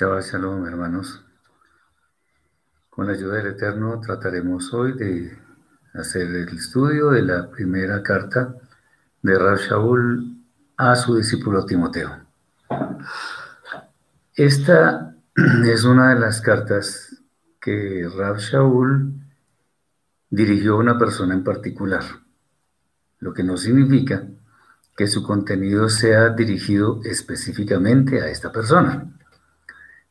Shabbat 0.00 0.24
Shalom, 0.24 0.66
hermanos. 0.66 1.22
Con 2.88 3.06
la 3.06 3.12
ayuda 3.12 3.36
del 3.36 3.48
Eterno 3.48 4.00
trataremos 4.00 4.72
hoy 4.72 4.94
de 4.94 5.38
hacer 5.92 6.22
el 6.22 6.48
estudio 6.48 7.10
de 7.10 7.20
la 7.20 7.50
primera 7.50 8.02
carta 8.02 8.54
de 9.20 9.38
Rab 9.38 9.58
Shaul 9.58 10.38
a 10.78 10.96
su 10.96 11.16
discípulo 11.16 11.66
Timoteo. 11.66 12.18
Esta 14.34 15.16
es 15.66 15.84
una 15.84 16.14
de 16.14 16.20
las 16.20 16.40
cartas 16.40 17.22
que 17.60 18.08
Rab 18.16 18.38
Shaul 18.38 19.12
dirigió 20.30 20.76
a 20.76 20.78
una 20.78 20.98
persona 20.98 21.34
en 21.34 21.44
particular, 21.44 22.04
lo 23.18 23.34
que 23.34 23.44
no 23.44 23.58
significa 23.58 24.26
que 24.96 25.06
su 25.06 25.22
contenido 25.22 25.90
sea 25.90 26.30
dirigido 26.30 27.02
específicamente 27.04 28.22
a 28.22 28.28
esta 28.28 28.50
persona. 28.50 29.19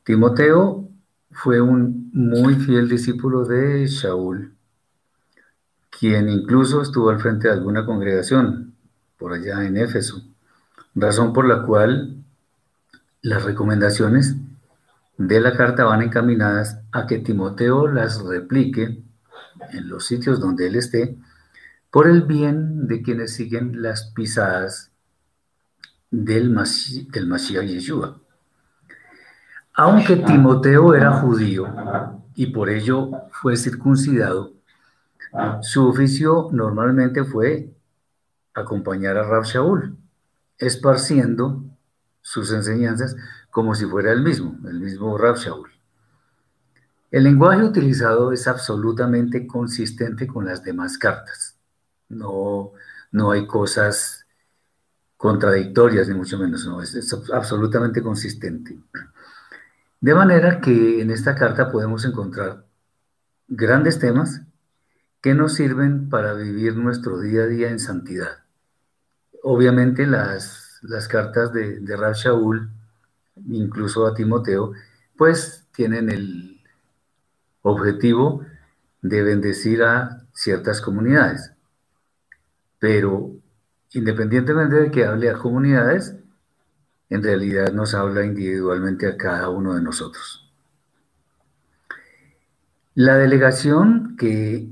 Timoteo 0.03 0.89
fue 1.31 1.61
un 1.61 2.09
muy 2.13 2.55
fiel 2.55 2.89
discípulo 2.89 3.45
de 3.45 3.85
Shaul, 3.87 4.55
quien 5.89 6.29
incluso 6.29 6.81
estuvo 6.81 7.09
al 7.09 7.19
frente 7.19 7.47
de 7.47 7.53
alguna 7.53 7.85
congregación 7.85 8.73
por 9.17 9.33
allá 9.33 9.65
en 9.65 9.77
Éfeso, 9.77 10.23
razón 10.95 11.33
por 11.33 11.47
la 11.47 11.63
cual 11.65 12.23
las 13.21 13.43
recomendaciones 13.43 14.35
de 15.17 15.41
la 15.41 15.55
carta 15.55 15.83
van 15.83 16.01
encaminadas 16.01 16.79
a 16.91 17.05
que 17.05 17.19
Timoteo 17.19 17.87
las 17.87 18.21
replique 18.23 19.03
en 19.71 19.89
los 19.89 20.05
sitios 20.05 20.39
donde 20.39 20.67
él 20.67 20.75
esté, 20.75 21.17
por 21.91 22.07
el 22.07 22.21
bien 22.21 22.87
de 22.87 23.01
quienes 23.01 23.33
siguen 23.33 23.81
las 23.81 24.11
pisadas 24.11 24.91
del, 26.11 26.49
Mashiach 26.49 27.65
Yeshua. 27.65 28.21
Aunque 29.81 30.17
Timoteo 30.17 30.93
era 30.93 31.09
judío 31.21 31.73
y 32.35 32.47
por 32.47 32.69
ello 32.69 33.11
fue 33.31 33.55
circuncidado, 33.55 34.51
su 35.61 35.87
oficio 35.87 36.49
normalmente 36.51 37.23
fue 37.23 37.73
acompañar 38.53 39.15
a 39.15 39.23
Rab 39.23 39.45
Shaul, 39.45 39.95
esparciendo 40.57 41.63
sus 42.21 42.51
enseñanzas 42.51 43.15
como 43.51 43.73
si 43.73 43.85
fuera 43.85 44.11
el 44.11 44.21
mismo, 44.21 44.57
el 44.67 44.81
mismo 44.81 45.17
Rab 45.17 45.37
Shaul. 45.37 45.69
El 47.09 47.23
lenguaje 47.23 47.63
utilizado 47.63 48.33
es 48.33 48.49
absolutamente 48.49 49.47
consistente 49.47 50.27
con 50.27 50.43
las 50.43 50.61
demás 50.61 50.97
cartas. 50.97 51.55
No, 52.09 52.73
no 53.13 53.31
hay 53.31 53.47
cosas 53.47 54.25
contradictorias, 55.15 56.09
ni 56.09 56.15
mucho 56.15 56.37
menos, 56.37 56.65
no, 56.65 56.81
es 56.81 57.15
absolutamente 57.31 58.03
consistente. 58.03 58.77
De 60.01 60.13
manera 60.13 60.61
que 60.61 61.01
en 61.01 61.11
esta 61.11 61.35
carta 61.35 61.71
podemos 61.71 62.05
encontrar 62.05 62.65
grandes 63.47 63.99
temas 63.99 64.41
que 65.21 65.33
nos 65.33 65.53
sirven 65.53 66.09
para 66.09 66.33
vivir 66.33 66.75
nuestro 66.75 67.19
día 67.19 67.43
a 67.43 67.47
día 67.47 67.69
en 67.69 67.79
santidad. 67.79 68.43
Obviamente 69.43 70.07
las, 70.07 70.79
las 70.83 71.07
cartas 71.07 71.51
de, 71.51 71.79
de 71.81 71.97
Rab 71.97 72.13
Shaul, 72.13 72.69
incluso 73.47 74.05
a 74.07 74.13
Timoteo, 74.13 74.71
pues 75.17 75.67
tienen 75.73 76.09
el 76.09 76.61
objetivo 77.61 78.45
de 79.01 79.23
bendecir 79.23 79.83
a 79.83 80.25
ciertas 80.33 80.79
comunidades. 80.79 81.51
Pero 82.79 83.31
independientemente 83.91 84.75
de 84.75 84.91
que 84.91 85.05
hable 85.05 85.29
a 85.29 85.37
comunidades, 85.37 86.15
en 87.09 87.23
realidad 87.23 87.71
nos 87.73 87.93
habla 87.93 88.23
individualmente 88.23 89.07
a 89.07 89.17
cada 89.17 89.49
uno 89.49 89.75
de 89.75 89.81
nosotros. 89.81 90.49
La 92.93 93.15
delegación 93.15 94.15
que 94.17 94.69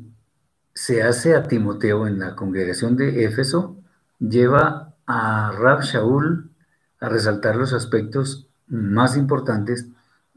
se 0.73 1.01
hace 1.01 1.35
a 1.35 1.43
Timoteo 1.43 2.07
en 2.07 2.19
la 2.19 2.35
congregación 2.35 2.95
de 2.97 3.25
Éfeso 3.25 3.77
lleva 4.19 4.93
a 5.05 5.51
Rab 5.57 5.81
Shaul 5.81 6.51
a 6.99 7.09
resaltar 7.09 7.55
los 7.55 7.73
aspectos 7.73 8.47
más 8.67 9.17
importantes 9.17 9.87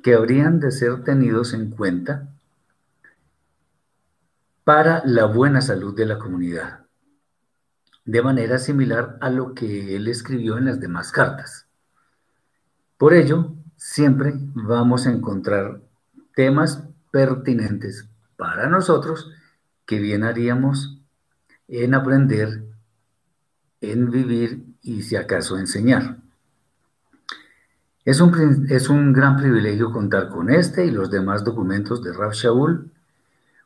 que 0.02 0.14
habrían 0.14 0.60
de 0.60 0.70
ser 0.70 1.04
tenidos 1.04 1.52
en 1.52 1.70
cuenta 1.70 2.28
para 4.64 5.02
la 5.04 5.24
buena 5.24 5.60
salud 5.60 5.94
de 5.96 6.06
la 6.06 6.18
comunidad, 6.18 6.80
de 8.04 8.22
manera 8.22 8.58
similar 8.58 9.18
a 9.20 9.30
lo 9.30 9.52
que 9.54 9.96
él 9.96 10.06
escribió 10.08 10.58
en 10.58 10.66
las 10.66 10.80
demás 10.80 11.12
cartas. 11.12 11.66
Por 13.00 13.14
ello, 13.14 13.54
siempre 13.76 14.34
vamos 14.52 15.06
a 15.06 15.10
encontrar 15.10 15.80
temas 16.34 16.84
pertinentes 17.10 18.06
para 18.36 18.68
nosotros 18.68 19.32
que 19.86 19.98
bien 19.98 20.22
haríamos 20.22 21.00
en 21.66 21.94
aprender, 21.94 22.62
en 23.80 24.10
vivir 24.10 24.66
y 24.82 25.00
si 25.00 25.16
acaso 25.16 25.56
enseñar. 25.56 26.18
Es 28.04 28.20
un, 28.20 28.66
es 28.68 28.90
un 28.90 29.14
gran 29.14 29.38
privilegio 29.38 29.92
contar 29.92 30.28
con 30.28 30.50
este 30.50 30.84
y 30.84 30.90
los 30.90 31.10
demás 31.10 31.42
documentos 31.42 32.02
de 32.04 32.12
Raf 32.12 32.34
Shaul, 32.34 32.92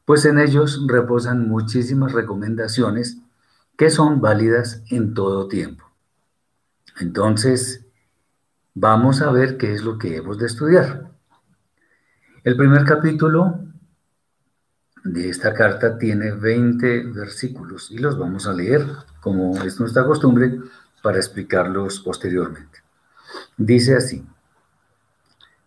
pues 0.05 0.25
en 0.27 0.39
ellos 0.39 0.87
reposan 0.87 1.49
muchísimas 1.49 2.13
recomendaciones 2.13 3.19
que 3.77 3.91
son 3.91 4.21
válidas 4.21 4.85
en 4.91 5.13
todo 5.13 5.49
tiempo. 5.49 5.91
Entonces, 7.01 7.84
Vamos 8.77 9.23
a 9.23 9.31
ver 9.31 9.57
qué 9.57 9.73
es 9.73 9.85
lo 9.85 9.99
que 9.99 10.17
hemos 10.17 10.37
de 10.37 10.47
estudiar. 10.47 11.09
El 12.43 12.57
primer 12.57 12.85
capítulo 12.85 13.61
de 15.05 15.29
esta 15.29 15.55
carta 15.55 15.97
tiene 15.97 16.33
20 16.33 17.05
versículos 17.13 17.93
y 17.93 17.99
los 17.99 18.19
vamos 18.19 18.49
a 18.49 18.53
leer, 18.53 18.85
como 19.21 19.63
es 19.63 19.79
nuestra 19.79 20.05
costumbre, 20.05 20.59
para 21.05 21.19
explicarlos 21.19 22.01
posteriormente. 22.01 22.81
Dice 23.57 23.95
así, 23.97 24.27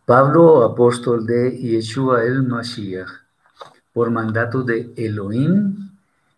Pablo, 0.05 0.65
apóstol 0.65 1.25
de 1.25 1.57
Yeshua 1.57 2.25
el 2.25 2.43
Mashiach, 2.43 3.09
por 3.93 4.11
mandato 4.11 4.63
de 4.63 4.91
Elohim, 4.97 5.91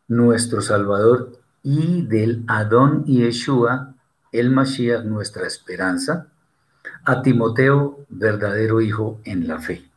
nuestro 0.08 0.62
Salvador, 0.62 1.32
y 1.64 2.04
del 2.04 2.44
Adón 2.48 3.06
Yeshua 3.06 3.96
el 4.32 4.52
Mashiach, 4.52 5.04
nuestra 5.04 5.48
esperanza, 5.48 6.28
a 7.06 7.22
Timoteo, 7.22 8.06
verdadero 8.10 8.82
hijo 8.82 9.20
en 9.24 9.48
la 9.48 9.60
fe. 9.60 9.90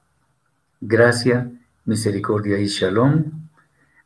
Gracia, 0.81 1.51
misericordia 1.85 2.59
y 2.59 2.67
shalom 2.67 3.49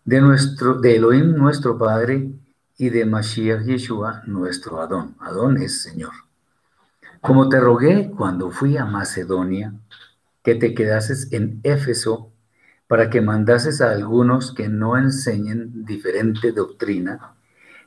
de, 0.04 0.20
nuestro, 0.20 0.74
de 0.74 0.96
Elohim 0.96 1.36
nuestro 1.36 1.76
Padre 1.78 2.30
y 2.78 2.90
de 2.90 3.04
Mashiach 3.04 3.64
Yeshua 3.64 4.22
nuestro 4.26 4.80
Adón. 4.80 5.16
Adón 5.20 5.58
es 5.58 5.82
Señor. 5.82 6.12
Como 7.20 7.48
te 7.48 7.58
rogué 7.58 8.10
cuando 8.16 8.50
fui 8.50 8.76
a 8.76 8.84
Macedonia, 8.84 9.74
que 10.42 10.54
te 10.54 10.74
quedases 10.74 11.32
en 11.32 11.60
Éfeso 11.64 12.30
para 12.86 13.10
que 13.10 13.20
mandases 13.20 13.80
a 13.80 13.90
algunos 13.90 14.54
que 14.54 14.68
no 14.68 14.96
enseñen 14.96 15.84
diferente 15.84 16.52
doctrina, 16.52 17.34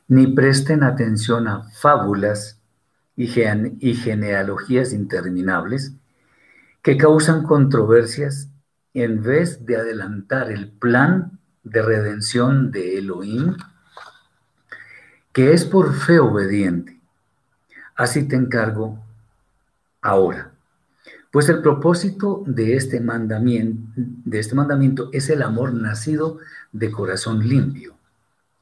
ni 0.08 0.26
presten 0.26 0.82
atención 0.82 1.48
a 1.48 1.62
fábulas 1.62 2.59
y, 3.20 3.94
genealogías 3.94 4.94
interminables 4.94 5.92
que 6.82 6.96
causan 6.96 7.42
controversias 7.42 8.48
en 8.94 9.22
vez 9.22 9.66
de 9.66 9.76
adelantar 9.76 10.50
el 10.50 10.70
plan 10.70 11.38
de 11.62 11.82
redención 11.82 12.70
de 12.70 12.96
Elohim, 12.96 13.56
que 15.34 15.52
es 15.52 15.66
por 15.66 15.92
fe 15.94 16.18
obediente. 16.18 16.98
Así 17.94 18.26
te 18.26 18.36
encargo 18.36 18.98
ahora. 20.00 20.52
Pues 21.30 21.50
el 21.50 21.60
propósito 21.60 22.42
de 22.46 22.74
este 22.74 23.00
mandamiento, 23.00 23.92
de 23.96 24.38
este 24.38 24.54
mandamiento 24.54 25.10
es 25.12 25.28
el 25.28 25.42
amor 25.42 25.74
nacido 25.74 26.38
de 26.72 26.90
corazón 26.90 27.46
limpio 27.46 27.96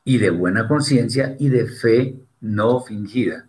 y 0.02 0.18
de 0.18 0.30
buena 0.30 0.66
conciencia 0.66 1.36
y 1.38 1.48
de 1.48 1.66
fe 1.66 2.18
no 2.40 2.80
fingida 2.80 3.47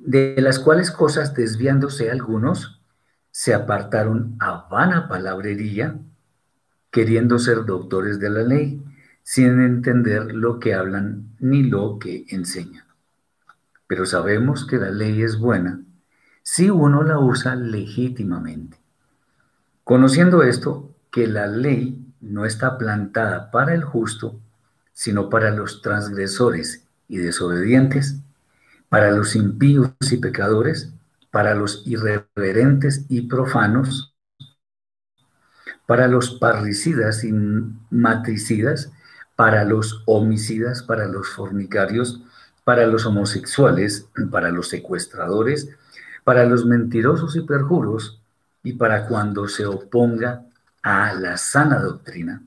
de 0.00 0.36
las 0.38 0.58
cuales 0.58 0.90
cosas 0.90 1.34
desviándose 1.34 2.10
algunos, 2.10 2.80
se 3.30 3.54
apartaron 3.54 4.36
a 4.40 4.66
vana 4.68 5.08
palabrería, 5.08 5.98
queriendo 6.90 7.38
ser 7.38 7.64
doctores 7.64 8.18
de 8.18 8.30
la 8.30 8.42
ley, 8.42 8.82
sin 9.22 9.60
entender 9.60 10.34
lo 10.34 10.58
que 10.58 10.74
hablan 10.74 11.36
ni 11.38 11.62
lo 11.62 11.98
que 11.98 12.24
enseñan. 12.30 12.84
Pero 13.86 14.06
sabemos 14.06 14.66
que 14.66 14.78
la 14.78 14.90
ley 14.90 15.22
es 15.22 15.38
buena 15.38 15.80
si 16.42 16.70
uno 16.70 17.02
la 17.02 17.18
usa 17.18 17.54
legítimamente. 17.54 18.78
Conociendo 19.84 20.42
esto, 20.42 20.90
que 21.10 21.26
la 21.26 21.46
ley 21.46 22.04
no 22.20 22.44
está 22.46 22.78
plantada 22.78 23.50
para 23.50 23.74
el 23.74 23.84
justo, 23.84 24.40
sino 24.92 25.28
para 25.28 25.50
los 25.50 25.82
transgresores 25.82 26.86
y 27.08 27.18
desobedientes, 27.18 28.20
para 28.90 29.12
los 29.12 29.36
impíos 29.36 29.92
y 30.10 30.16
pecadores, 30.18 30.92
para 31.30 31.54
los 31.54 31.84
irreverentes 31.86 33.06
y 33.08 33.22
profanos, 33.22 34.14
para 35.86 36.08
los 36.08 36.32
parricidas 36.34 37.24
y 37.24 37.32
matricidas, 37.90 38.92
para 39.36 39.64
los 39.64 40.02
homicidas, 40.06 40.82
para 40.82 41.06
los 41.06 41.28
fornicarios, 41.28 42.20
para 42.64 42.86
los 42.86 43.06
homosexuales, 43.06 44.08
para 44.30 44.50
los 44.50 44.68
secuestradores, 44.68 45.70
para 46.24 46.44
los 46.44 46.66
mentirosos 46.66 47.36
y 47.36 47.42
perjuros, 47.42 48.20
y 48.62 48.74
para 48.74 49.06
cuando 49.06 49.48
se 49.48 49.66
oponga 49.66 50.46
a 50.82 51.14
la 51.14 51.36
sana 51.36 51.78
doctrina, 51.78 52.42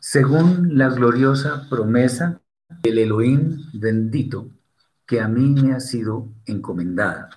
según 0.00 0.76
la 0.76 0.88
gloriosa 0.88 1.66
promesa 1.70 2.40
del 2.82 2.98
Elohim 2.98 3.70
bendito 3.72 4.48
que 5.10 5.20
a 5.20 5.26
mí 5.26 5.60
me 5.60 5.74
ha 5.74 5.80
sido 5.80 6.28
encomendada. 6.46 7.30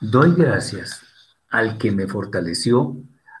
Doy 0.00 0.34
gracias 0.36 1.02
al 1.50 1.78
que 1.78 1.90
me 1.90 2.06
fortaleció, 2.06 2.96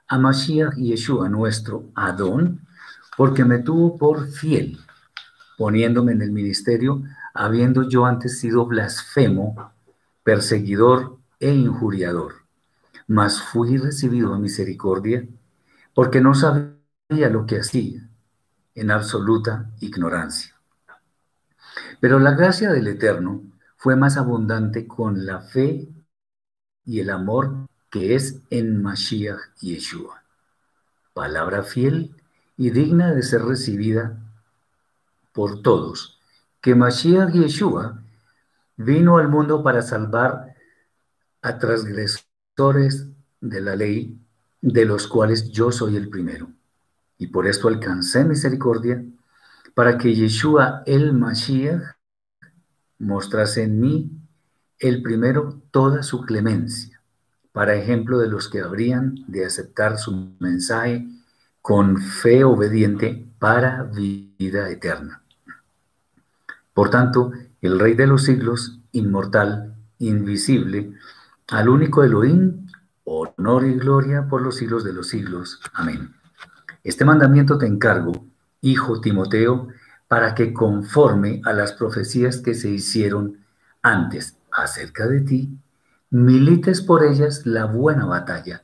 a 0.08 0.18
Mashiach 0.18 0.74
Yeshua, 0.74 1.28
nuestro 1.28 1.84
Adón, 1.94 2.66
porque 3.16 3.44
me 3.44 3.60
tuvo 3.60 3.96
por 3.96 4.26
fiel, 4.26 4.80
poniéndome 5.56 6.10
en 6.10 6.22
el 6.22 6.32
ministerio, 6.32 7.04
habiendo 7.34 7.88
yo 7.88 8.04
antes 8.04 8.40
sido 8.40 8.66
blasfemo, 8.66 9.70
perseguidor 10.24 11.16
e 11.38 11.54
injuriador. 11.54 12.34
Mas 13.06 13.40
fui 13.40 13.76
recibido 13.76 14.34
a 14.34 14.40
misericordia, 14.40 15.24
porque 15.94 16.20
no 16.20 16.34
sabía 16.34 17.30
lo 17.30 17.46
que 17.46 17.60
hacía, 17.60 18.10
en 18.74 18.90
absoluta 18.90 19.70
ignorancia. 19.78 20.55
Pero 22.00 22.18
la 22.18 22.32
gracia 22.32 22.70
del 22.70 22.88
Eterno 22.88 23.42
fue 23.76 23.96
más 23.96 24.16
abundante 24.16 24.86
con 24.86 25.26
la 25.26 25.40
fe 25.40 25.88
y 26.84 27.00
el 27.00 27.10
amor 27.10 27.68
que 27.90 28.14
es 28.14 28.40
en 28.50 28.82
Mashiach 28.82 29.54
Yeshua. 29.60 30.22
Palabra 31.14 31.62
fiel 31.62 32.14
y 32.56 32.70
digna 32.70 33.14
de 33.14 33.22
ser 33.22 33.42
recibida 33.42 34.18
por 35.32 35.62
todos, 35.62 36.20
que 36.60 36.74
Mashiach 36.74 37.32
Yeshua 37.32 38.02
vino 38.76 39.18
al 39.18 39.28
mundo 39.28 39.62
para 39.62 39.82
salvar 39.82 40.54
a 41.42 41.58
transgresores 41.58 43.06
de 43.40 43.60
la 43.60 43.76
ley, 43.76 44.18
de 44.60 44.84
los 44.84 45.06
cuales 45.06 45.50
yo 45.50 45.70
soy 45.70 45.96
el 45.96 46.08
primero. 46.08 46.48
Y 47.18 47.28
por 47.28 47.46
esto 47.46 47.68
alcancé 47.68 48.24
misericordia, 48.24 49.02
para 49.76 49.98
que 49.98 50.14
Yeshua 50.14 50.82
el 50.86 51.12
Mashiach 51.12 51.82
mostrase 52.98 53.64
en 53.64 53.78
mí 53.78 54.10
el 54.78 55.02
primero 55.02 55.60
toda 55.70 56.02
su 56.02 56.22
clemencia, 56.22 57.02
para 57.52 57.74
ejemplo 57.74 58.18
de 58.18 58.26
los 58.26 58.48
que 58.48 58.62
habrían 58.62 59.16
de 59.26 59.44
aceptar 59.44 59.98
su 59.98 60.34
mensaje 60.38 61.06
con 61.60 61.98
fe 61.98 62.42
obediente 62.42 63.26
para 63.38 63.82
vida 63.82 64.70
eterna. 64.70 65.22
Por 66.72 66.88
tanto, 66.88 67.32
el 67.60 67.78
Rey 67.78 67.92
de 67.92 68.06
los 68.06 68.22
siglos, 68.24 68.80
inmortal, 68.92 69.74
invisible, 69.98 70.94
al 71.48 71.68
único 71.68 72.02
Elohim, 72.02 72.66
honor 73.04 73.66
y 73.66 73.74
gloria 73.74 74.26
por 74.26 74.40
los 74.40 74.56
siglos 74.56 74.84
de 74.84 74.94
los 74.94 75.08
siglos. 75.08 75.60
Amén. 75.74 76.14
Este 76.82 77.04
mandamiento 77.04 77.58
te 77.58 77.66
encargo, 77.66 78.25
hijo 78.66 79.00
Timoteo, 79.00 79.68
para 80.08 80.34
que 80.34 80.52
conforme 80.52 81.40
a 81.44 81.52
las 81.52 81.72
profecías 81.72 82.38
que 82.38 82.54
se 82.54 82.68
hicieron 82.68 83.38
antes 83.82 84.36
acerca 84.50 85.06
de 85.06 85.20
ti, 85.20 85.58
milites 86.10 86.82
por 86.82 87.04
ellas 87.04 87.46
la 87.46 87.66
buena 87.66 88.06
batalla, 88.06 88.62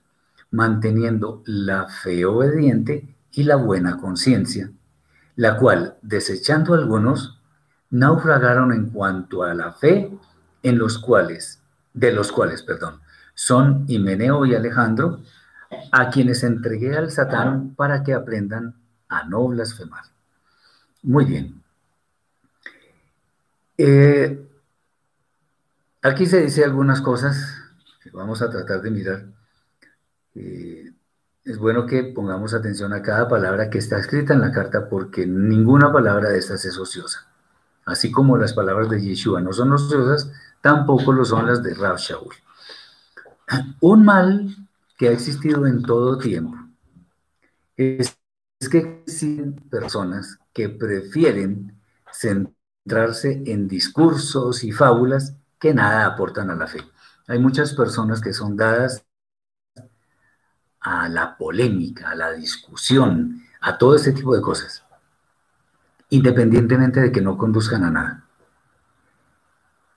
manteniendo 0.51 1.43
la 1.47 1.87
fe 1.87 2.25
obediente 2.25 3.15
y 3.33 3.45
la 3.45 3.57
buena 3.57 3.99
conciencia, 3.99 4.71
la 5.37 5.57
cual, 5.57 5.97
desechando 6.03 6.75
algunos, 6.75 7.39
naufragaron 7.91 8.73
en 8.73 8.91
cuanto 8.91 9.45
a 9.45 9.55
la 9.55 9.73
fe, 9.73 10.11
en 10.63 10.79
los 10.79 10.99
cuales, 10.99 11.61
de 11.95 12.13
los 12.13 12.33
cuales, 12.33 12.63
perdón, 12.63 13.01
son 13.35 13.85
Himeneo 13.89 14.47
y 14.47 14.55
Alejandro, 14.55 15.21
a 15.91 16.11
quienes 16.11 16.43
entregué 16.43 16.97
al 16.97 17.11
Satán 17.11 17.75
para 17.75 18.03
que 18.03 18.15
aprendan 18.15 18.75
a 19.13 19.25
no 19.25 19.47
blasfemar. 19.49 20.05
Muy 21.03 21.25
bien. 21.27 21.63
Eh, 23.77 24.49
aquí 26.01 26.27
se 26.27 26.41
dice 26.41 26.65
algunas 26.65 27.01
cosas 27.01 27.59
que 28.03 28.11
vamos 28.11 28.41
a 28.41 28.49
tratar 28.49 28.81
de 28.81 28.91
mirar. 28.91 29.27
Eh, 30.35 30.93
es 31.45 31.59
bueno 31.59 31.87
que 31.87 32.05
pongamos 32.05 32.55
atención 32.55 32.93
a 32.93 33.03
cada 33.03 33.29
palabra 33.29 33.69
que 33.69 33.79
está 33.79 33.99
escrita 33.99 34.33
en 34.33 34.41
la 34.41 34.53
carta 34.53 34.89
porque 34.89 35.27
ninguna 35.27 35.93
palabra 35.93 36.31
de 36.31 36.39
estas 36.39 36.65
es 36.65 36.79
ociosa. 36.79 37.27
Así 37.85 38.11
como 38.11 38.39
las 38.39 38.55
palabras 38.55 38.89
de 38.89 39.03
Yeshua 39.03 39.41
no 39.41 39.53
son 39.53 39.73
ociosas, 39.73 40.31
tampoco 40.61 41.13
lo 41.13 41.25
son 41.25 41.47
las 41.47 41.63
de 41.63 41.75
Rav 41.75 41.99
Shaul. 41.99 42.35
Un 43.81 44.05
mal 44.05 44.57
que 44.97 45.09
ha 45.09 45.13
existido 45.13 45.67
en 45.67 45.83
todo 45.83 46.17
tiempo 46.17 46.57
es, 47.77 48.17
que 48.69 49.03
existen 49.05 49.55
personas 49.71 50.39
que 50.53 50.69
prefieren 50.69 51.81
centrarse 52.13 53.43
en 53.47 53.69
discursos 53.69 54.65
y 54.65 54.73
fábulas 54.73 55.37
que 55.59 55.75
nada 55.75 56.07
aportan 56.07 56.51
a 56.51 56.55
la 56.55 56.67
fe. 56.67 56.81
Hay 57.27 57.39
muchas 57.39 57.75
personas 57.75 58.21
que 58.21 58.33
son 58.33 58.57
dadas 58.57 59.05
a 60.81 61.09
la 61.09 61.37
polémica, 61.37 62.11
a 62.11 62.15
la 62.15 62.33
discusión, 62.33 63.43
a 63.61 63.79
todo 63.79 63.95
este 63.95 64.13
tipo 64.13 64.35
de 64.35 64.43
cosas, 64.43 64.85
independientemente 66.11 67.01
de 67.01 67.13
que 67.13 67.21
no 67.21 67.39
conduzcan 67.39 67.85
a 67.85 67.91
nada. 67.91 68.25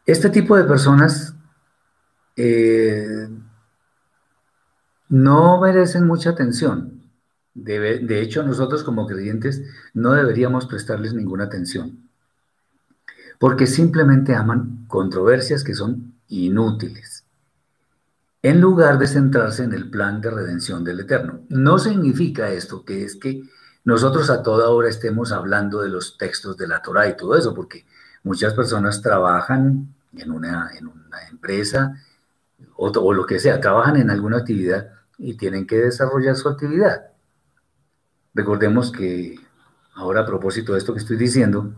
Este 0.06 0.30
tipo 0.30 0.56
de 0.56 0.66
personas 0.66 1.36
eh, 2.36 3.28
no 5.10 5.60
merecen 5.60 6.06
mucha 6.06 6.30
atención. 6.30 6.95
De 7.56 8.22
hecho, 8.22 8.44
nosotros 8.44 8.84
como 8.84 9.08
creyentes 9.08 9.64
no 9.94 10.12
deberíamos 10.12 10.68
prestarles 10.68 11.14
ninguna 11.14 11.46
atención, 11.46 12.06
porque 13.40 13.66
simplemente 13.66 14.36
aman 14.36 14.86
controversias 14.88 15.64
que 15.64 15.74
son 15.74 16.14
inútiles, 16.28 17.26
en 18.42 18.62
lugar 18.62 19.00
de 19.00 19.08
centrarse 19.08 19.64
en 19.64 19.74
el 19.74 19.90
plan 19.90 20.22
de 20.22 20.30
redención 20.30 20.84
del 20.84 21.00
Eterno. 21.00 21.40
No 21.50 21.80
significa 21.80 22.50
esto 22.50 22.86
que 22.86 23.04
es 23.04 23.16
que 23.16 23.44
nosotros 23.86 24.30
a 24.30 24.44
toda 24.44 24.70
hora 24.70 24.90
estemos 24.90 25.32
hablando 25.32 25.82
de 25.82 25.90
los 25.90 26.18
textos 26.18 26.58
de 26.58 26.68
la 26.68 26.82
Torah 26.82 27.08
y 27.08 27.18
todo 27.18 27.36
eso, 27.36 27.56
porque 27.56 27.86
muchas 28.24 28.54
personas 28.54 29.02
trabajan 29.02 29.96
en 30.16 30.32
una, 30.32 30.72
en 30.78 30.88
una 30.88 31.28
empresa 31.32 31.96
o, 32.76 32.90
o 32.90 33.14
lo 33.14 33.26
que 33.26 33.40
sea, 33.40 33.60
trabajan 33.60 33.96
en 33.98 34.10
alguna 34.10 34.38
actividad 34.38 34.90
y 35.18 35.36
tienen 35.36 35.66
que 35.66 35.78
desarrollar 35.78 36.36
su 36.36 36.50
actividad. 36.50 37.15
Recordemos 38.36 38.92
que 38.92 39.40
ahora 39.96 40.22
a 40.22 40.26
propósito 40.26 40.74
de 40.74 40.80
esto 40.80 40.94
que 40.94 41.00
estoy 41.00 41.18
diciendo, 41.18 41.74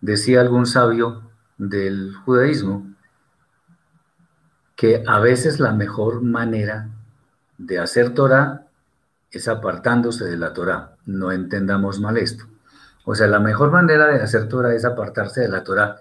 decía 0.00 0.40
algún 0.40 0.66
sabio 0.66 1.30
del 1.56 2.14
judaísmo 2.24 2.86
que 4.74 5.04
a 5.06 5.20
veces 5.20 5.60
la 5.60 5.72
mejor 5.72 6.20
manera 6.20 6.88
de 7.58 7.78
hacer 7.78 8.12
Torah 8.12 8.66
es 9.30 9.46
apartándose 9.46 10.24
de 10.24 10.36
la 10.36 10.52
Torah. 10.52 10.96
No 11.06 11.30
entendamos 11.30 12.00
mal 12.00 12.18
esto. 12.18 12.44
O 13.04 13.14
sea, 13.14 13.28
la 13.28 13.38
mejor 13.38 13.70
manera 13.70 14.08
de 14.08 14.20
hacer 14.20 14.48
Torah 14.48 14.74
es 14.74 14.84
apartarse 14.84 15.42
de 15.42 15.48
la 15.48 15.62
Torah 15.62 16.00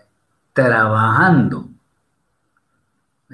trabajando 0.53 1.69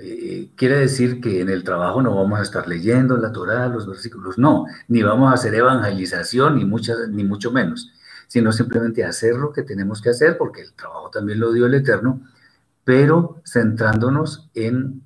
eh, 0.02 0.50
quiere 0.56 0.78
decir 0.78 1.20
que 1.22 1.42
en 1.42 1.50
el 1.50 1.64
trabajo 1.64 2.02
no 2.02 2.16
vamos 2.16 2.40
a 2.40 2.44
estar 2.44 2.68
leyendo 2.68 3.18
la 3.18 3.32
Torah, 3.32 3.68
los 3.68 3.88
versículos, 3.88 4.38
no, 4.38 4.66
ni 4.88 5.04
vamos 5.04 5.32
a 5.32 5.36
hacer 5.36 5.54
evangelización, 5.56 6.56
ni, 6.58 6.66
muchas, 6.66 7.10
ni 7.10 7.24
mucho 7.24 7.52
menos, 7.52 7.92
sino 8.28 8.52
simplemente 8.52 9.04
hacer 9.04 9.36
lo 9.36 9.52
que 9.52 9.64
tenemos 9.64 10.02
que 10.02 10.10
hacer, 10.10 10.38
porque 10.38 10.62
el 10.62 10.74
trabajo 10.74 11.10
también 11.10 11.40
lo 11.40 11.52
dio 11.52 11.66
el 11.66 11.74
Eterno, 11.74 12.22
pero 12.84 13.42
centrándonos 13.46 14.50
en 14.54 15.02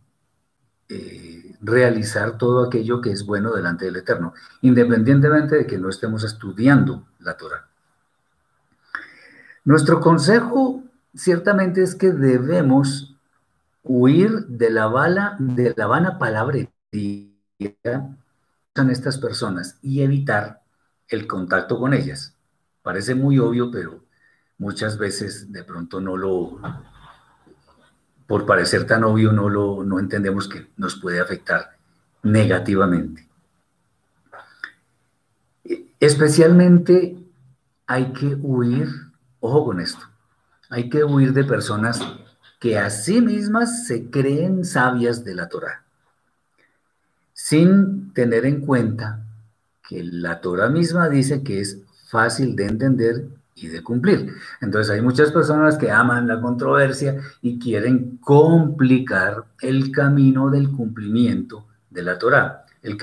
eh, 0.89 1.55
realizar 1.61 2.37
todo 2.37 2.65
aquello 2.65 3.01
que 3.01 3.11
es 3.11 3.25
bueno 3.25 3.53
delante 3.53 3.85
del 3.85 3.95
Eterno, 3.95 4.33
independientemente 4.61 5.55
de 5.55 5.65
que 5.65 5.77
no 5.77 5.89
estemos 5.89 6.23
estudiando 6.23 7.07
la 7.19 7.35
Torah. 7.35 7.67
Nuestro 9.65 10.01
consejo 10.01 10.83
ciertamente 11.15 11.81
es 11.81 11.95
que 11.95 12.11
debemos 12.11 13.12
huir 13.83 14.45
de 14.47 14.69
la 14.69 14.87
bala, 14.87 15.35
de 15.39 15.73
la 15.75 15.87
vana 15.87 16.17
palabrería 16.17 17.29
son 18.75 18.89
estas 18.89 19.17
personas 19.17 19.77
y 19.81 20.01
evitar 20.01 20.61
el 21.07 21.27
contacto 21.27 21.77
con 21.77 21.93
ellas. 21.93 22.35
Parece 22.81 23.13
muy 23.15 23.39
obvio, 23.39 23.69
pero 23.71 24.03
muchas 24.57 24.97
veces 24.97 25.51
de 25.51 25.63
pronto 25.63 26.01
no 26.01 26.17
lo, 26.17 26.59
por 28.27 28.45
parecer 28.45 28.87
tan 28.87 29.03
obvio 29.03 29.31
no, 29.31 29.49
lo, 29.49 29.83
no 29.83 29.99
entendemos 29.99 30.47
que 30.47 30.71
nos 30.77 30.99
puede 30.99 31.19
afectar 31.19 31.77
negativamente. 32.23 33.27
Especialmente 35.99 37.17
hay 37.85 38.11
que 38.13 38.35
huir, 38.41 38.89
ojo 39.39 39.65
con 39.65 39.79
esto, 39.79 40.05
hay 40.69 40.89
que 40.89 41.03
huir 41.03 41.33
de 41.33 41.43
personas 41.43 42.01
que 42.63 42.79
a 42.79 42.89
sí 42.89 43.19
mismas 43.19 43.87
se 43.87 44.09
creen 44.09 44.63
sabias 44.63 45.25
de 45.25 45.35
la 45.35 45.49
Torah, 45.49 45.83
sin 47.33 48.13
tener 48.13 48.45
en 48.45 48.61
cuenta 48.61 49.19
que 49.85 50.01
la 50.01 50.39
Torah 50.39 50.69
misma 50.69 51.09
dice 51.09 51.43
que 51.43 51.59
es 51.59 51.81
fácil 52.07 52.55
de 52.55 52.67
entender 52.67 53.25
y 53.55 53.67
de 53.67 53.83
cumplir. 53.83 54.33
Entonces 54.61 54.93
hay 54.93 55.01
muchas 55.01 55.33
personas 55.33 55.77
que 55.77 55.91
aman 55.91 56.25
la 56.25 56.39
controversia 56.39 57.17
y 57.41 57.59
quieren 57.59 58.15
complicar 58.19 59.43
el 59.59 59.91
camino 59.91 60.49
del 60.49 60.71
cumplimiento 60.71 61.65
de 61.89 62.01
la 62.01 62.17
Torah, 62.17 62.63
el, 62.81 62.97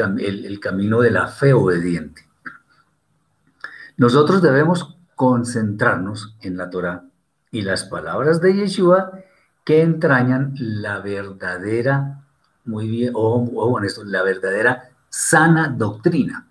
el 0.46 0.58
camino 0.58 1.02
de 1.02 1.10
la 1.10 1.26
fe 1.26 1.52
obediente. 1.52 2.22
Nosotros 3.98 4.40
debemos 4.40 4.96
concentrarnos 5.14 6.34
en 6.40 6.56
la 6.56 6.70
Torah 6.70 7.04
y 7.50 7.60
las 7.60 7.84
palabras 7.84 8.40
de 8.40 8.54
Yeshua 8.54 9.20
que 9.64 9.82
entrañan 9.82 10.54
la 10.56 11.00
verdadera, 11.00 12.22
muy 12.64 12.88
bien, 12.88 13.12
ojo, 13.14 13.72
con 13.72 13.84
esto, 13.84 14.04
la 14.04 14.22
verdadera 14.22 14.90
sana 15.08 15.68
doctrina. 15.68 16.46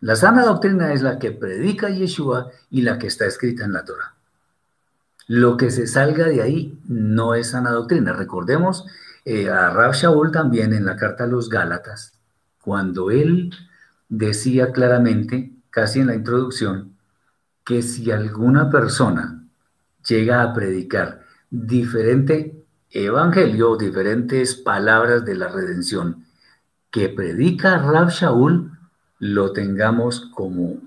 La 0.00 0.16
sana 0.16 0.44
doctrina 0.44 0.92
es 0.92 1.02
la 1.02 1.18
que 1.18 1.30
predica 1.30 1.88
Yeshua 1.88 2.50
y 2.70 2.82
la 2.82 2.98
que 2.98 3.06
está 3.06 3.24
escrita 3.26 3.64
en 3.64 3.72
la 3.72 3.84
Torah. 3.84 4.14
Lo 5.28 5.56
que 5.56 5.70
se 5.70 5.86
salga 5.86 6.26
de 6.26 6.42
ahí 6.42 6.78
no 6.88 7.34
es 7.34 7.50
sana 7.50 7.70
doctrina. 7.70 8.12
Recordemos 8.12 8.84
eh, 9.24 9.48
a 9.48 9.70
Rab 9.70 9.94
Shaul 9.94 10.32
también 10.32 10.72
en 10.72 10.84
la 10.84 10.96
carta 10.96 11.24
a 11.24 11.28
los 11.28 11.48
Gálatas, 11.48 12.14
cuando 12.60 13.10
él 13.10 13.54
decía 14.08 14.72
claramente 14.72 15.52
casi 15.70 16.00
en 16.00 16.08
la 16.08 16.14
introducción, 16.16 16.96
que 17.64 17.82
si 17.82 18.10
alguna 18.10 18.70
persona 18.70 19.44
llega 20.06 20.42
a 20.42 20.52
predicar 20.52 21.21
diferente 21.52 22.64
evangelio, 22.90 23.76
diferentes 23.76 24.56
palabras 24.56 25.24
de 25.24 25.36
la 25.36 25.48
redención 25.48 26.24
que 26.90 27.08
predica 27.08 27.78
Rab 27.78 28.10
Shaul, 28.10 28.72
lo 29.18 29.52
tengamos 29.52 30.30
como 30.34 30.78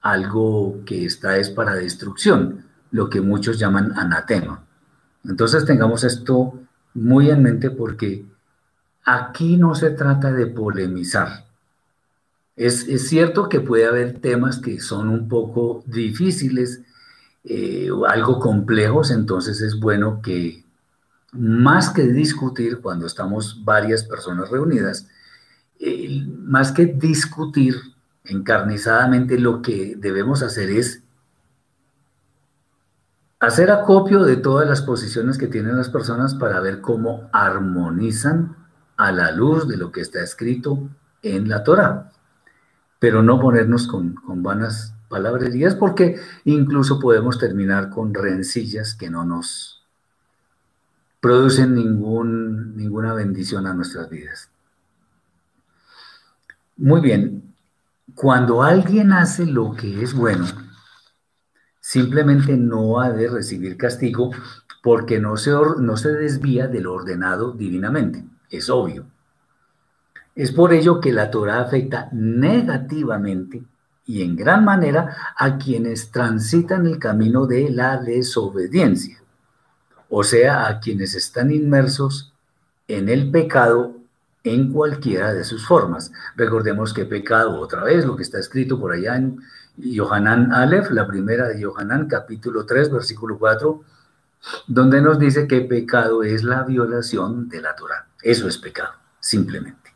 algo 0.00 0.84
que 0.86 1.04
está 1.04 1.38
es 1.38 1.50
para 1.50 1.74
destrucción, 1.74 2.64
lo 2.92 3.10
que 3.10 3.20
muchos 3.20 3.58
llaman 3.58 3.92
anatema. 3.98 4.64
Entonces 5.24 5.64
tengamos 5.64 6.04
esto 6.04 6.54
muy 6.94 7.30
en 7.30 7.42
mente 7.42 7.70
porque 7.70 8.24
aquí 9.04 9.56
no 9.56 9.74
se 9.74 9.90
trata 9.90 10.32
de 10.32 10.46
polemizar, 10.46 11.48
es, 12.58 13.08
cierto 13.08 13.48
que 13.48 13.60
puede 13.60 13.86
haber 13.86 14.18
temas 14.18 14.58
que 14.58 14.80
son 14.80 15.08
un 15.10 15.28
poco 15.28 15.84
difíciles, 15.86 16.82
eh, 17.44 17.88
algo 18.08 18.38
complejos, 18.38 19.10
entonces 19.10 19.60
es 19.60 19.78
bueno 19.78 20.20
que 20.22 20.64
más 21.32 21.90
que 21.90 22.02
discutir 22.02 22.80
cuando 22.80 23.06
estamos 23.06 23.64
varias 23.64 24.04
personas 24.04 24.50
reunidas, 24.50 25.08
más 26.44 26.72
que 26.72 26.86
discutir 26.86 27.76
encarnizadamente, 28.24 29.38
lo 29.38 29.62
que 29.62 29.94
debemos 29.96 30.42
hacer 30.42 30.70
es 30.70 31.02
hacer 33.40 33.70
acopio 33.70 34.24
de 34.24 34.36
todas 34.36 34.68
las 34.68 34.82
posiciones 34.82 35.38
que 35.38 35.46
tienen 35.46 35.76
las 35.76 35.90
personas 35.90 36.34
para 36.34 36.60
ver 36.60 36.80
cómo 36.80 37.28
armonizan 37.32 38.56
a 38.96 39.12
la 39.12 39.30
luz 39.30 39.68
de 39.68 39.76
lo 39.76 39.92
que 39.92 40.00
está 40.00 40.22
escrito 40.22 40.88
en 41.22 41.48
la 41.48 41.62
Torah 41.62 42.10
pero 42.98 43.22
no 43.22 43.40
ponernos 43.40 43.86
con, 43.86 44.16
vanas 44.42 44.94
palabrerías 45.08 45.74
porque 45.74 46.20
incluso 46.44 47.00
podemos 47.00 47.38
terminar 47.38 47.90
con 47.90 48.14
rencillas 48.14 48.94
que 48.94 49.10
no 49.10 49.24
nos 49.24 49.78
producen 51.20 51.74
ningún, 51.74 52.76
ninguna 52.76 53.14
bendición 53.14 53.66
a 53.66 53.74
nuestras 53.74 54.08
vidas. 54.08 54.50
Muy 56.76 57.00
bien, 57.00 57.54
cuando 58.14 58.62
alguien 58.62 59.12
hace 59.12 59.46
lo 59.46 59.74
que 59.74 60.02
es 60.02 60.14
bueno, 60.14 60.46
simplemente 61.80 62.56
no 62.56 63.00
ha 63.00 63.10
de 63.10 63.28
recibir 63.28 63.76
castigo 63.76 64.30
porque 64.82 65.20
no 65.20 65.36
se, 65.36 65.50
no 65.50 65.96
se 65.96 66.12
desvía 66.12 66.68
del 66.68 66.86
ordenado 66.86 67.52
divinamente, 67.52 68.24
es 68.50 68.70
obvio. 68.70 69.06
Es 70.36 70.52
por 70.52 70.72
ello 70.72 71.00
que 71.00 71.12
la 71.12 71.32
Torah 71.32 71.60
afecta 71.60 72.08
negativamente 72.12 73.64
y 74.08 74.22
en 74.22 74.36
gran 74.36 74.64
manera 74.64 75.34
a 75.36 75.58
quienes 75.58 76.10
transitan 76.10 76.86
el 76.86 76.98
camino 76.98 77.46
de 77.46 77.68
la 77.68 77.98
desobediencia, 77.98 79.22
o 80.08 80.24
sea, 80.24 80.66
a 80.66 80.80
quienes 80.80 81.14
están 81.14 81.50
inmersos 81.50 82.32
en 82.88 83.10
el 83.10 83.30
pecado 83.30 83.96
en 84.44 84.72
cualquiera 84.72 85.34
de 85.34 85.44
sus 85.44 85.66
formas. 85.66 86.10
Recordemos 86.36 86.94
que 86.94 87.04
pecado, 87.04 87.60
otra 87.60 87.84
vez, 87.84 88.06
lo 88.06 88.16
que 88.16 88.22
está 88.22 88.38
escrito 88.38 88.80
por 88.80 88.92
allá 88.92 89.16
en 89.16 89.42
Yohanan 89.76 90.52
Aleph, 90.52 90.90
la 90.90 91.06
primera 91.06 91.46
de 91.46 91.60
Yohanan, 91.60 92.08
capítulo 92.08 92.64
3, 92.64 92.90
versículo 92.90 93.38
4, 93.38 93.84
donde 94.68 95.02
nos 95.02 95.18
dice 95.18 95.46
que 95.46 95.60
pecado 95.60 96.22
es 96.22 96.44
la 96.44 96.62
violación 96.62 97.50
de 97.50 97.60
la 97.60 97.76
Torah. 97.76 98.06
Eso 98.22 98.48
es 98.48 98.56
pecado, 98.56 98.94
simplemente. 99.20 99.92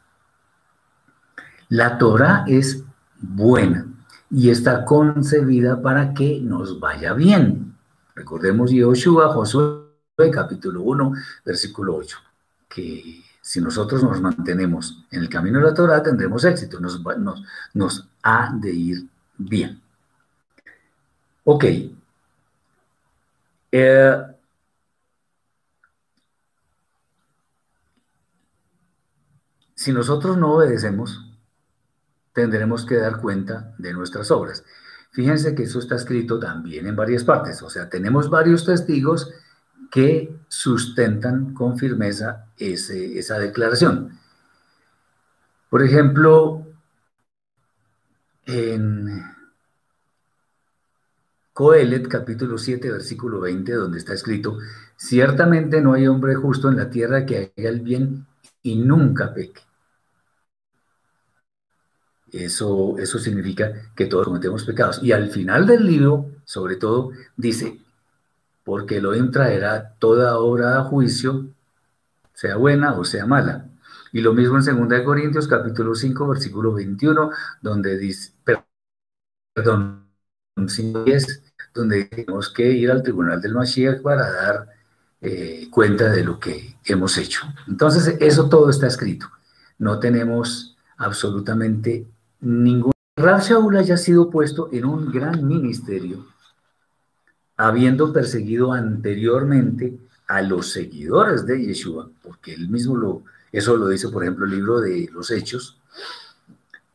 La 1.70 1.96
Torah 1.96 2.44
es 2.46 2.84
buena 3.18 3.86
y 4.32 4.48
está 4.48 4.84
concebida 4.86 5.82
para 5.82 6.14
que 6.14 6.40
nos 6.40 6.80
vaya 6.80 7.12
bien. 7.12 7.76
Recordemos 8.14 8.70
Yoshua, 8.70 9.28
Josué, 9.28 9.84
capítulo 10.32 10.82
1, 10.82 11.12
versículo 11.44 11.96
8, 11.96 12.16
que 12.66 13.22
si 13.42 13.60
nosotros 13.60 14.02
nos 14.02 14.22
mantenemos 14.22 15.04
en 15.10 15.20
el 15.20 15.28
camino 15.28 15.58
de 15.58 15.66
la 15.66 15.74
Torah 15.74 16.02
tendremos 16.02 16.44
éxito, 16.46 16.80
nos, 16.80 17.02
nos, 17.18 17.42
nos 17.74 18.08
ha 18.22 18.54
de 18.58 18.72
ir 18.72 19.06
bien. 19.36 19.82
Ok. 21.44 21.64
Eh, 23.70 24.22
si 29.74 29.92
nosotros 29.92 30.38
no 30.38 30.54
obedecemos, 30.54 31.31
tendremos 32.32 32.84
que 32.86 32.96
dar 32.96 33.20
cuenta 33.20 33.74
de 33.78 33.92
nuestras 33.92 34.30
obras. 34.30 34.64
Fíjense 35.10 35.54
que 35.54 35.64
eso 35.64 35.78
está 35.78 35.96
escrito 35.96 36.38
también 36.38 36.86
en 36.86 36.96
varias 36.96 37.24
partes, 37.24 37.62
o 37.62 37.68
sea, 37.68 37.88
tenemos 37.88 38.30
varios 38.30 38.64
testigos 38.64 39.30
que 39.90 40.34
sustentan 40.48 41.52
con 41.52 41.78
firmeza 41.78 42.46
esa 42.56 43.38
declaración. 43.38 44.18
Por 45.68 45.82
ejemplo, 45.82 46.66
en 48.46 49.22
Coelet 51.52 52.08
capítulo 52.08 52.56
7, 52.56 52.90
versículo 52.90 53.40
20, 53.40 53.72
donde 53.74 53.98
está 53.98 54.14
escrito, 54.14 54.56
ciertamente 54.96 55.82
no 55.82 55.92
hay 55.92 56.06
hombre 56.06 56.34
justo 56.34 56.70
en 56.70 56.78
la 56.78 56.88
tierra 56.88 57.26
que 57.26 57.52
haga 57.56 57.68
el 57.68 57.80
bien 57.80 58.26
y 58.62 58.76
nunca 58.76 59.34
peque. 59.34 59.60
Eso, 62.32 62.96
eso 62.98 63.18
significa 63.18 63.92
que 63.94 64.06
todos 64.06 64.26
cometemos 64.26 64.64
pecados. 64.64 65.00
Y 65.02 65.12
al 65.12 65.30
final 65.30 65.66
del 65.66 65.86
libro, 65.86 66.30
sobre 66.44 66.76
todo, 66.76 67.10
dice, 67.36 67.78
porque 68.64 68.96
Elohim 68.96 69.30
traerá 69.30 69.94
toda 69.98 70.38
obra 70.38 70.78
a 70.78 70.84
juicio, 70.84 71.46
sea 72.32 72.56
buena 72.56 72.94
o 72.94 73.04
sea 73.04 73.26
mala. 73.26 73.68
Y 74.12 74.20
lo 74.20 74.34
mismo 74.34 74.58
en 74.58 74.88
2 74.88 75.00
Corintios 75.04 75.46
capítulo 75.48 75.94
5, 75.94 76.28
versículo 76.28 76.72
21, 76.72 77.30
donde 77.60 77.98
dice, 77.98 78.32
perdón, 79.54 80.06
10, 80.56 81.42
donde 81.74 82.04
tenemos 82.04 82.50
que 82.50 82.70
ir 82.72 82.90
al 82.90 83.02
tribunal 83.02 83.40
del 83.40 83.54
Mashiach 83.54 84.02
para 84.02 84.30
dar 84.30 84.68
eh, 85.20 85.68
cuenta 85.70 86.10
de 86.10 86.24
lo 86.24 86.38
que 86.38 86.76
hemos 86.84 87.16
hecho. 87.16 87.42
Entonces, 87.68 88.16
eso 88.20 88.48
todo 88.48 88.68
está 88.70 88.86
escrito. 88.86 89.30
No 89.78 89.98
tenemos 89.98 90.76
absolutamente 90.98 92.06
ningún 92.42 92.92
Rab 93.16 93.40
haya 93.76 93.96
sido 93.96 94.30
puesto 94.30 94.68
en 94.72 94.84
un 94.84 95.10
gran 95.10 95.46
ministerio, 95.46 96.26
habiendo 97.56 98.12
perseguido 98.12 98.72
anteriormente 98.72 99.98
a 100.26 100.42
los 100.42 100.72
seguidores 100.72 101.46
de 101.46 101.62
Yeshua, 101.62 102.10
porque 102.22 102.54
él 102.54 102.68
mismo 102.68 102.96
lo, 102.96 103.22
eso 103.52 103.76
lo 103.76 103.88
dice, 103.88 104.08
por 104.08 104.22
ejemplo, 104.22 104.46
el 104.46 104.52
libro 104.52 104.80
de 104.80 105.08
los 105.12 105.30
Hechos, 105.30 105.78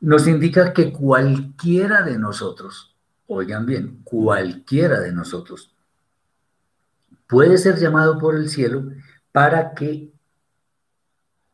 nos 0.01 0.27
indica 0.27 0.73
que 0.73 0.91
cualquiera 0.91 2.01
de 2.01 2.17
nosotros, 2.17 2.95
oigan 3.27 3.65
bien, 3.65 3.99
cualquiera 4.03 4.99
de 4.99 5.11
nosotros 5.11 5.71
puede 7.27 7.57
ser 7.57 7.77
llamado 7.77 8.17
por 8.17 8.35
el 8.35 8.49
cielo 8.49 8.91
para 9.31 9.73
que 9.73 10.11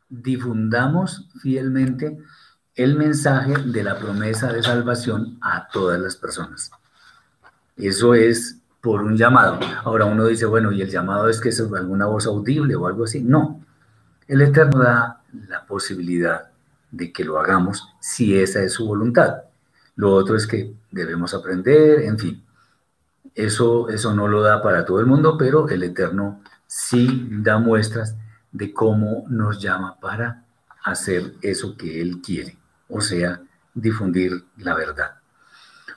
difundamos 0.08 1.28
fielmente 1.42 2.18
el 2.76 2.96
mensaje 2.96 3.54
de 3.66 3.84
la 3.84 3.98
promesa 3.98 4.52
de 4.52 4.64
salvación 4.64 5.38
a 5.42 5.68
todas 5.68 6.00
las 6.00 6.16
personas. 6.16 6.72
Eso 7.78 8.14
es 8.14 8.58
por 8.82 9.04
un 9.04 9.16
llamado. 9.16 9.60
Ahora 9.84 10.06
uno 10.06 10.26
dice, 10.26 10.46
bueno, 10.46 10.72
¿y 10.72 10.82
el 10.82 10.90
llamado 10.90 11.30
es 11.30 11.40
que 11.40 11.50
es 11.50 11.60
alguna 11.60 12.06
voz 12.06 12.26
audible 12.26 12.76
o 12.76 12.88
algo 12.88 13.06
así? 13.06 13.22
No. 13.22 13.62
El 14.28 14.42
Eterno 14.42 14.80
da 14.80 15.22
la 15.48 15.66
posibilidad 15.66 16.50
de 16.92 17.12
que 17.12 17.24
lo 17.24 17.40
hagamos 17.40 17.88
si 18.00 18.38
esa 18.38 18.62
es 18.62 18.74
su 18.74 18.86
voluntad. 18.86 19.44
Lo 19.96 20.14
otro 20.14 20.36
es 20.36 20.48
que 20.48 20.74
debemos 20.92 21.34
aprender, 21.34 22.02
en 22.02 22.18
fin. 22.18 22.44
Eso, 23.36 23.90
eso 23.90 24.14
no 24.14 24.28
lo 24.28 24.42
da 24.42 24.62
para 24.62 24.86
todo 24.86 25.00
el 25.00 25.06
mundo, 25.06 25.38
pero 25.38 25.70
el 25.70 25.84
Eterno 25.84 26.42
sí 26.68 27.28
da 27.32 27.58
muestras 27.58 28.16
de 28.52 28.74
cómo 28.74 29.26
nos 29.30 29.60
llama 29.62 30.00
para 30.00 30.44
hacer 30.84 31.34
eso 31.42 31.76
que 31.76 32.02
Él 32.02 32.22
quiere, 32.22 32.58
o 32.94 33.02
sea, 33.02 33.42
difundir 33.74 34.46
la 34.58 34.76
verdad. 34.76 35.16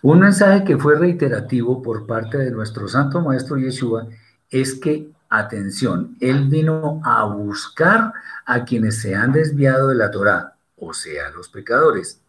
Un 0.01 0.21
mensaje 0.21 0.65
que 0.65 0.79
fue 0.79 0.99
reiterativo 0.99 1.83
por 1.83 2.07
parte 2.07 2.39
de 2.39 2.51
nuestro 2.51 2.89
Santo 2.89 3.21
Maestro 3.21 3.59
Yeshua 3.59 4.09
es 4.49 4.75
que, 4.75 5.11
atención, 5.29 6.17
Él 6.21 6.49
vino 6.49 7.01
a 7.05 7.25
buscar 7.25 8.13
a 8.47 8.65
quienes 8.65 9.01
se 9.01 9.15
han 9.15 9.33
desviado 9.33 9.89
de 9.89 9.97
la 9.97 10.11
Torá, 10.11 10.57
o 10.77 10.95
sea, 10.95 11.31
los 11.31 11.49
pecadores, 11.49 12.23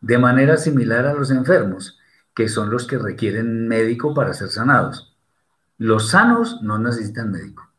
de 0.00 0.18
manera 0.18 0.56
similar 0.56 1.06
a 1.06 1.14
los 1.14 1.30
enfermos, 1.30 1.98
que 2.34 2.48
son 2.48 2.70
los 2.70 2.86
que 2.86 2.98
requieren 2.98 3.66
médico 3.66 4.12
para 4.12 4.34
ser 4.34 4.48
sanados. 4.48 5.16
Los 5.78 6.10
sanos 6.10 6.60
no 6.62 6.78
necesitan 6.78 7.30
médico. 7.30 7.70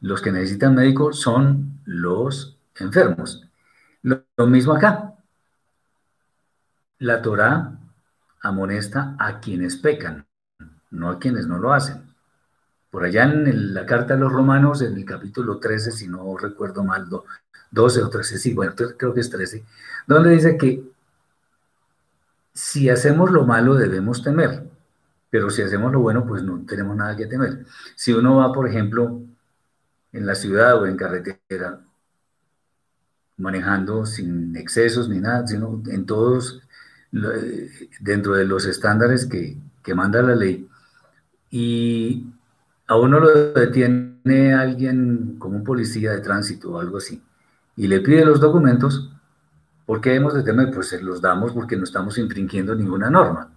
Los 0.00 0.22
que 0.22 0.32
necesitan 0.32 0.74
médico 0.74 1.12
son 1.12 1.80
los 1.84 2.56
enfermos. 2.76 3.47
Lo, 4.02 4.46
mismo 4.46 4.72
acá. 4.72 5.14
La 6.98 7.22
Torá 7.22 7.78
amonesta 8.42 9.16
a 9.18 9.40
quienes 9.40 9.76
pecan, 9.76 10.26
no 10.90 11.10
a 11.10 11.18
quienes 11.18 11.46
no 11.46 11.58
lo 11.58 11.72
hacen. 11.72 12.02
Por 12.90 13.04
allá 13.04 13.24
en 13.24 13.74
la 13.74 13.86
carta 13.86 14.14
a 14.14 14.16
los 14.16 14.32
romanos, 14.32 14.82
en 14.82 14.94
el 14.94 15.04
capítulo 15.04 15.58
13, 15.58 15.92
si 15.92 16.08
no 16.08 16.36
recuerdo 16.36 16.82
mal, 16.82 17.08
12 17.70 18.02
o 18.02 18.08
13, 18.08 18.38
sí, 18.38 18.54
bueno, 18.54 18.74
creo 18.74 19.12
que 19.12 19.20
es 19.20 19.30
13, 19.30 19.64
donde 20.06 20.30
dice 20.30 20.56
que 20.56 20.82
si 22.54 22.90
hacemos 22.90 23.30
lo 23.30 23.44
malo 23.44 23.74
debemos 23.74 24.22
temer, 24.22 24.64
pero 25.30 25.50
si 25.50 25.62
hacemos 25.62 25.92
lo 25.92 26.00
bueno, 26.00 26.26
pues 26.26 26.42
no 26.42 26.64
tenemos 26.66 26.96
nada 26.96 27.16
que 27.16 27.26
temer. 27.26 27.64
Si 27.94 28.12
uno 28.12 28.36
va, 28.36 28.52
por 28.52 28.66
ejemplo, 28.68 29.22
en 30.12 30.26
la 30.26 30.34
ciudad 30.34 30.80
o 30.80 30.86
en 30.86 30.96
carretera, 30.96 31.80
manejando 33.38 34.04
sin 34.04 34.54
excesos 34.56 35.08
ni 35.08 35.20
nada, 35.20 35.46
sino 35.46 35.82
en 35.86 36.04
todos, 36.06 36.60
dentro 38.00 38.34
de 38.34 38.44
los 38.44 38.66
estándares 38.66 39.26
que, 39.26 39.56
que 39.82 39.94
manda 39.94 40.22
la 40.22 40.34
ley, 40.34 40.68
y 41.50 42.26
a 42.86 42.96
uno 42.96 43.20
lo 43.20 43.52
detiene 43.52 44.52
alguien 44.54 45.36
como 45.38 45.56
un 45.56 45.64
policía 45.64 46.12
de 46.12 46.20
tránsito 46.20 46.72
o 46.72 46.80
algo 46.80 46.98
así, 46.98 47.22
y 47.76 47.86
le 47.86 48.00
pide 48.00 48.24
los 48.24 48.40
documentos, 48.40 49.10
¿por 49.86 50.00
qué 50.00 50.14
hemos 50.14 50.34
de 50.34 50.42
temer? 50.42 50.70
Pues 50.72 50.88
se 50.88 51.00
los 51.00 51.20
damos 51.20 51.52
porque 51.52 51.76
no 51.76 51.84
estamos 51.84 52.18
infringiendo 52.18 52.74
ninguna 52.74 53.08
norma. 53.08 53.50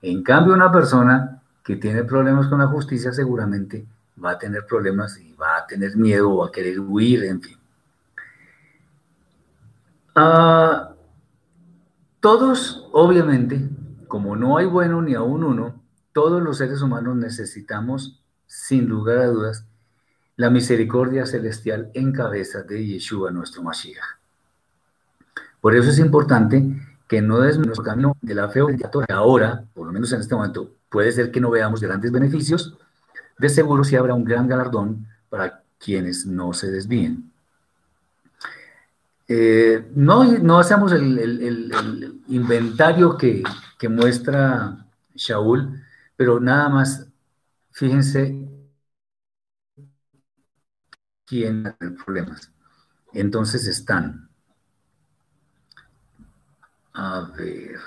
En 0.00 0.22
cambio, 0.22 0.54
una 0.54 0.72
persona 0.72 1.42
que 1.62 1.76
tiene 1.76 2.04
problemas 2.04 2.46
con 2.46 2.60
la 2.60 2.68
justicia 2.68 3.12
seguramente 3.12 3.84
va 4.22 4.32
a 4.32 4.38
tener 4.38 4.64
problemas 4.66 5.18
y 5.18 5.34
va 5.34 5.58
a 5.58 5.66
tener 5.66 5.96
miedo 5.96 6.30
o 6.30 6.44
a 6.44 6.52
querer 6.52 6.80
huir, 6.80 7.24
en 7.24 7.42
fin. 7.42 7.59
Ah, 10.22 10.94
todos, 12.20 12.86
obviamente, 12.92 13.70
como 14.06 14.36
no 14.36 14.58
hay 14.58 14.66
bueno 14.66 15.00
ni 15.00 15.14
aún 15.14 15.42
uno, 15.42 15.82
todos 16.12 16.42
los 16.42 16.58
seres 16.58 16.82
humanos 16.82 17.16
necesitamos, 17.16 18.22
sin 18.46 18.86
lugar 18.86 19.16
a 19.16 19.28
dudas, 19.28 19.64
la 20.36 20.50
misericordia 20.50 21.24
celestial 21.24 21.90
en 21.94 22.12
cabeza 22.12 22.64
de 22.64 22.86
Yeshua, 22.86 23.30
nuestro 23.30 23.62
Mashiach. 23.62 24.18
Por 25.58 25.74
eso 25.74 25.88
es 25.88 25.98
importante 25.98 26.66
que 27.08 27.22
no 27.22 27.40
des 27.40 27.56
nuestro 27.56 27.82
camino 27.82 28.14
de 28.20 28.34
la 28.34 28.50
fe 28.50 28.60
obligatoria. 28.60 29.16
Ahora, 29.16 29.64
por 29.72 29.86
lo 29.86 29.92
menos 29.94 30.12
en 30.12 30.20
este 30.20 30.34
momento, 30.34 30.74
puede 30.90 31.12
ser 31.12 31.30
que 31.30 31.40
no 31.40 31.48
veamos 31.48 31.80
grandes 31.80 32.12
beneficios, 32.12 32.76
de 33.38 33.48
seguro 33.48 33.84
sí 33.84 33.96
habrá 33.96 34.12
un 34.12 34.24
gran 34.24 34.46
galardón 34.48 35.06
para 35.30 35.62
quienes 35.78 36.26
no 36.26 36.52
se 36.52 36.70
desvíen. 36.70 37.29
Eh, 39.32 39.88
no, 39.94 40.24
no 40.24 40.58
hacemos 40.58 40.90
el, 40.90 42.20
inventario 42.26 43.16
que, 43.16 43.44
que 43.78 43.88
muestra 43.88 44.86
Shaul, 45.14 45.80
pero 46.16 46.40
nada 46.40 46.68
más, 46.68 47.06
fíjense 47.70 48.50
tienen 51.30 51.76
problemas. 52.04 52.50
Entonces 53.12 53.68
están. 53.68 54.28
A 56.92 57.20
ver. 57.36 57.78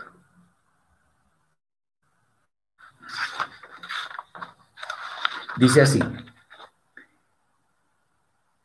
Dice 5.58 5.82
así. 5.82 6.00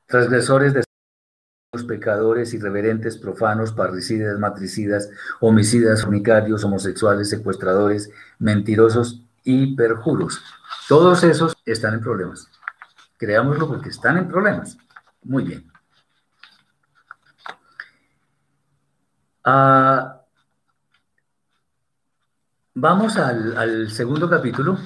Transgresores 0.06 0.74
de 0.74 0.87
los 1.72 1.84
pecadores, 1.84 2.54
irreverentes, 2.54 3.18
profanos, 3.18 3.72
parricidas, 3.72 4.38
matricidas, 4.38 5.10
homicidas, 5.40 6.02
fornicarios, 6.02 6.64
homosexuales, 6.64 7.28
secuestradores, 7.28 8.10
mentirosos 8.38 9.22
y 9.44 9.76
perjuros. 9.76 10.42
Todos 10.88 11.24
esos 11.24 11.54
están 11.66 11.94
en 11.94 12.00
problemas. 12.00 12.48
Creámoslo 13.18 13.68
porque 13.68 13.90
están 13.90 14.16
en 14.16 14.28
problemas. 14.28 14.78
Muy 15.22 15.44
bien. 15.44 15.70
Ah, 19.44 20.22
vamos 22.74 23.16
al, 23.18 23.90
segundo 23.90 24.28
capítulo 24.30 24.78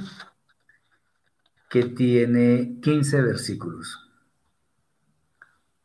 que 1.68 1.84
tiene 1.84 2.80
15 2.82 3.20
versículos. 3.22 4.11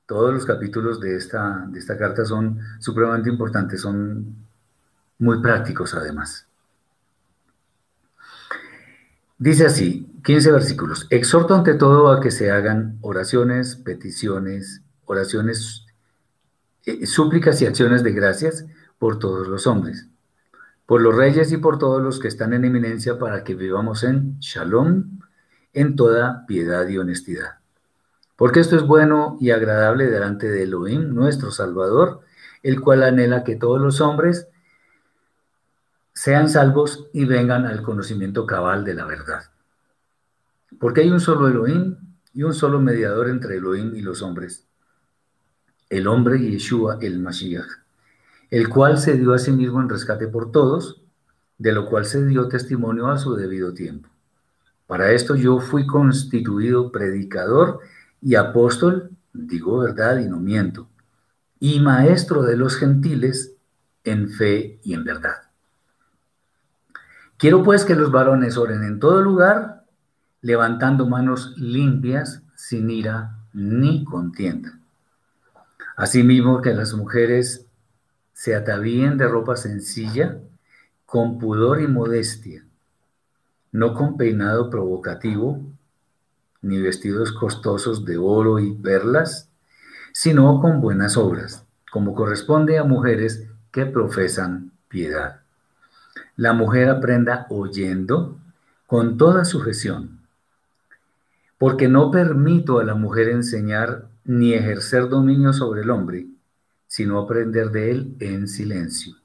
Todos 0.08 0.34
los 0.34 0.46
capítulos 0.46 1.00
de 1.00 1.16
esta, 1.16 1.66
de 1.68 1.80
esta 1.80 1.98
carta 1.98 2.26
son 2.26 2.60
supremamente 2.80 3.30
importantes, 3.30 3.82
son 3.82 4.38
muy 5.20 5.42
prácticos 5.42 5.94
además. 5.94 6.48
Dice 9.38 9.66
así, 9.66 10.10
15 10.24 10.52
versículos. 10.52 11.08
Exhorto 11.10 11.54
ante 11.54 11.76
todo 11.76 12.10
a 12.10 12.20
que 12.22 12.32
se 12.32 12.52
hagan 12.52 12.98
oraciones, 13.02 13.76
peticiones, 13.76 14.82
oraciones, 15.06 15.86
eh, 16.86 17.06
súplicas 17.06 17.62
y 17.62 17.66
acciones 17.66 18.02
de 18.02 18.14
gracias 18.14 18.66
por 18.98 19.20
todos 19.20 19.48
los 19.48 19.68
hombres, 19.68 20.08
por 20.86 21.02
los 21.02 21.16
reyes 21.16 21.52
y 21.52 21.58
por 21.58 21.78
todos 21.78 22.02
los 22.02 22.20
que 22.20 22.30
están 22.30 22.54
en 22.54 22.66
eminencia 22.66 23.20
para 23.20 23.44
que 23.44 23.56
vivamos 23.56 24.04
en 24.04 24.40
shalom, 24.40 25.20
en 25.74 25.96
toda 25.96 26.46
piedad 26.48 26.88
y 26.88 26.98
honestidad. 26.98 27.57
Porque 28.38 28.60
esto 28.60 28.76
es 28.76 28.84
bueno 28.84 29.36
y 29.42 29.50
agradable 29.50 30.06
delante 30.06 30.48
de 30.48 30.64
Elohim, 30.64 31.14
nuestro 31.14 31.52
Salvador, 31.52 32.22
el 32.62 32.80
cual 32.80 33.04
anhela 33.04 33.44
que 33.44 33.56
todos 33.56 33.82
los 33.82 34.00
hombres 34.00 34.48
sean 36.14 36.48
salvos 36.48 37.08
y 37.14 37.26
vengan 37.26 37.66
al 37.66 37.82
conocimiento 37.82 38.46
cabal 38.46 38.86
de 38.86 38.94
la 38.94 39.06
verdad. 39.06 39.44
Porque 40.80 41.02
hay 41.02 41.10
un 41.10 41.20
solo 41.20 41.48
Elohim 41.48 41.98
y 42.34 42.44
un 42.44 42.54
solo 42.54 42.80
mediador 42.80 43.28
entre 43.30 43.58
Elohim 43.58 43.96
y 43.96 44.02
los 44.02 44.22
hombres, 44.22 44.68
el 45.90 46.08
hombre 46.08 46.40
Yeshua 46.40 47.00
el 47.02 47.20
Mashiach, 47.20 47.68
el 48.52 48.70
cual 48.70 49.00
se 49.00 49.18
dio 49.18 49.34
a 49.34 49.40
sí 49.40 49.52
mismo 49.52 49.82
en 49.82 49.90
rescate 49.90 50.28
por 50.28 50.52
todos, 50.52 51.02
de 51.58 51.72
lo 51.72 51.88
cual 51.88 52.06
se 52.06 52.24
dio 52.24 52.48
testimonio 52.48 53.08
a 53.08 53.18
su 53.18 53.36
debido 53.36 53.74
tiempo. 53.74 54.10
Para 54.86 55.12
esto 55.12 55.36
yo 55.36 55.60
fui 55.60 55.88
constituido 55.88 56.92
predicador 56.92 57.80
y 58.22 58.36
apóstol, 58.36 59.12
digo 59.34 59.80
verdad 59.80 60.20
y 60.20 60.26
no 60.26 60.40
miento, 60.40 60.88
y 61.60 61.80
maestro 61.80 62.44
de 62.44 62.58
los 62.58 62.76
gentiles 62.76 63.54
en 64.04 64.30
fe 64.30 64.80
y 64.84 64.94
en 64.94 65.04
verdad. 65.04 65.44
Quiero 67.38 67.64
pues 67.64 67.86
que 67.86 67.96
los 67.96 68.12
varones 68.12 68.58
oren 68.58 68.84
en 68.84 69.00
todo 69.00 69.22
lugar, 69.22 69.86
levantando 70.42 71.08
manos 71.08 71.54
limpias, 71.58 72.42
sin 72.56 72.90
ira 72.90 73.38
ni 73.54 74.04
contienda. 74.04 74.80
Asimismo, 75.96 76.62
que 76.62 76.74
las 76.74 76.94
mujeres 76.94 77.66
se 78.34 78.56
atavíen 78.56 79.18
de 79.18 79.28
ropa 79.28 79.56
sencilla, 79.56 80.40
con 81.06 81.40
pudor 81.40 81.82
y 81.82 81.88
modestia, 81.88 82.66
no 83.72 83.94
con 83.94 84.18
peinado 84.18 84.70
provocativo, 84.70 85.62
ni 86.62 86.80
vestidos 86.82 87.32
costosos 87.32 88.06
de 88.06 88.18
oro 88.18 88.60
y 88.60 88.74
perlas, 88.74 89.50
sino 90.12 90.60
con 90.62 90.82
buenas 90.82 91.18
obras, 91.18 91.66
como 91.92 92.16
corresponde 92.16 92.78
a 92.78 92.84
mujeres 92.84 93.48
que 93.72 93.86
profesan 93.86 94.72
piedad. 94.88 95.42
La 96.36 96.54
mujer 96.54 96.90
aprenda 96.90 97.48
oyendo 97.50 98.38
con 98.86 99.18
toda 99.18 99.46
sujeción, 99.46 100.20
porque 101.58 101.88
no 101.88 102.12
permito 102.12 102.80
a 102.80 102.84
la 102.84 102.96
mujer 102.96 103.30
enseñar 103.30 104.06
ni 104.24 104.54
ejercer 104.54 105.10
dominio 105.10 105.54
sobre 105.54 105.82
el 105.82 105.90
hombre, 105.90 106.28
sino 106.88 107.20
aprender 107.20 107.72
de 107.72 107.92
él 107.92 108.16
en 108.20 108.48
silencio. 108.48 109.16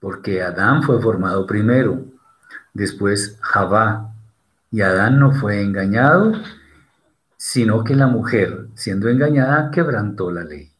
Porque 0.00 0.42
Adán 0.42 0.82
fue 0.82 1.00
formado 1.00 1.46
primero, 1.46 2.04
después 2.74 3.38
Javá, 3.40 4.11
y 4.72 4.80
Adán 4.80 5.20
no 5.20 5.30
fue 5.30 5.62
engañado, 5.62 6.32
sino 7.36 7.84
que 7.84 7.94
la 7.94 8.06
mujer, 8.06 8.68
siendo 8.74 9.08
engañada, 9.08 9.70
quebrantó 9.70 10.32
la 10.32 10.44
ley. 10.44 10.72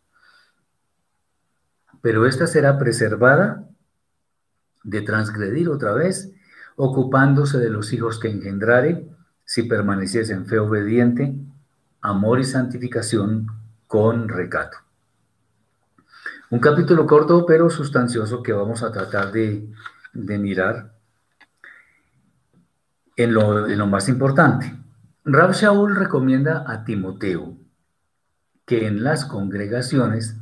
Pero 2.00 2.26
ésta 2.26 2.46
será 2.46 2.78
preservada 2.78 3.68
de 4.83 5.02
transgredir 5.02 5.68
otra 5.68 5.92
vez, 5.92 6.33
ocupándose 6.74 7.59
de 7.59 7.70
los 7.70 7.92
hijos 7.92 8.18
que 8.18 8.28
engendrare, 8.28 9.07
si 9.44 9.64
permaneciese 9.64 10.33
en 10.33 10.46
fe 10.46 10.59
obediente, 10.59 11.35
amor 12.00 12.40
y 12.40 12.44
santificación 12.44 13.46
con 13.87 14.28
recato. 14.28 14.78
Un 16.50 16.61
capítulo 16.61 17.07
corto 17.07 17.44
pero 17.46 17.70
sustancioso 17.70 18.42
que 18.42 18.52
vamos 18.52 18.83
a 18.83 18.90
tratar 18.90 19.33
de, 19.33 19.68
mirar 20.14 20.91
en 23.22 23.35
lo, 23.35 23.68
en 23.68 23.78
lo, 23.78 23.87
más 23.87 24.08
importante. 24.08 24.74
Rab 25.24 25.52
Shaul 25.52 25.96
recomienda 25.96 26.64
a 26.66 26.85
Timoteo 26.85 27.56
que 28.66 28.87
en 28.87 29.04
las 29.04 29.24
congregaciones 29.24 30.37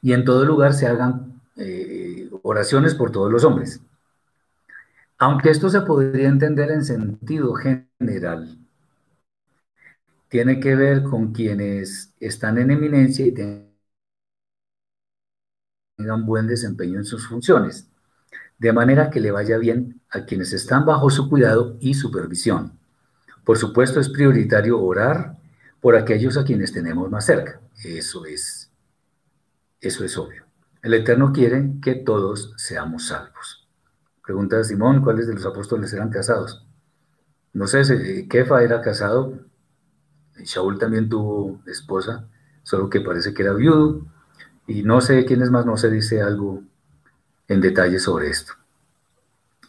y 0.00 0.12
en 0.12 0.24
todo 0.24 0.44
lugar 0.44 0.74
se 0.74 0.86
hagan 0.86 1.40
eh, 1.56 2.30
oraciones 2.42 2.94
por 2.94 3.10
todos 3.12 3.30
los 3.30 3.44
hombres. 3.44 3.80
Aunque 5.18 5.50
esto 5.50 5.68
se 5.70 5.82
podría 5.82 6.28
entender 6.28 6.70
en 6.70 6.84
sentido 6.84 7.54
general, 7.54 8.58
tiene 10.28 10.58
que 10.60 10.74
ver 10.74 11.02
con 11.04 11.32
quienes 11.32 12.14
están 12.18 12.58
en 12.58 12.70
eminencia 12.70 13.26
y 13.26 13.32
tengan 13.32 13.70
buen 16.26 16.46
desempeño 16.46 16.98
en 16.98 17.04
sus 17.04 17.28
funciones, 17.28 17.88
de 18.62 18.72
manera 18.72 19.10
que 19.10 19.18
le 19.18 19.32
vaya 19.32 19.58
bien 19.58 20.00
a 20.08 20.24
quienes 20.24 20.52
están 20.52 20.86
bajo 20.86 21.10
su 21.10 21.28
cuidado 21.28 21.76
y 21.80 21.94
supervisión. 21.94 22.78
Por 23.44 23.58
supuesto, 23.58 23.98
es 23.98 24.08
prioritario 24.08 24.80
orar 24.80 25.36
por 25.80 25.96
aquellos 25.96 26.36
a 26.36 26.44
quienes 26.44 26.72
tenemos 26.72 27.10
más 27.10 27.26
cerca. 27.26 27.60
Eso 27.82 28.24
es, 28.24 28.70
eso 29.80 30.04
es 30.04 30.16
obvio. 30.16 30.44
El 30.80 30.94
Eterno 30.94 31.32
quiere 31.32 31.72
que 31.82 31.96
todos 31.96 32.54
seamos 32.56 33.08
salvos. 33.08 33.66
Pregunta 34.24 34.62
Simón, 34.62 35.02
¿cuáles 35.02 35.26
de 35.26 35.34
los 35.34 35.44
apóstoles 35.44 35.92
eran 35.92 36.10
casados? 36.10 36.64
No 37.52 37.66
sé, 37.66 38.28
Kefa 38.28 38.62
era 38.62 38.80
casado, 38.80 39.40
Shaul 40.36 40.78
también 40.78 41.08
tuvo 41.08 41.60
esposa, 41.66 42.28
solo 42.62 42.88
que 42.88 43.00
parece 43.00 43.34
que 43.34 43.42
era 43.42 43.54
viudo, 43.54 44.06
y 44.68 44.84
no 44.84 45.00
sé 45.00 45.24
quién 45.24 45.42
es 45.42 45.50
más, 45.50 45.66
no 45.66 45.76
se 45.76 45.90
dice 45.90 46.22
algo 46.22 46.62
en 47.52 47.60
detalle 47.60 47.98
sobre 47.98 48.30
esto. 48.30 48.54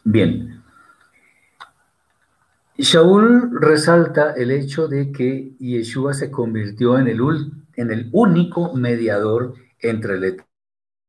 Bien, 0.04 0.63
Shaul 2.78 3.52
resalta 3.62 4.34
el 4.34 4.52
hecho 4.52 4.88
de 4.88 5.12
que 5.12 5.56
Yeshua 5.60 6.13
se 6.13 6.32
convirtió 6.32 6.98
en 6.98 7.08
el, 7.08 7.19
en 7.76 7.91
el 7.91 8.10
único 8.12 8.74
mediador 8.74 9.54
entre 9.80 10.15
el 10.15 10.38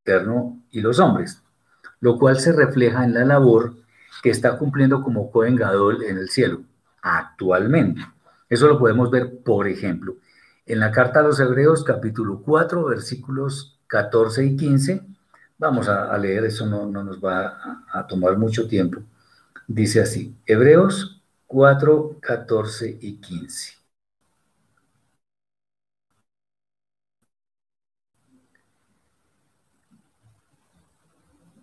Eterno 0.05 0.63
y 0.71 0.81
los 0.81 0.99
hombres, 0.99 1.43
lo 2.01 2.19
cual 2.19 2.39
se 2.39 2.53
refleja 2.53 3.05
en 3.05 3.15
la 3.15 3.25
labor 3.25 3.77
que 4.23 4.31
está 4.31 4.59
cumpliendo 4.59 5.03
como 5.03 5.31
Cohen 5.31 5.57
Gadol 5.57 6.05
en 6.05 6.19
el 6.19 6.29
cielo 6.29 6.63
actualmente. 7.01 8.03
Eso 8.49 8.69
lo 8.69 8.79
podemos 8.79 9.11
ver, 9.11 9.39
por 9.43 9.67
ejemplo, 9.67 10.17
en 10.67 10.81
la 10.81 10.91
carta 10.91 11.21
a 11.21 11.23
los 11.23 11.41
Hebreos, 11.41 11.83
capítulo 11.83 12.43
4, 12.45 12.85
versículos 12.85 13.79
14 13.87 14.45
y 14.45 14.57
15. 14.57 15.14
Vamos 15.65 15.89
a, 15.89 16.19
leer, 16.19 16.45
eso 16.45 16.67
no, 16.67 16.85
nos 16.85 17.19
va 17.25 17.57
a 17.91 18.07
tomar 18.07 18.37
mucho 18.37 18.69
tiempo. 18.69 19.01
Dice 19.67 20.03
así, 20.03 20.37
Hebreos 20.45 21.23
4, 21.47 22.19
14 22.21 22.99
y 23.01 23.17
15. 23.17 23.73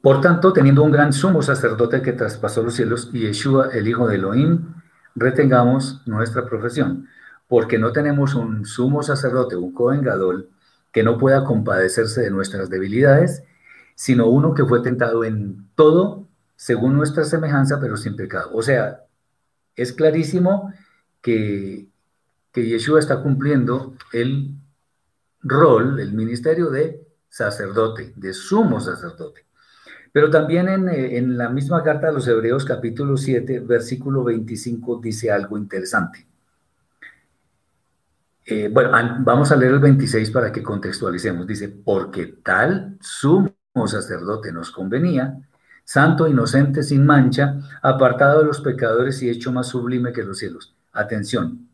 Por 0.02 0.20
tanto, 0.20 0.52
teniendo 0.52 0.82
un 0.82 0.90
gran 0.92 1.14
sumo 1.14 1.44
sacerdote 1.44 2.02
que 2.02 2.14
traspasó 2.14 2.64
los 2.64 2.74
cielos 2.74 3.12
Yeshua, 3.12 3.70
el 3.72 3.88
hijo 3.88 4.08
de 4.08 4.16
Elohim, 4.16 4.74
retengamos 5.14 6.02
nuestra 6.08 6.48
profesión, 6.48 7.08
porque 7.48 7.78
no 7.78 7.92
tenemos 7.92 8.34
un 8.34 8.66
sumo 8.66 9.04
sacerdote, 9.04 9.56
un 9.56 9.72
Cohen 9.76 10.04
que 10.92 11.04
no 11.04 11.20
pueda 11.20 11.44
compadecerse 11.44 12.22
de 12.22 12.32
nuestras 12.32 12.68
debilidades, 12.72 13.44
sino 14.02 14.26
uno 14.26 14.56
que 14.56 14.66
fue 14.66 14.82
tentado 14.82 15.24
en 15.24 15.68
todo 15.76 16.28
según 16.56 16.98
nuestra 16.98 17.24
semejanza, 17.24 17.80
pero 17.80 17.98
sin 17.98 18.16
pecado. 18.16 18.50
O 18.52 18.64
sea, 18.64 19.04
es 19.76 19.94
clarísimo 19.94 20.74
que, 21.22 21.88
que 22.52 22.66
Yeshua 22.66 23.00
está 23.00 23.22
cumpliendo 23.22 23.94
el 24.12 24.56
rol, 25.44 26.00
el 26.00 26.14
ministerio 26.14 26.72
de 26.72 27.06
sacerdote, 27.30 28.12
de 28.16 28.34
sumo 28.34 28.80
sacerdote. 28.80 29.46
Pero 30.12 30.32
también 30.32 30.68
en, 30.68 30.90
en, 30.90 31.38
la 31.38 31.50
misma 31.50 31.84
carta 31.84 32.08
a 32.08 32.12
los 32.12 32.28
Hebreos 32.28 32.66
capítulo 32.66 33.18
7, 33.18 33.60
versículo 33.60 34.24
25 34.24 35.00
dice 35.00 35.30
algo 35.30 35.60
interesante. 35.60 36.26
Eh, 38.48 38.68
bueno, 38.74 38.90
vamos 39.20 39.52
a 39.52 39.56
leer 39.56 39.74
el 39.74 39.80
26 39.80 40.32
para 40.32 40.52
que 40.52 40.64
contextualicemos. 40.64 41.46
Dice, 41.46 41.70
porque 41.70 42.26
tal 42.44 42.98
sumo 43.00 43.61
sacerdote 43.88 44.52
nos 44.52 44.72
convenía, 44.72 45.38
santo, 45.84 46.28
inocente, 46.28 46.84
sin 46.84 47.06
mancha, 47.06 47.60
apartado 47.82 48.40
de 48.40 48.46
los 48.46 48.62
pecadores 48.62 49.22
y 49.24 49.30
hecho 49.30 49.52
más 49.52 49.68
sublime 49.68 50.14
que 50.14 50.24
los 50.24 50.38
cielos. 50.38 50.76
Atención. 50.94 51.68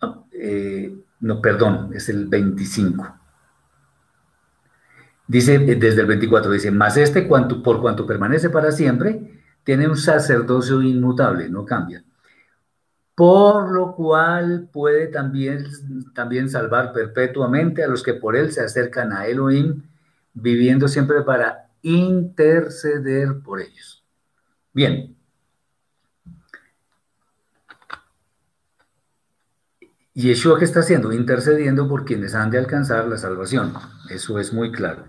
Ah, 0.00 0.24
eh, 0.32 0.96
no, 1.20 1.40
perdón, 1.40 1.90
es 1.94 2.08
el 2.08 2.26
25. 2.26 3.16
Dice 5.26 5.54
eh, 5.54 5.76
desde 5.76 6.00
el 6.00 6.06
24, 6.06 6.50
dice, 6.50 6.70
más 6.70 6.96
este 6.96 7.28
cuanto, 7.28 7.62
por 7.62 7.80
cuanto 7.80 8.06
permanece 8.06 8.50
para 8.50 8.72
siempre, 8.72 9.40
tiene 9.64 9.88
un 9.88 9.96
sacerdocio 9.96 10.82
inmutable, 10.82 11.48
no 11.48 11.64
cambia. 11.64 12.02
Por 13.14 13.70
lo 13.70 13.94
cual 13.94 14.68
puede 14.72 15.08
también, 15.08 15.66
también 16.14 16.48
salvar 16.48 16.92
perpetuamente 16.92 17.84
a 17.84 17.88
los 17.88 18.02
que 18.02 18.14
por 18.14 18.34
él 18.34 18.50
se 18.50 18.62
acercan 18.62 19.12
a 19.12 19.26
Elohim, 19.26 19.82
viviendo 20.34 20.88
siempre 20.88 21.22
para 21.22 21.70
interceder 21.82 23.40
por 23.42 23.60
ellos. 23.60 24.04
Bien. 24.72 25.16
Yeshua, 30.14 30.58
¿qué 30.58 30.64
está 30.64 30.80
haciendo? 30.80 31.12
Intercediendo 31.12 31.88
por 31.88 32.04
quienes 32.04 32.34
han 32.34 32.50
de 32.50 32.58
alcanzar 32.58 33.06
la 33.08 33.16
salvación. 33.16 33.72
Eso 34.08 34.38
es 34.38 34.52
muy 34.52 34.72
claro. 34.72 35.04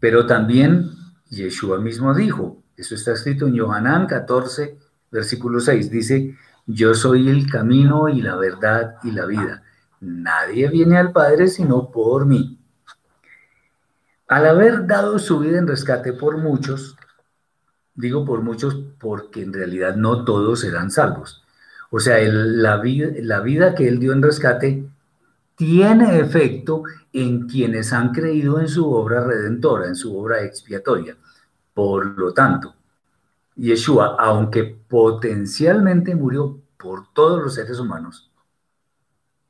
Pero 0.00 0.26
también 0.26 0.90
Yeshua 1.30 1.78
mismo 1.78 2.14
dijo, 2.14 2.62
eso 2.76 2.94
está 2.94 3.12
escrito 3.12 3.46
en 3.46 3.54
Yohanan 3.54 4.06
14, 4.06 4.78
versículo 5.10 5.60
6, 5.60 5.90
dice, 5.90 6.36
yo 6.66 6.94
soy 6.94 7.28
el 7.28 7.50
camino 7.50 8.08
y 8.08 8.20
la 8.20 8.36
verdad 8.36 8.96
y 9.02 9.12
la 9.12 9.26
vida. 9.26 9.62
Nadie 10.00 10.68
viene 10.68 10.98
al 10.98 11.12
Padre 11.12 11.48
sino 11.48 11.90
por 11.90 12.26
mí. 12.26 12.58
Al 14.32 14.46
haber 14.46 14.86
dado 14.86 15.18
su 15.18 15.40
vida 15.40 15.58
en 15.58 15.66
rescate 15.66 16.14
por 16.14 16.38
muchos, 16.38 16.96
digo 17.94 18.24
por 18.24 18.40
muchos 18.40 18.74
porque 18.98 19.42
en 19.42 19.52
realidad 19.52 19.94
no 19.94 20.24
todos 20.24 20.60
serán 20.60 20.90
salvos. 20.90 21.44
O 21.90 22.00
sea, 22.00 22.16
la, 22.18 22.78
vida, 22.78 23.08
la 23.20 23.40
vida 23.40 23.74
que 23.74 23.86
él 23.86 23.98
dio 23.98 24.14
en 24.14 24.22
rescate 24.22 24.88
tiene 25.54 26.18
efecto 26.18 26.84
en 27.12 27.46
quienes 27.46 27.92
han 27.92 28.12
creído 28.12 28.58
en 28.58 28.68
su 28.68 28.90
obra 28.90 29.22
redentora, 29.22 29.86
en 29.86 29.96
su 29.96 30.16
obra 30.16 30.42
expiatoria. 30.42 31.14
Por 31.74 32.18
lo 32.18 32.32
tanto, 32.32 32.74
Yeshua, 33.56 34.16
aunque 34.18 34.64
potencialmente 34.64 36.14
murió 36.14 36.58
por 36.78 37.12
todos 37.12 37.42
los 37.42 37.52
seres 37.52 37.78
humanos, 37.78 38.30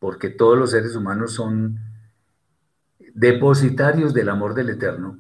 porque 0.01 0.29
todos 0.29 0.59
los 0.59 0.73
seres 0.73 0.97
humanos 0.97 1.35
son 1.35 1.91
depositarios 3.14 4.14
del 4.14 4.29
amor 4.29 4.55
del 4.55 4.70
Eterno. 4.70 5.18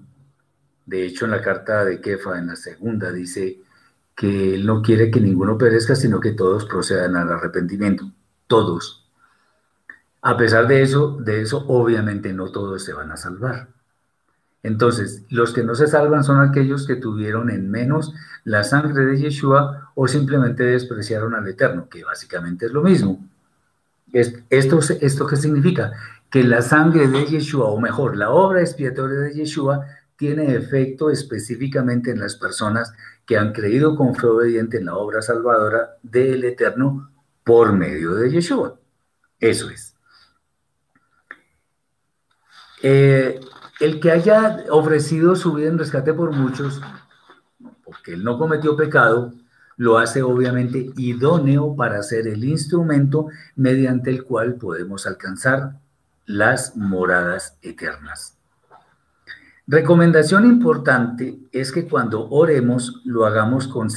De 0.86 1.06
hecho, 1.06 1.24
en 1.24 1.30
la 1.30 1.40
carta 1.40 1.84
de 1.84 2.00
Kefa, 2.00 2.38
en 2.38 2.48
la 2.48 2.56
segunda, 2.56 3.12
dice 3.12 3.60
que 4.14 4.54
Él 4.54 4.66
no 4.66 4.82
quiere 4.82 5.10
que 5.10 5.20
ninguno 5.20 5.56
perezca, 5.56 5.94
sino 5.94 6.20
que 6.20 6.32
todos 6.32 6.64
procedan 6.66 7.16
al 7.16 7.30
arrepentimiento. 7.30 8.10
Todos. 8.46 9.08
A 10.20 10.36
pesar 10.36 10.68
de 10.68 10.82
eso, 10.82 11.18
de 11.20 11.42
eso, 11.42 11.64
obviamente 11.68 12.32
no 12.32 12.50
todos 12.50 12.84
se 12.84 12.92
van 12.92 13.10
a 13.10 13.16
salvar. 13.16 13.68
Entonces, 14.62 15.24
los 15.28 15.52
que 15.52 15.64
no 15.64 15.74
se 15.74 15.88
salvan 15.88 16.22
son 16.22 16.40
aquellos 16.40 16.86
que 16.86 16.94
tuvieron 16.94 17.50
en 17.50 17.68
menos 17.70 18.14
la 18.44 18.62
sangre 18.62 19.04
de 19.04 19.18
Yeshua 19.18 19.90
o 19.96 20.06
simplemente 20.06 20.62
despreciaron 20.62 21.34
al 21.34 21.48
Eterno, 21.48 21.88
que 21.88 22.04
básicamente 22.04 22.66
es 22.66 22.72
lo 22.72 22.82
mismo. 22.82 23.28
¿Esto, 24.12 24.78
¿Esto 25.00 25.26
qué 25.26 25.36
significa? 25.36 25.92
Que 26.32 26.42
la 26.42 26.62
sangre 26.62 27.06
de 27.06 27.26
Yeshua, 27.26 27.66
o 27.66 27.78
mejor, 27.78 28.16
la 28.16 28.30
obra 28.30 28.60
expiatoria 28.60 29.18
de 29.18 29.34
Yeshua, 29.34 29.86
tiene 30.16 30.54
efecto 30.54 31.10
específicamente 31.10 32.10
en 32.10 32.20
las 32.20 32.36
personas 32.36 32.92
que 33.26 33.36
han 33.36 33.52
creído 33.52 33.96
con 33.96 34.14
fe 34.14 34.26
obediente 34.26 34.78
en 34.78 34.86
la 34.86 34.96
obra 34.96 35.22
salvadora 35.22 35.98
del 36.02 36.44
Eterno 36.44 37.10
por 37.44 37.72
medio 37.72 38.14
de 38.14 38.30
Yeshua. 38.30 38.78
Eso 39.38 39.68
es. 39.70 39.94
Eh, 42.82 43.38
el 43.80 44.00
que 44.00 44.10
haya 44.10 44.64
ofrecido 44.70 45.36
su 45.36 45.52
vida 45.54 45.68
en 45.68 45.78
rescate 45.78 46.14
por 46.14 46.32
muchos, 46.32 46.80
porque 47.84 48.14
él 48.14 48.24
no 48.24 48.38
cometió 48.38 48.76
pecado, 48.76 49.32
lo 49.76 49.98
hace 49.98 50.22
obviamente 50.22 50.90
idóneo 50.96 51.74
para 51.74 52.02
ser 52.02 52.28
el 52.28 52.44
instrumento 52.44 53.26
mediante 53.56 54.10
el 54.10 54.24
cual 54.24 54.54
podemos 54.54 55.06
alcanzar 55.06 55.81
las 56.26 56.76
moradas 56.76 57.58
eternas. 57.62 58.38
Recomendación 59.66 60.44
importante 60.44 61.38
es 61.52 61.70
que 61.72 61.86
cuando 61.86 62.28
oremos 62.30 63.00
lo 63.04 63.26
hagamos 63.26 63.68
con, 63.68 63.88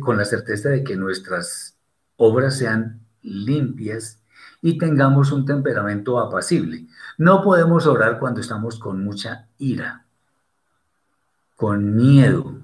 con 0.00 0.16
la 0.16 0.24
certeza 0.24 0.68
de 0.68 0.84
que 0.84 0.96
nuestras 0.96 1.76
obras 2.16 2.56
sean 2.56 3.00
limpias 3.22 4.20
y 4.62 4.78
tengamos 4.78 5.32
un 5.32 5.44
temperamento 5.44 6.18
apacible. 6.20 6.86
No 7.18 7.42
podemos 7.42 7.86
orar 7.86 8.18
cuando 8.18 8.40
estamos 8.40 8.78
con 8.78 9.02
mucha 9.02 9.48
ira, 9.58 10.04
con 11.56 11.96
miedo, 11.96 12.58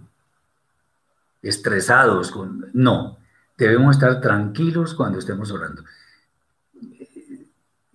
estresados, 1.42 2.31
con... 2.31 2.71
no, 2.73 3.19
debemos 3.57 3.97
estar 3.97 4.21
tranquilos 4.21 4.95
cuando 4.95 5.19
estemos 5.19 5.51
orando. 5.51 5.83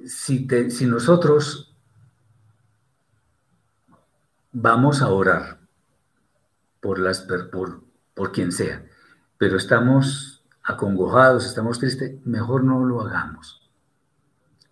Si, 0.05 0.47
si 0.69 0.85
nosotros 0.85 1.75
vamos 4.51 5.01
a 5.01 5.09
orar 5.09 5.59
por, 6.79 6.99
las, 6.99 7.21
por, 7.21 7.83
por 8.13 8.31
quien 8.31 8.51
sea, 8.51 8.85
pero 9.37 9.57
estamos 9.57 10.43
acongojados, 10.63 11.45
estamos 11.45 11.79
tristes, 11.79 12.25
mejor 12.25 12.63
no 12.63 12.85
lo 12.85 13.01
hagamos. 13.01 13.69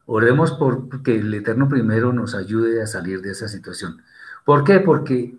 Oremos 0.05 0.51
por 0.53 1.03
que 1.03 1.19
el 1.19 1.33
Eterno 1.33 1.69
primero 1.69 2.13
nos 2.13 2.33
ayude 2.33 2.81
a 2.81 2.87
salir 2.87 3.21
de 3.21 3.31
esa 3.31 3.47
situación. 3.47 4.01
¿Por 4.43 4.63
qué? 4.63 4.79
Porque 4.79 5.37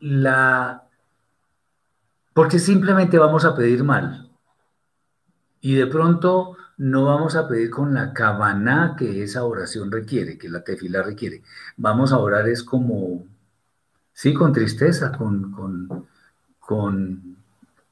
la 0.00 0.84
porque 2.32 2.60
simplemente 2.60 3.18
vamos 3.18 3.44
a 3.44 3.56
pedir 3.56 3.82
mal. 3.82 4.30
Y 5.60 5.74
de 5.74 5.88
pronto 5.88 6.56
no 6.78 7.06
vamos 7.06 7.36
a 7.36 7.48
pedir 7.48 7.70
con 7.70 7.92
la 7.94 8.12
cabana 8.12 8.94
que 8.96 9.22
esa 9.22 9.44
oración 9.44 9.90
requiere, 9.90 10.38
que 10.38 10.48
la 10.48 10.62
tefila 10.62 11.02
requiere. 11.02 11.42
Vamos 11.76 12.12
a 12.12 12.18
orar 12.18 12.48
es 12.48 12.62
como, 12.62 13.26
sí, 14.12 14.32
con 14.32 14.52
tristeza, 14.52 15.12
con, 15.12 15.52
con, 15.52 16.06
con, 16.60 17.36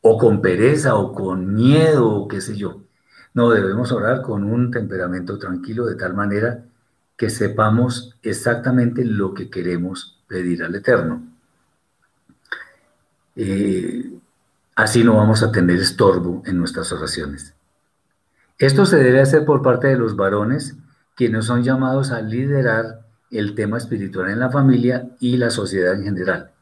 o 0.02 0.18
con 0.18 0.40
pereza, 0.40 0.94
o 0.94 1.12
con 1.12 1.52
miedo, 1.54 2.08
o 2.08 2.28
qué 2.28 2.40
sé 2.40 2.56
yo. 2.56 2.82
No, 3.34 3.50
debemos 3.50 3.92
orar 3.92 4.22
con 4.22 4.44
un 4.44 4.70
temperamento 4.70 5.38
tranquilo 5.38 5.86
de 5.86 5.96
tal 5.96 6.14
manera 6.14 6.64
que 7.16 7.30
sepamos 7.30 8.16
exactamente 8.22 9.04
lo 9.04 9.34
que 9.34 9.50
queremos 9.50 10.22
pedir 10.28 10.62
al 10.62 10.74
Eterno. 10.74 11.22
Eh, 13.34 14.12
así 14.76 15.04
no 15.04 15.16
vamos 15.16 15.42
a 15.42 15.50
tener 15.52 15.78
estorbo 15.80 16.42
en 16.46 16.58
nuestras 16.58 16.92
oraciones. 16.92 17.55
Esto 18.58 18.86
se 18.86 18.96
debe 18.96 19.20
hacer 19.20 19.44
por 19.44 19.62
parte 19.62 19.88
de 19.88 19.98
los 19.98 20.16
varones, 20.16 20.76
quienes 21.14 21.44
son 21.44 21.62
llamados 21.62 22.10
a 22.10 22.22
liderar 22.22 23.02
el 23.30 23.54
tema 23.54 23.76
espiritual 23.76 24.30
en 24.30 24.40
la 24.40 24.50
familia 24.50 25.10
y 25.20 25.36
la 25.36 25.50
sociedad 25.50 25.94
en 25.94 26.04
general. 26.04 26.52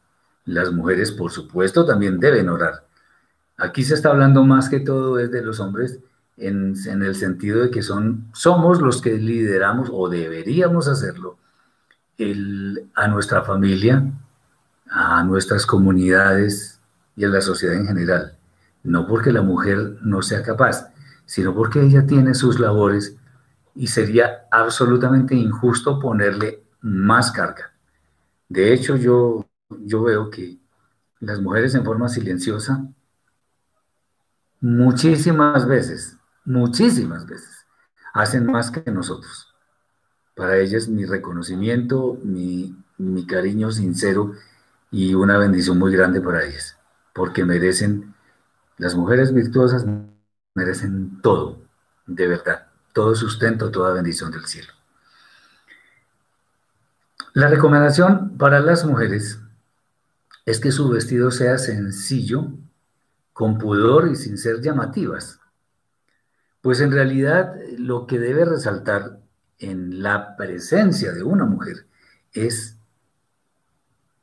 Las 0.45 0.71
mujeres, 0.71 1.11
por 1.11 1.31
supuesto, 1.31 1.85
también 1.85 2.19
deben 2.19 2.49
orar. 2.49 2.85
Aquí 3.57 3.83
se 3.83 3.93
está 3.93 4.09
hablando 4.09 4.43
más 4.43 4.67
que 4.67 4.81
todo 4.81 5.19
es 5.19 5.31
de 5.31 5.41
los 5.41 5.59
hombres, 5.61 5.99
en, 6.37 6.75
el 6.85 7.15
sentido 7.15 7.61
de 7.61 7.69
que 7.69 7.81
son, 7.81 8.27
somos 8.33 8.81
los 8.81 9.01
que 9.01 9.13
lideramos 9.13 9.89
o 9.91 10.09
deberíamos 10.09 10.89
hacerlo 10.89 11.37
a 12.95 13.07
nuestra 13.07 13.43
familia, 13.43 14.03
a 14.89 15.23
nuestras 15.23 15.65
comunidades 15.65 16.79
y 17.15 17.23
a 17.23 17.29
la 17.29 17.39
sociedad 17.39 17.75
en 17.75 17.87
general. 17.87 18.37
No 18.83 19.07
porque 19.07 19.31
la 19.31 19.41
mujer 19.41 19.97
no 20.01 20.21
sea 20.21 20.43
capaz, 20.43 20.89
sino 21.25 21.53
porque 21.53 21.81
ella 21.81 22.05
tiene 22.05 22.33
sus 22.33 22.59
labores 22.59 23.17
y 23.75 23.87
sería 23.87 24.47
absolutamente 24.51 25.35
injusto 25.35 25.99
ponerle 25.99 26.63
más 26.81 27.31
carga. 27.31 27.73
De 28.47 28.73
hecho, 28.73 28.95
yo, 28.95 29.45
yo 29.69 30.03
veo 30.03 30.29
que 30.29 30.57
las 31.19 31.41
mujeres 31.41 31.75
en 31.75 31.83
forma 31.83 32.07
silenciosa 32.09 32.87
muchísimas 34.61 35.67
veces 35.67 36.19
muchísimas 36.45 37.25
veces, 37.25 37.65
hacen 38.13 38.45
más 38.45 38.71
que 38.71 38.89
nosotros. 38.91 39.53
Para 40.35 40.57
ellas 40.57 40.87
mi 40.87 41.05
reconocimiento, 41.05 42.19
mi, 42.23 42.75
mi 42.97 43.25
cariño 43.25 43.71
sincero 43.71 44.33
y 44.91 45.13
una 45.15 45.37
bendición 45.37 45.77
muy 45.79 45.91
grande 45.91 46.21
para 46.21 46.43
ellas, 46.43 46.77
porque 47.13 47.43
merecen, 47.43 48.13
las 48.77 48.95
mujeres 48.95 49.33
virtuosas 49.33 49.85
merecen 50.55 51.21
todo, 51.21 51.61
de 52.07 52.27
verdad, 52.27 52.67
todo 52.93 53.13
sustento, 53.13 53.69
toda 53.69 53.93
bendición 53.93 54.31
del 54.31 54.45
cielo. 54.45 54.73
La 57.33 57.49
recomendación 57.49 58.37
para 58.37 58.61
las 58.61 58.85
mujeres 58.85 59.39
es 60.45 60.59
que 60.59 60.71
su 60.71 60.89
vestido 60.89 61.31
sea 61.31 61.57
sencillo, 61.57 62.47
con 63.33 63.57
pudor 63.57 64.07
y 64.07 64.15
sin 64.15 64.37
ser 64.37 64.61
llamativas. 64.61 65.41
Pues 66.61 66.79
en 66.79 66.93
realidad 66.93 67.53
lo 67.77 68.07
que 68.07 68.17
debe 68.17 68.45
resaltar 68.45 69.19
en 69.59 70.01
la 70.01 70.37
presencia 70.37 71.11
de 71.11 71.23
una 71.23 71.43
mujer 71.43 71.85
es 72.31 72.77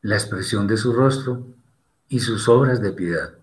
la 0.00 0.14
expresión 0.14 0.66
de 0.66 0.78
su 0.78 0.94
rostro 0.94 1.46
y 2.08 2.20
sus 2.20 2.48
obras 2.48 2.80
de 2.80 2.92
piedad. 2.92 3.34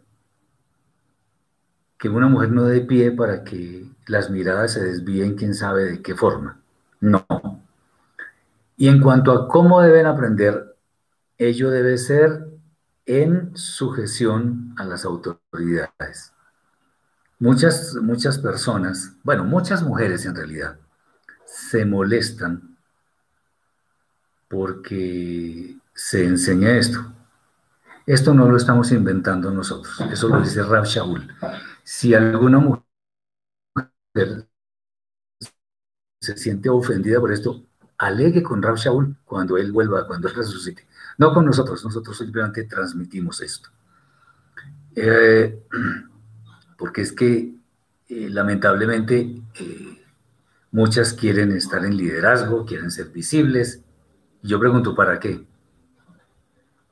Que 2.00 2.10
una 2.10 2.28
mujer 2.28 2.52
no 2.52 2.64
dé 2.64 2.82
pie 2.82 3.12
para 3.12 3.44
que 3.44 3.86
las 4.08 4.32
miradas 4.32 4.74
se 4.74 4.84
desvíen 4.84 5.36
quién 5.36 5.54
sabe 5.54 5.86
de 5.86 6.02
qué 6.02 6.16
forma. 6.16 6.60
No. 7.00 7.26
Y 8.76 8.88
en 8.88 9.00
cuanto 9.02 9.32
a 9.32 9.48
cómo 9.48 9.82
deben 9.82 10.08
aprender, 10.08 10.76
ello 11.38 11.70
debe 11.70 11.98
ser 11.98 12.48
en 13.06 13.56
sujeción 13.56 14.74
a 14.78 14.86
las 14.86 15.06
autoridades. 15.06 16.34
Muchas, 17.40 17.96
muchas 17.96 18.38
personas, 18.38 19.14
bueno, 19.24 19.44
muchas 19.44 19.82
mujeres 19.82 20.26
en 20.26 20.36
realidad, 20.36 20.78
se 21.46 21.86
molestan 21.86 22.78
porque 24.48 25.78
se 25.94 26.26
enseña 26.26 26.78
esto. 26.78 27.14
Esto 28.06 28.34
no 28.34 28.50
lo 28.50 28.58
estamos 28.58 28.92
inventando 28.92 29.52
nosotros, 29.52 30.02
eso 30.12 30.28
lo 30.30 30.42
dice 30.42 30.64
Rab 30.64 30.86
Shaul. 30.86 31.32
Si 31.92 32.14
alguna 32.14 32.60
mujer 32.60 34.48
se 36.22 36.38
siente 36.38 36.70
ofendida 36.70 37.20
por 37.20 37.32
esto, 37.32 37.66
alegue 37.98 38.44
con 38.44 38.62
Rab 38.62 38.76
Shaul 38.76 39.18
cuando 39.26 39.58
él 39.58 39.72
vuelva, 39.72 40.06
cuando 40.06 40.28
él 40.28 40.36
resucite. 40.36 40.86
No 41.18 41.34
con 41.34 41.48
nosotros, 41.48 41.84
nosotros 41.84 42.16
simplemente 42.16 42.66
transmitimos 42.66 43.42
esto. 43.42 43.70
Eh, 44.96 45.64
porque 46.78 47.02
es 47.02 47.12
que 47.12 47.56
eh, 48.08 48.30
lamentablemente 48.30 49.42
eh, 49.60 50.06
muchas 50.70 51.14
quieren 51.14 51.54
estar 51.54 51.84
en 51.84 51.98
liderazgo, 51.98 52.68
quieren 52.68 52.92
ser 52.92 53.10
visibles. 53.10 53.84
Yo 54.44 54.60
pregunto, 54.60 54.94
¿para 54.94 55.20
qué? 55.20 55.44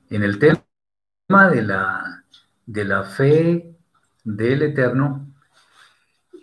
En 0.10 0.24
el 0.24 0.40
tema 0.40 1.50
de 1.52 1.62
la, 1.62 2.26
de 2.66 2.84
la 2.84 3.04
fe 3.04 3.77
del 4.28 4.62
Eterno, 4.62 5.26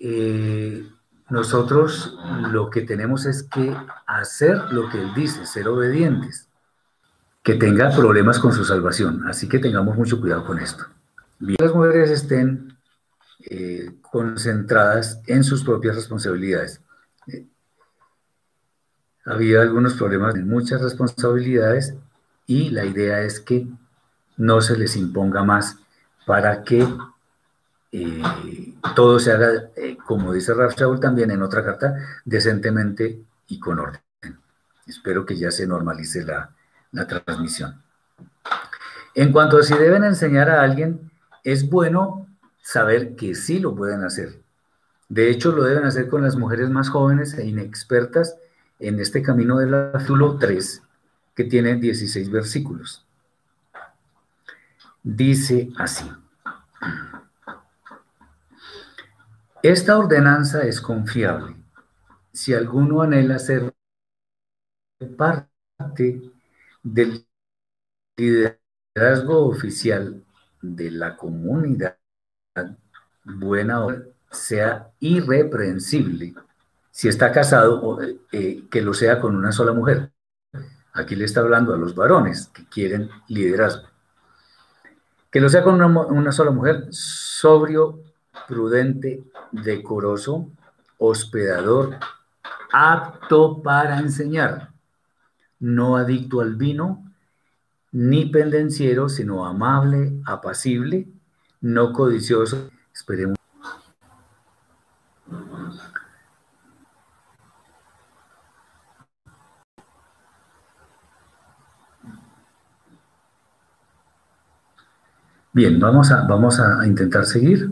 eh, 0.01 0.89
nosotros 1.29 2.17
lo 2.51 2.71
que 2.71 2.81
tenemos 2.81 3.27
es 3.27 3.43
que 3.43 3.77
hacer 4.07 4.73
lo 4.73 4.89
que 4.89 5.01
Él 5.01 5.13
dice, 5.15 5.45
ser 5.45 5.69
obedientes, 5.69 6.49
que 7.43 7.55
tenga 7.55 7.95
problemas 7.95 8.39
con 8.39 8.53
su 8.55 8.65
salvación. 8.65 9.27
Así 9.29 9.49
que 9.49 9.59
tengamos 9.59 9.97
mucho 9.97 10.19
cuidado 10.21 10.47
con 10.47 10.59
esto. 10.61 10.87
bien, 11.39 11.57
las 11.61 11.75
mujeres 11.75 12.11
estén 12.11 12.79
eh, 13.51 13.93
concentradas 14.01 15.21
en 15.27 15.45
sus 15.45 15.63
propias 15.63 15.97
responsabilidades. 15.97 16.81
Eh, 17.27 17.47
había 19.27 19.61
algunos 19.61 19.93
problemas 19.95 20.35
en 20.37 20.49
muchas 20.49 20.81
responsabilidades 20.81 21.95
y 22.47 22.71
la 22.71 22.87
idea 22.87 23.21
es 23.21 23.41
que 23.41 23.67
no 24.39 24.63
se 24.63 24.79
les 24.79 24.97
imponga 24.97 25.45
más 25.45 25.79
para 26.27 26.63
que 26.65 26.87
eh, 27.97 28.75
todo 28.97 29.21
se 29.21 29.31
haga, 29.31 29.71
como 30.05 30.33
dice 30.33 30.53
Raf 30.53 30.75
también 31.01 31.31
en 31.31 31.43
otra 31.43 31.65
carta, 31.65 31.95
decentemente 32.25 33.21
y 33.47 33.61
con 33.61 33.79
orden. 33.79 34.01
Espero 34.85 35.25
que 35.25 35.37
ya 35.37 35.53
se 35.53 35.65
normalice 35.65 36.25
la, 36.25 36.51
la 36.91 37.07
transmisión. 37.07 37.81
En 39.15 39.31
cuanto 39.31 39.59
a 39.59 39.63
si 39.63 39.75
deben 39.75 40.03
enseñar 40.03 40.51
a 40.51 40.63
alguien, 40.63 41.13
es 41.45 41.71
bueno 41.71 42.27
saber 42.63 43.15
que 43.15 43.37
sí 43.37 43.61
lo 43.61 43.77
pueden 43.77 44.03
hacer. 44.03 44.41
De 45.09 45.31
hecho, 45.31 45.53
lo 45.53 45.63
deben 45.63 45.85
hacer 45.85 46.09
con 46.09 46.23
las 46.23 46.35
mujeres 46.35 46.71
más 46.71 46.89
jóvenes 46.89 47.35
e 47.35 47.47
inexpertas 47.47 48.37
en 48.81 48.99
este 48.99 49.23
camino 49.23 49.59
del 49.59 49.73
azul 49.95 50.37
3, 50.41 50.83
que 51.37 51.45
tiene 51.45 51.77
16 51.77 52.29
versículos. 52.29 53.07
Dice 55.05 55.71
así. 55.77 56.11
Esta 59.65 59.97
ordenanza 59.97 60.65
es 60.65 60.79
confiable. 60.79 61.57
Si 62.35 62.53
alguno 62.53 63.01
anhela 63.01 63.39
ser 63.39 63.73
parte 65.17 66.21
del 66.83 67.27
liderazgo 68.15 69.47
oficial 69.47 70.23
de 70.61 70.91
la 70.91 71.17
comunidad, 71.17 71.97
buena 73.25 73.83
hora, 73.83 74.03
sea 74.31 74.91
irreprensible. 75.01 76.35
Si 76.91 77.09
está 77.09 77.33
casado, 77.33 77.99
eh, 78.33 78.69
que 78.71 78.83
lo 78.83 78.93
sea 78.93 79.19
con 79.19 79.35
una 79.35 79.51
sola 79.51 79.73
mujer. 79.73 80.13
Aquí 80.93 81.17
le 81.17 81.25
está 81.25 81.41
hablando 81.41 81.73
a 81.73 81.79
los 81.79 81.95
varones 81.95 82.49
que 82.49 82.69
quieren 82.69 83.09
liderazgo. 83.29 83.89
Que 85.31 85.41
lo 85.41 85.49
sea 85.49 85.63
con 85.63 85.77
una, 85.77 85.87
una 85.87 86.33
sola 86.33 86.51
mujer, 86.51 86.89
sobrio, 86.91 88.03
prudente, 88.47 89.25
decoroso, 89.53 90.51
hospedador, 90.99 91.97
apto 92.73 93.63
para 93.63 93.99
enseñar, 93.99 94.71
no 95.61 95.97
adicto 95.97 96.41
al 96.41 96.57
vino, 96.57 97.05
ni 97.93 98.27
pendenciero, 98.27 99.09
sino 99.09 99.47
amable, 99.47 100.21
apacible, 100.27 101.07
no 101.61 101.93
codicioso. 101.93 102.71
Esperemos. 102.93 103.39
Bien, 115.53 115.79
vamos 115.79 116.11
a, 116.11 116.27
vamos 116.27 116.59
a 116.59 116.85
intentar 116.85 117.27
seguir. 117.27 117.71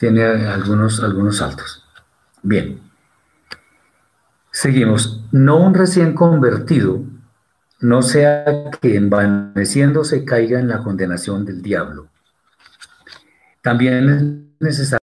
Tiene 0.00 0.24
algunos, 0.24 1.02
algunos 1.02 1.36
saltos. 1.36 1.84
Bien. 2.42 2.80
Seguimos. 4.50 5.26
No 5.30 5.58
un 5.58 5.74
recién 5.74 6.14
convertido 6.14 7.04
no 7.80 8.00
sea 8.00 8.70
que 8.80 8.96
envaneciéndose 8.96 10.24
caiga 10.24 10.58
en 10.58 10.68
la 10.68 10.82
condenación 10.82 11.44
del 11.44 11.60
diablo. 11.60 12.08
También 13.60 14.08
es 14.08 14.22
necesario. 14.60 15.04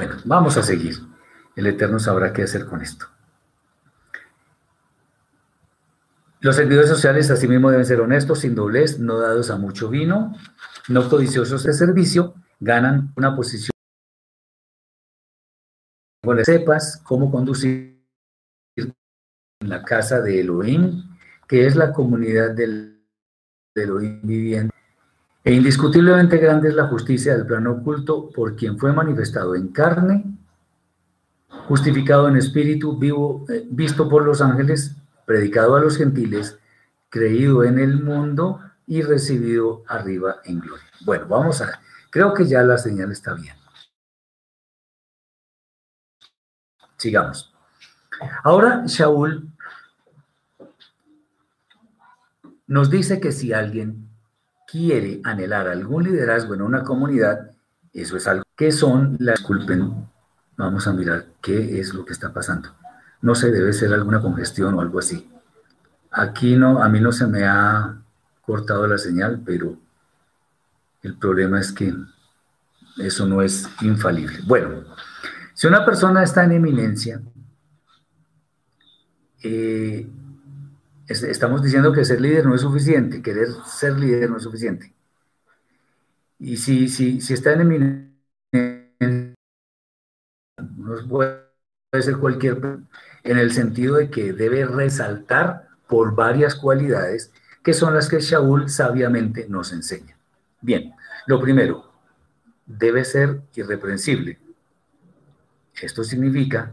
Bueno, 0.00 0.16
vamos 0.24 0.56
a 0.56 0.64
seguir. 0.64 0.96
El 1.54 1.68
Eterno 1.68 2.00
sabrá 2.00 2.32
qué 2.32 2.42
hacer 2.42 2.66
con 2.66 2.82
esto. 2.82 3.06
Los 6.40 6.56
servidores 6.56 6.90
sociales 6.90 7.30
asimismo 7.30 7.70
deben 7.70 7.86
ser 7.86 8.00
honestos, 8.00 8.40
sin 8.40 8.56
doblez, 8.56 8.98
no 8.98 9.20
dados 9.20 9.50
a 9.50 9.56
mucho 9.56 9.88
vino, 9.90 10.34
no 10.88 11.08
codiciosos 11.08 11.62
de 11.62 11.72
servicio, 11.72 12.34
ganan 12.58 13.12
una 13.14 13.36
posición. 13.36 13.75
Bueno, 16.26 16.44
sepas 16.44 17.00
cómo 17.04 17.30
conducir 17.30 18.02
en 18.76 18.92
la 19.60 19.84
casa 19.84 20.20
de 20.20 20.40
Elohim 20.40 21.04
que 21.46 21.68
es 21.68 21.76
la 21.76 21.92
comunidad 21.92 22.50
del, 22.50 23.00
del 23.72 24.20
viviente. 24.24 24.74
E 25.44 25.52
indiscutiblemente 25.52 26.38
grande 26.38 26.70
es 26.70 26.74
la 26.74 26.88
justicia 26.88 27.36
del 27.36 27.46
plano 27.46 27.70
oculto 27.74 28.28
por 28.30 28.56
quien 28.56 28.76
fue 28.76 28.92
manifestado 28.92 29.54
en 29.54 29.68
carne, 29.68 30.24
justificado 31.68 32.26
en 32.26 32.36
espíritu, 32.36 32.98
vivo, 32.98 33.44
eh, 33.48 33.64
visto 33.70 34.08
por 34.08 34.24
los 34.24 34.40
ángeles, 34.40 34.96
predicado 35.26 35.76
a 35.76 35.80
los 35.80 35.96
gentiles, 35.96 36.58
creído 37.08 37.62
en 37.62 37.78
el 37.78 38.02
mundo 38.02 38.60
y 38.88 39.02
recibido 39.02 39.84
arriba 39.86 40.38
en 40.44 40.58
gloria. 40.58 40.86
Bueno, 41.04 41.28
vamos 41.28 41.62
a, 41.62 41.80
creo 42.10 42.34
que 42.34 42.46
ya 42.46 42.62
la 42.62 42.78
señal 42.78 43.12
está 43.12 43.32
bien. 43.34 43.54
Sigamos. 46.96 47.52
Ahora 48.42 48.84
Shaul 48.86 49.50
nos 52.66 52.90
dice 52.90 53.20
que 53.20 53.32
si 53.32 53.52
alguien 53.52 54.08
quiere 54.66 55.20
anhelar 55.24 55.68
algún 55.68 56.04
liderazgo 56.04 56.54
en 56.54 56.62
una 56.62 56.82
comunidad, 56.82 57.50
eso 57.92 58.16
es 58.16 58.26
algo 58.26 58.44
que 58.56 58.72
son 58.72 59.16
las 59.20 59.40
culpen. 59.40 60.08
Vamos 60.56 60.86
a 60.86 60.92
mirar 60.92 61.26
qué 61.40 61.80
es 61.80 61.94
lo 61.94 62.04
que 62.04 62.12
está 62.12 62.32
pasando. 62.32 62.70
No 63.20 63.34
sé, 63.34 63.50
debe 63.50 63.72
ser 63.72 63.92
alguna 63.92 64.20
congestión 64.20 64.74
o 64.74 64.80
algo 64.80 64.98
así. 64.98 65.30
Aquí 66.10 66.56
no, 66.56 66.82
a 66.82 66.88
mí 66.88 67.00
no 67.00 67.12
se 67.12 67.26
me 67.26 67.44
ha 67.44 67.98
cortado 68.40 68.86
la 68.86 68.98
señal, 68.98 69.42
pero 69.44 69.76
el 71.02 71.16
problema 71.16 71.60
es 71.60 71.72
que 71.72 71.94
eso 72.98 73.26
no 73.26 73.42
es 73.42 73.68
infalible. 73.82 74.38
Bueno, 74.46 74.84
si 75.56 75.66
una 75.66 75.86
persona 75.86 76.22
está 76.22 76.44
en 76.44 76.52
eminencia, 76.52 77.18
eh, 79.42 80.06
estamos 81.08 81.62
diciendo 81.62 81.94
que 81.94 82.04
ser 82.04 82.20
líder 82.20 82.44
no 82.44 82.54
es 82.54 82.60
suficiente, 82.60 83.22
querer 83.22 83.48
ser 83.64 83.98
líder 83.98 84.28
no 84.28 84.36
es 84.36 84.42
suficiente. 84.42 84.92
Y 86.38 86.58
si, 86.58 86.88
si, 86.88 87.22
si 87.22 87.32
está 87.32 87.54
en 87.54 88.18
no 90.76 91.08
puede 91.08 91.40
ser 92.00 92.18
cualquier, 92.18 92.58
en 93.24 93.38
el 93.38 93.50
sentido 93.50 93.96
de 93.96 94.10
que 94.10 94.34
debe 94.34 94.66
resaltar 94.66 95.68
por 95.88 96.14
varias 96.14 96.54
cualidades 96.54 97.32
que 97.62 97.72
son 97.72 97.94
las 97.94 98.10
que 98.10 98.20
Shaul 98.20 98.68
sabiamente 98.68 99.46
nos 99.48 99.72
enseña. 99.72 100.18
Bien, 100.60 100.92
lo 101.26 101.40
primero, 101.40 101.90
debe 102.66 103.06
ser 103.06 103.40
irreprensible. 103.54 104.45
Esto 105.80 106.04
significa 106.04 106.72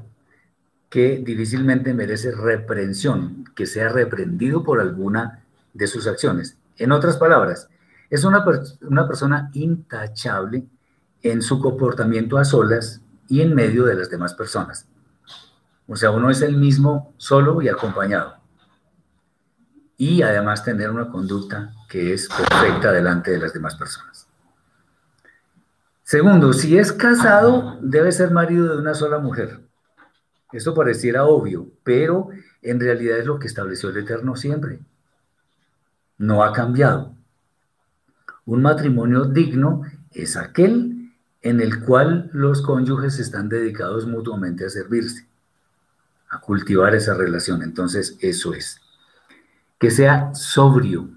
que 0.89 1.17
difícilmente 1.17 1.93
merece 1.93 2.31
reprensión, 2.31 3.45
que 3.55 3.65
sea 3.65 3.89
reprendido 3.89 4.63
por 4.63 4.79
alguna 4.79 5.43
de 5.73 5.87
sus 5.87 6.07
acciones. 6.07 6.57
En 6.77 6.91
otras 6.91 7.17
palabras, 7.17 7.67
es 8.09 8.23
una, 8.23 8.45
una 8.81 9.07
persona 9.07 9.49
intachable 9.53 10.65
en 11.23 11.41
su 11.41 11.59
comportamiento 11.59 12.37
a 12.37 12.45
solas 12.45 13.01
y 13.27 13.41
en 13.41 13.55
medio 13.55 13.85
de 13.85 13.95
las 13.95 14.09
demás 14.09 14.35
personas. 14.35 14.87
O 15.87 15.95
sea, 15.95 16.11
uno 16.11 16.29
es 16.29 16.41
el 16.41 16.57
mismo 16.57 17.13
solo 17.17 17.61
y 17.61 17.69
acompañado. 17.69 18.37
Y 19.97 20.21
además 20.21 20.63
tener 20.63 20.91
una 20.91 21.09
conducta 21.09 21.73
que 21.89 22.13
es 22.13 22.27
perfecta 22.27 22.91
delante 22.91 23.31
de 23.31 23.39
las 23.39 23.53
demás 23.53 23.75
personas. 23.75 24.27
Segundo, 26.13 26.53
si 26.53 26.77
es 26.77 26.93
casado, 26.93 27.79
debe 27.81 28.11
ser 28.11 28.29
marido 28.29 28.67
de 28.67 28.79
una 28.79 28.93
sola 28.93 29.17
mujer. 29.17 29.61
Esto 30.51 30.75
pareciera 30.75 31.23
obvio, 31.25 31.71
pero 31.83 32.29
en 32.61 32.79
realidad 32.79 33.17
es 33.17 33.25
lo 33.25 33.39
que 33.39 33.47
estableció 33.47 33.89
el 33.89 33.97
Eterno 33.97 34.35
siempre. 34.35 34.77
No 36.19 36.43
ha 36.43 36.53
cambiado. 36.53 37.15
Un 38.45 38.61
matrimonio 38.61 39.25
digno 39.25 39.81
es 40.11 40.37
aquel 40.37 41.11
en 41.41 41.61
el 41.61 41.83
cual 41.83 42.29
los 42.31 42.61
cónyuges 42.61 43.17
están 43.17 43.49
dedicados 43.49 44.05
mutuamente 44.05 44.67
a 44.67 44.69
servirse, 44.69 45.25
a 46.29 46.39
cultivar 46.39 46.93
esa 46.93 47.15
relación. 47.15 47.63
Entonces, 47.63 48.19
eso 48.19 48.53
es. 48.53 48.79
Que 49.79 49.89
sea 49.89 50.31
sobrio. 50.35 51.09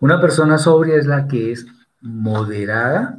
Una 0.00 0.18
persona 0.18 0.56
sobria 0.56 0.96
es 0.96 1.04
la 1.04 1.28
que 1.28 1.52
es 1.52 1.66
moderada 2.00 3.18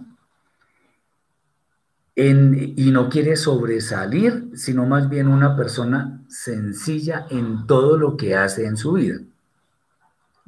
y 2.16 2.92
no 2.92 3.10
quiere 3.10 3.38
sobresalir, 3.38 4.50
sino 4.54 4.86
más 4.86 5.10
bien 5.10 5.28
una 5.28 5.56
persona 5.56 6.22
sencilla 6.28 7.26
en 7.30 7.66
todo 7.66 7.98
lo 7.98 8.18
que 8.18 8.36
hace 8.36 8.66
en 8.66 8.76
su 8.76 8.94
vida. 8.94 9.20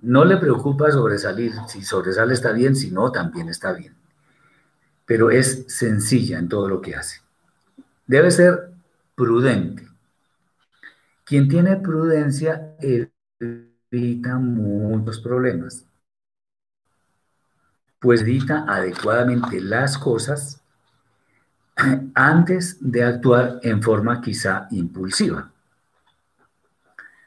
No 0.02 0.26
le 0.26 0.38
preocupa 0.38 0.92
sobresalir, 0.92 1.54
si 1.68 1.84
sobresale 1.84 2.34
está 2.34 2.52
bien, 2.52 2.76
si 2.76 2.92
no, 2.92 3.12
también 3.12 3.48
está 3.50 3.72
bien. 3.72 3.96
Pero 5.06 5.30
es 5.32 5.66
sencilla 5.68 6.40
en 6.40 6.50
todo 6.50 6.68
lo 6.68 6.82
que 6.82 6.96
hace. 6.96 7.22
Debe 8.08 8.32
ser 8.32 8.72
prudente. 9.16 9.88
Quien 11.24 11.48
tiene 11.48 11.78
prudencia 11.78 12.76
evita 12.80 14.38
muchos 14.38 15.22
problemas, 15.22 15.86
pues 18.00 18.22
edita 18.22 18.66
adecuadamente 18.68 19.62
las 19.62 19.98
cosas 19.98 20.61
antes 22.14 22.78
de 22.80 23.04
actuar 23.04 23.60
en 23.64 23.82
forma 23.82 24.22
quizá 24.22 24.68
impulsiva. 24.72 25.52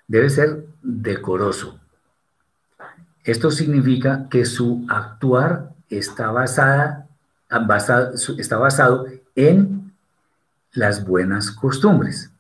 Debe 0.07 0.31
ser 0.31 0.67
decoroso, 0.83 1.81
esto 3.25 3.51
significa 3.51 4.29
que 4.29 4.45
su 4.45 4.85
actuar 4.89 5.71
está, 5.89 6.31
basada, 6.31 7.09
está 8.37 8.59
basado 8.59 9.07
en 9.35 9.95
las 10.73 11.07
buenas 11.07 11.51
costumbres. 11.51 12.31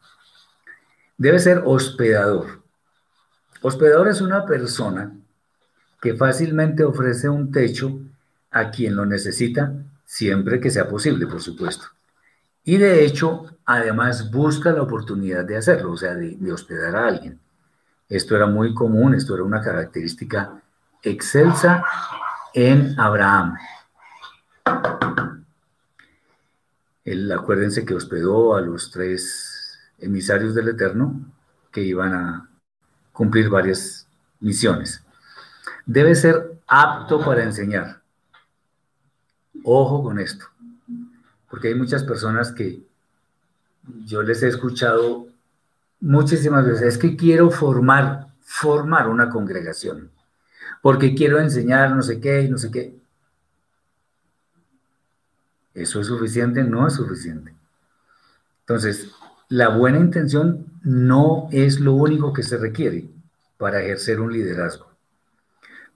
Debe 1.16 1.38
ser 1.38 1.62
hospedador. 1.64 2.62
Hospedador 3.62 4.08
es 4.08 4.20
una 4.20 4.44
persona 4.44 5.16
que 6.02 6.14
fácilmente 6.14 6.84
ofrece 6.84 7.30
un 7.30 7.50
techo 7.50 7.98
a 8.50 8.70
quien 8.70 8.94
lo 8.94 9.06
necesita, 9.06 9.72
siempre 10.04 10.60
que 10.60 10.70
sea 10.70 10.86
posible, 10.86 11.26
por 11.26 11.40
supuesto. 11.40 11.86
Y 12.64 12.78
de 12.78 13.04
hecho, 13.04 13.44
además 13.66 14.30
busca 14.30 14.72
la 14.72 14.82
oportunidad 14.82 15.44
de 15.44 15.58
hacerlo, 15.58 15.92
o 15.92 15.96
sea, 15.96 16.14
de, 16.14 16.52
hospedar 16.52 16.96
a 16.96 17.06
alguien. 17.08 17.38
Esto 18.08 18.36
era 18.36 18.46
muy 18.46 18.74
común, 18.74 19.14
esto 19.14 19.34
era 19.34 19.44
una 19.44 19.60
característica 19.60 20.62
excelsa 21.02 21.84
en 22.54 22.98
Abraham. 22.98 23.56
Él, 27.04 27.30
acuérdense 27.32 27.84
que 27.84 27.94
hospedó 27.94 28.56
a 28.56 28.62
los 28.62 28.90
tres 28.90 29.78
emisarios 29.98 30.54
del 30.54 30.68
Eterno 30.68 31.20
que 31.70 31.82
iban 31.82 32.14
a 32.14 32.48
cumplir 33.12 33.50
varias 33.50 34.08
misiones. 34.40 35.04
Debe 35.84 36.14
ser 36.14 36.60
apto 36.66 37.22
para 37.22 37.42
enseñar. 37.42 38.00
Ojo 39.64 40.02
con 40.02 40.18
esto, 40.18 40.46
porque 41.54 41.68
hay 41.68 41.76
muchas 41.76 42.02
personas 42.02 42.50
que 42.50 42.82
yo 44.06 44.24
les 44.24 44.42
he 44.42 44.48
escuchado 44.48 45.28
muchísimas 46.00 46.66
veces, 46.66 46.82
es 46.82 46.98
que 46.98 47.14
quiero 47.14 47.48
formar, 47.48 48.26
formar 48.40 49.08
una 49.08 49.30
congregación 49.30 50.10
porque 50.82 51.14
quiero 51.14 51.38
enseñar 51.38 51.94
no 51.94 52.02
sé 52.02 52.20
qué 52.20 52.42
y 52.42 52.50
no 52.50 52.58
sé 52.58 52.72
qué. 52.72 52.98
¿Eso 55.74 56.00
es 56.00 56.08
suficiente? 56.08 56.64
No 56.64 56.88
es 56.88 56.94
suficiente. 56.94 57.54
Entonces, 58.62 59.12
la 59.48 59.68
buena 59.68 60.00
intención 60.00 60.66
no 60.82 61.48
es 61.52 61.78
lo 61.78 61.92
único 61.92 62.32
que 62.32 62.42
se 62.42 62.56
requiere 62.56 63.08
para 63.58 63.80
ejercer 63.80 64.18
un 64.18 64.32
liderazgo. 64.32 64.88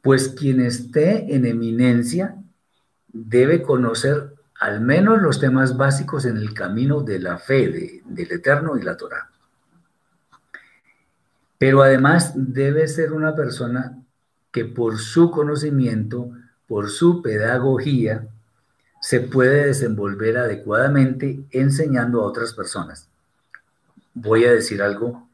Pues 0.03 0.29
quien 0.29 0.61
esté 0.61 1.35
en 1.35 1.47
eminencia 1.47 2.37
debe 3.09 3.63
conocer 3.63 4.38
al 4.59 4.81
menos 4.81 5.23
los 5.23 5.39
temas 5.39 5.77
básicos 5.77 6.25
en 6.25 6.37
el 6.37 6.53
camino 6.53 7.03
de 7.03 7.21
la 7.21 7.39
fe 7.39 8.03
del 8.05 8.33
Eterno 8.33 8.77
y 8.77 8.83
la 8.83 8.97
Torah. 8.97 9.31
Pero 11.59 11.83
además 11.83 12.33
debe 12.35 12.87
ser 12.89 13.13
una 13.13 13.35
persona 13.35 13.99
que 14.51 14.65
por 14.65 14.99
su 14.99 15.31
conocimiento, 15.31 16.31
por 16.67 16.89
su 16.91 17.23
pedagogía, 17.23 18.29
se 19.01 19.21
puede 19.21 19.67
desenvolver 19.67 20.39
adecuadamente 20.39 21.45
enseñando 21.51 22.21
a 22.21 22.27
otras 22.27 22.53
personas. 22.53 23.09
Voy 24.15 24.45
a 24.45 24.53
decir 24.53 24.83
algo 24.83 25.29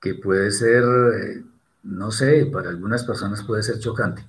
que 0.00 0.14
puede 0.14 0.50
ser, 0.50 0.82
eh, 0.82 1.44
no 1.82 2.10
sé, 2.10 2.46
para 2.50 2.70
algunas 2.70 3.04
personas 3.04 3.42
puede 3.42 3.62
ser 3.62 3.78
chocante. 3.78 4.24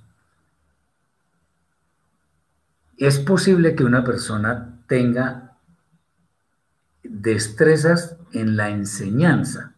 Es 2.96 3.18
posible 3.18 3.74
que 3.74 3.84
una 3.84 4.04
persona 4.04 4.80
tenga 4.86 5.56
destrezas 7.02 8.16
en 8.32 8.56
la 8.56 8.70
enseñanza, 8.70 9.76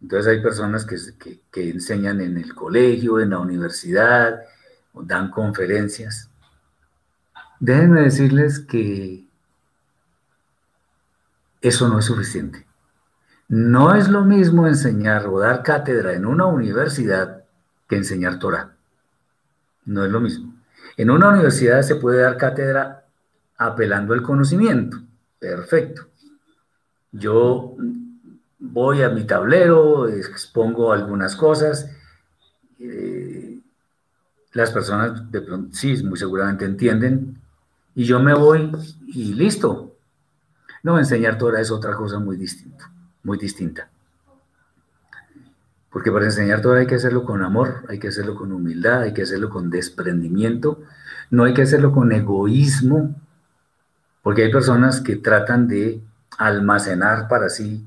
entonces 0.00 0.32
hay 0.32 0.42
personas 0.42 0.86
que, 0.86 1.70
enseñan 1.70 2.20
en 2.20 2.36
el 2.38 2.54
colegio, 2.54 3.18
en 3.18 3.30
la 3.30 3.38
universidad, 3.38 4.42
dan 4.94 5.30
conferencias. 5.30 6.30
Déjenme 7.60 8.02
decirles 8.02 8.60
que 8.60 9.26
eso 11.60 11.88
no 11.88 11.98
es 11.98 12.04
suficiente. 12.04 12.64
No 13.48 13.94
es 13.94 14.08
lo 14.08 14.24
mismo 14.24 14.66
enseñar 14.66 15.26
o 15.26 15.40
dar 15.40 15.62
cátedra 15.62 16.12
en 16.12 16.26
una 16.26 16.46
universidad 16.46 17.44
que 17.88 17.96
enseñar 17.96 18.38
Torah. 18.38 18.76
No 19.84 20.04
es 20.04 20.12
lo 20.12 20.20
mismo. 20.20 20.54
En 20.98 21.10
una 21.10 21.28
universidad 21.28 21.82
se 21.82 21.94
puede 21.94 22.22
dar 22.22 22.36
cátedra 22.36 23.06
apelando 23.56 24.14
al 24.14 24.22
conocimiento. 24.22 24.98
Perfecto. 25.38 26.08
Yo 27.12 27.76
voy 28.58 29.02
a 29.02 29.08
mi 29.08 29.24
tablero, 29.24 30.08
expongo 30.08 30.92
algunas 30.92 31.36
cosas. 31.36 31.88
Eh, 32.80 33.60
las 34.54 34.72
personas 34.72 35.30
de 35.30 35.40
pronto, 35.40 35.72
sí, 35.72 36.02
muy 36.02 36.18
seguramente 36.18 36.64
entienden. 36.64 37.40
Y 37.94 38.02
yo 38.02 38.18
me 38.18 38.34
voy 38.34 38.72
y 39.06 39.34
listo. 39.34 39.94
No, 40.82 40.98
enseñar 40.98 41.38
Torah 41.38 41.60
es 41.60 41.70
otra 41.70 41.94
cosa 41.94 42.18
muy 42.18 42.36
distinta, 42.36 42.90
muy 43.22 43.38
distinta. 43.38 43.88
Porque 45.98 46.12
para 46.12 46.26
enseñar 46.26 46.60
Torah 46.60 46.78
hay 46.78 46.86
que 46.86 46.94
hacerlo 46.94 47.24
con 47.24 47.42
amor, 47.42 47.84
hay 47.88 47.98
que 47.98 48.06
hacerlo 48.06 48.36
con 48.36 48.52
humildad, 48.52 49.02
hay 49.02 49.12
que 49.12 49.22
hacerlo 49.22 49.50
con 49.50 49.68
desprendimiento, 49.68 50.80
no 51.28 51.42
hay 51.42 51.54
que 51.54 51.62
hacerlo 51.62 51.90
con 51.90 52.12
egoísmo, 52.12 53.16
porque 54.22 54.44
hay 54.44 54.52
personas 54.52 55.00
que 55.00 55.16
tratan 55.16 55.66
de 55.66 56.00
almacenar 56.38 57.26
para 57.26 57.48
sí 57.48 57.84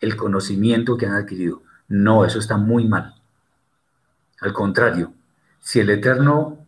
el 0.00 0.16
conocimiento 0.16 0.96
que 0.96 1.04
han 1.04 1.12
adquirido. 1.12 1.62
No, 1.86 2.24
eso 2.24 2.38
está 2.38 2.56
muy 2.56 2.88
mal. 2.88 3.14
Al 4.40 4.54
contrario, 4.54 5.12
si 5.60 5.80
el 5.80 5.90
Eterno 5.90 6.66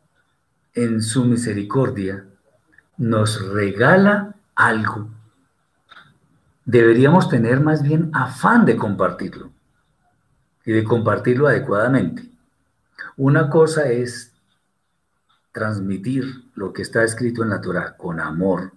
en 0.74 1.00
su 1.00 1.24
misericordia 1.24 2.26
nos 2.98 3.48
regala 3.48 4.34
algo, 4.54 5.08
deberíamos 6.66 7.30
tener 7.30 7.60
más 7.60 7.82
bien 7.82 8.10
afán 8.12 8.66
de 8.66 8.76
compartirlo 8.76 9.52
y 10.64 10.72
de 10.72 10.84
compartirlo 10.84 11.48
adecuadamente. 11.48 12.28
Una 13.16 13.50
cosa 13.50 13.90
es 13.90 14.32
transmitir 15.52 16.44
lo 16.54 16.72
que 16.72 16.82
está 16.82 17.04
escrito 17.04 17.42
en 17.42 17.50
la 17.50 17.60
Torah 17.60 17.96
con 17.96 18.20
amor 18.20 18.72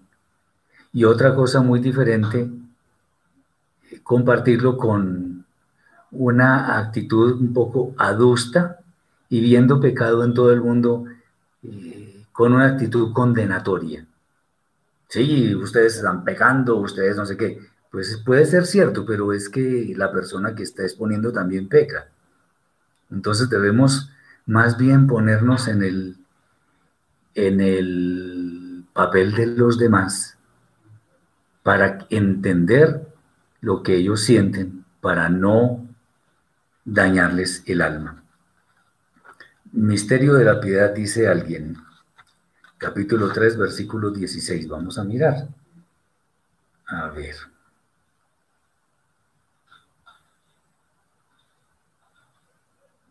y 0.92 1.04
otra 1.06 1.34
cosa 1.34 1.62
muy 1.62 1.80
diferente 1.80 2.50
compartirlo 4.04 4.78
con 4.78 5.46
una 6.12 6.78
actitud 6.78 7.40
un 7.40 7.54
poco 7.54 7.94
adusta 7.98 8.80
y 9.30 9.42
viendo 9.42 9.80
pecado 9.80 10.24
en 10.24 10.34
todo 10.34 10.52
el 10.52 10.62
mundo 10.62 11.06
eh, 11.64 12.26
con 12.32 12.54
una 12.54 12.68
actitud 12.68 13.12
condenatoria. 13.14 14.06
Sí, 15.08 15.56
ustedes 15.56 15.98
están 15.98 16.24
pecando, 16.24 16.78
ustedes 16.78 17.16
no 17.16 17.26
sé 17.26 17.38
qué. 17.38 17.60
Pues 17.96 18.18
puede 18.18 18.46
ser 18.46 18.66
cierto, 18.66 19.06
pero 19.06 19.32
es 19.32 19.48
que 19.48 19.94
la 19.96 20.12
persona 20.12 20.54
que 20.54 20.64
está 20.64 20.84
exponiendo 20.84 21.32
también 21.32 21.70
peca. 21.70 22.10
Entonces 23.10 23.50
debemos 23.50 24.12
más 24.46 24.78
bien 24.78 25.08
ponernos 25.08 25.70
en 25.70 25.82
el, 25.82 26.18
en 27.36 27.62
el 27.62 28.84
papel 28.92 29.34
de 29.34 29.48
los 29.48 29.78
demás 29.78 30.38
para 31.64 32.00
entender 32.10 33.08
lo 33.62 33.82
que 33.82 33.96
ellos 33.96 34.20
sienten 34.20 34.84
para 35.00 35.30
no 35.30 35.88
dañarles 36.84 37.64
el 37.66 37.80
alma. 37.80 38.26
Misterio 39.72 40.34
de 40.34 40.44
la 40.44 40.60
piedad, 40.60 40.94
dice 40.94 41.30
alguien. 41.30 41.78
Capítulo 42.78 43.32
3, 43.32 43.58
versículo 43.58 44.12
16. 44.12 44.68
Vamos 44.68 45.00
a 45.00 45.06
mirar. 45.06 45.48
A 46.88 47.08
ver. 47.12 47.55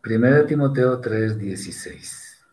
Primera 0.05 0.37
de 0.37 0.43
Timoteo 0.43 0.99
3, 0.99 1.39
16. 1.39 2.45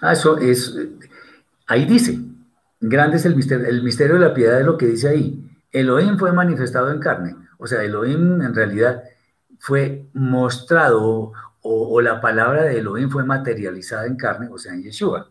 Ah, 0.00 0.12
eso 0.12 0.38
es, 0.38 0.78
ahí 1.66 1.84
dice, 1.84 2.16
Grande 2.80 3.16
es 3.16 3.24
el 3.24 3.34
misterio, 3.34 3.66
el 3.66 3.82
misterio 3.82 4.14
de 4.14 4.20
la 4.20 4.32
piedad 4.32 4.58
de 4.58 4.62
lo 4.62 4.78
que 4.78 4.86
dice 4.86 5.08
ahí. 5.08 5.44
Elohim 5.72 6.16
fue 6.16 6.32
manifestado 6.32 6.92
en 6.92 7.00
carne. 7.00 7.34
O 7.56 7.66
sea, 7.66 7.82
Elohim 7.82 8.40
en 8.40 8.54
realidad 8.54 9.02
fue 9.58 10.06
mostrado 10.12 11.32
o, 11.62 12.00
la 12.00 12.20
palabra 12.20 12.62
de 12.62 12.78
Elohim 12.78 13.10
fue 13.10 13.24
materializada 13.24 14.06
en 14.06 14.14
carne, 14.14 14.46
o 14.48 14.58
sea, 14.58 14.74
en 14.74 14.84
Yeshua. 14.84 15.28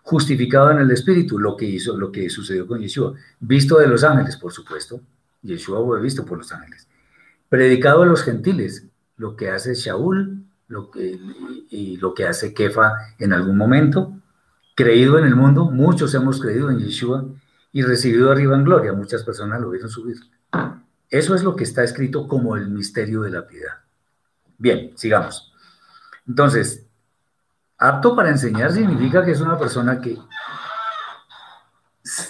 Justificado 0.00 0.70
en 0.70 0.78
el 0.78 0.90
Espíritu, 0.90 1.38
lo 1.38 1.58
que 1.58 1.66
hizo, 1.66 1.94
lo 1.94 2.10
que 2.10 2.30
sucedió 2.30 2.66
con 2.66 2.80
Yeshua. 2.80 3.12
Visto 3.38 3.76
de 3.76 3.86
los 3.86 4.02
ángeles, 4.02 4.38
por 4.38 4.50
supuesto. 4.50 4.98
Yeshua 5.42 5.84
fue 5.84 6.00
visto 6.00 6.24
por 6.24 6.38
los 6.38 6.50
ángeles. 6.52 6.88
Predicado 7.52 8.00
a 8.00 8.06
los 8.06 8.22
gentiles, 8.22 8.86
lo 9.18 9.36
que 9.36 9.50
hace 9.50 9.74
Shaul 9.74 10.42
lo 10.68 10.90
que, 10.90 11.20
y 11.68 11.98
lo 11.98 12.14
que 12.14 12.26
hace 12.26 12.54
Kefa 12.54 12.94
en 13.18 13.34
algún 13.34 13.58
momento. 13.58 14.14
Creído 14.74 15.18
en 15.18 15.26
el 15.26 15.36
mundo, 15.36 15.66
muchos 15.66 16.14
hemos 16.14 16.40
creído 16.40 16.70
en 16.70 16.78
Yeshua 16.78 17.26
y 17.70 17.82
recibido 17.82 18.32
arriba 18.32 18.56
en 18.56 18.64
gloria. 18.64 18.94
Muchas 18.94 19.22
personas 19.22 19.60
lo 19.60 19.68
vieron 19.68 19.90
subir. 19.90 20.16
Eso 21.10 21.34
es 21.34 21.42
lo 21.42 21.54
que 21.54 21.64
está 21.64 21.84
escrito 21.84 22.26
como 22.26 22.56
el 22.56 22.70
misterio 22.70 23.20
de 23.20 23.32
la 23.32 23.46
piedad. 23.46 23.80
Bien, 24.56 24.92
sigamos. 24.96 25.52
Entonces, 26.26 26.86
apto 27.76 28.16
para 28.16 28.30
enseñar 28.30 28.72
significa 28.72 29.26
que 29.26 29.32
es 29.32 29.42
una 29.42 29.58
persona 29.58 30.00
que 30.00 30.16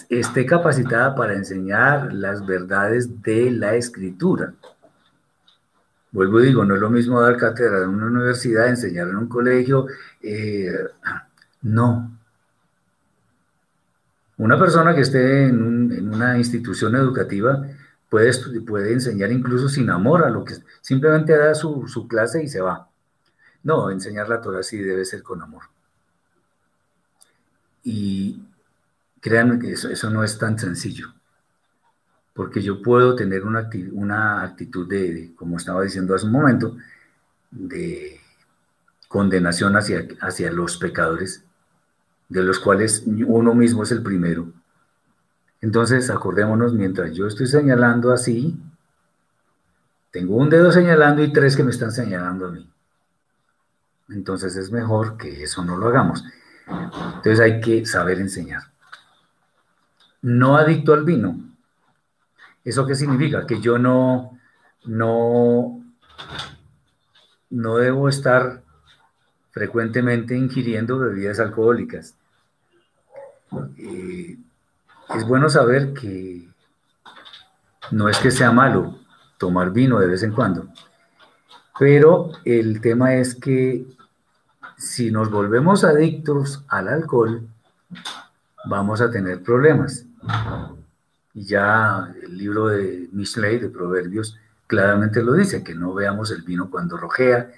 esté 0.08 0.44
capacitada 0.46 1.14
para 1.14 1.34
enseñar 1.34 2.12
las 2.12 2.44
verdades 2.44 3.22
de 3.22 3.52
la 3.52 3.76
escritura. 3.76 4.54
Vuelvo 6.12 6.40
y 6.40 6.46
digo, 6.46 6.64
no 6.64 6.74
es 6.74 6.80
lo 6.80 6.90
mismo 6.90 7.20
dar 7.22 7.38
cátedra 7.38 7.84
en 7.84 7.88
una 7.88 8.06
universidad, 8.06 8.68
enseñar 8.68 9.08
en 9.08 9.16
un 9.16 9.28
colegio. 9.28 9.86
Eh, 10.22 10.70
no. 11.62 12.18
Una 14.36 14.58
persona 14.58 14.94
que 14.94 15.00
esté 15.00 15.46
en, 15.46 16.08
una 16.12 16.36
institución 16.36 16.94
educativa 16.96 17.62
puede, 18.10 18.30
enseñar 18.92 19.32
incluso 19.32 19.70
sin 19.70 19.88
amor 19.88 20.24
a 20.24 20.30
lo 20.30 20.44
que 20.44 20.54
simplemente 20.82 21.36
da 21.36 21.54
su, 21.54 22.06
clase 22.08 22.42
y 22.42 22.48
se 22.48 22.60
va. 22.60 22.90
No, 23.62 23.90
enseñar 23.90 24.28
la 24.28 24.42
Torah 24.42 24.62
sí 24.62 24.78
debe 24.78 25.06
ser 25.06 25.22
con 25.22 25.40
amor. 25.40 25.62
Y 27.84 28.42
créanme 29.20 29.58
que 29.58 29.72
eso 29.72 30.10
no 30.10 30.24
es 30.24 30.38
tan 30.38 30.58
sencillo, 30.58 31.14
porque 32.34 32.62
yo 32.62 32.82
puedo 32.82 33.14
tener 33.14 33.44
una, 33.44 33.68
una 33.92 34.42
actitud 34.42 34.88
de, 34.88 35.32
como 35.36 35.56
estaba 35.56 35.82
diciendo 35.82 36.14
hace 36.14 36.26
un 36.26 36.32
momento, 36.32 36.76
de 37.50 38.18
condenación 39.08 39.76
hacia, 39.76 40.06
hacia 40.20 40.50
los 40.50 40.76
pecadores, 40.78 41.44
de 42.28 42.42
los 42.42 42.58
cuales 42.58 43.04
uno 43.06 43.54
mismo 43.54 43.82
es 43.82 43.92
el 43.92 44.02
primero, 44.02 44.52
entonces, 45.62 46.10
acordémonos, 46.10 46.74
mientras 46.74 47.12
yo 47.12 47.28
estoy 47.28 47.46
señalando 47.46 48.12
así, 48.12 48.60
tengo 50.10 50.36
un 50.36 50.50
dedo 50.50 50.72
señalando 50.72 51.22
y 51.22 51.32
tres 51.32 51.56
que 51.56 51.62
me 51.62 51.70
están 51.70 51.92
señalando 51.92 52.48
a 52.48 52.50
mí. 52.50 52.68
Entonces 54.08 54.56
es 54.56 54.72
mejor 54.72 55.16
que 55.16 55.44
eso 55.44 55.64
no 55.64 55.78
lo 55.78 55.86
hagamos. 55.86 56.24
Entonces 56.66 57.40
hay 57.40 57.60
que 57.60 57.86
saber 57.86 58.18
enseñar. 58.18 58.62
No 60.20 60.56
adicto 60.56 60.92
al 60.92 61.04
vino. 61.04 61.38
¿Eso 62.64 62.86
qué 62.86 62.94
significa? 62.94 63.46
Que 63.46 63.60
yo 63.60 63.78
no, 63.78 64.38
no, 64.84 65.82
no 67.50 67.76
debo 67.76 68.08
estar 68.08 68.62
frecuentemente 69.50 70.36
ingiriendo 70.36 70.98
bebidas 70.98 71.40
alcohólicas. 71.40 72.14
Eh, 73.76 74.38
es 75.14 75.26
bueno 75.26 75.48
saber 75.48 75.92
que 75.92 76.48
no 77.90 78.08
es 78.08 78.18
que 78.18 78.30
sea 78.30 78.50
malo 78.50 78.98
tomar 79.38 79.72
vino 79.72 79.98
de 79.98 80.06
vez 80.06 80.22
en 80.22 80.32
cuando, 80.32 80.68
pero 81.78 82.30
el 82.44 82.80
tema 82.80 83.16
es 83.16 83.34
que 83.34 83.84
si 84.78 85.10
nos 85.10 85.30
volvemos 85.30 85.84
adictos 85.84 86.64
al 86.68 86.88
alcohol, 86.88 87.46
vamos 88.64 89.00
a 89.00 89.10
tener 89.10 89.42
problemas. 89.42 90.06
Y 91.34 91.44
ya 91.44 92.14
el 92.22 92.36
libro 92.36 92.68
de 92.68 93.08
Mishlei, 93.12 93.58
de 93.58 93.68
Proverbios, 93.68 94.38
claramente 94.66 95.22
lo 95.22 95.32
dice, 95.34 95.62
que 95.62 95.74
no 95.74 95.94
veamos 95.94 96.30
el 96.30 96.42
vino 96.42 96.70
cuando 96.70 96.96
rojea, 96.96 97.50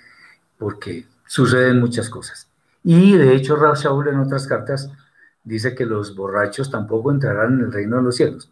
porque 0.58 1.06
suceden 1.26 1.80
muchas 1.80 2.08
cosas. 2.08 2.48
Y 2.82 3.16
de 3.16 3.34
hecho, 3.34 3.56
Rav 3.56 3.76
Shaul 3.76 4.08
en 4.08 4.18
otras 4.18 4.46
cartas 4.46 4.90
dice 5.42 5.74
que 5.74 5.86
los 5.86 6.14
borrachos 6.14 6.70
tampoco 6.70 7.10
entrarán 7.10 7.54
en 7.54 7.60
el 7.66 7.72
reino 7.72 7.96
de 7.96 8.02
los 8.02 8.16
cielos. 8.16 8.50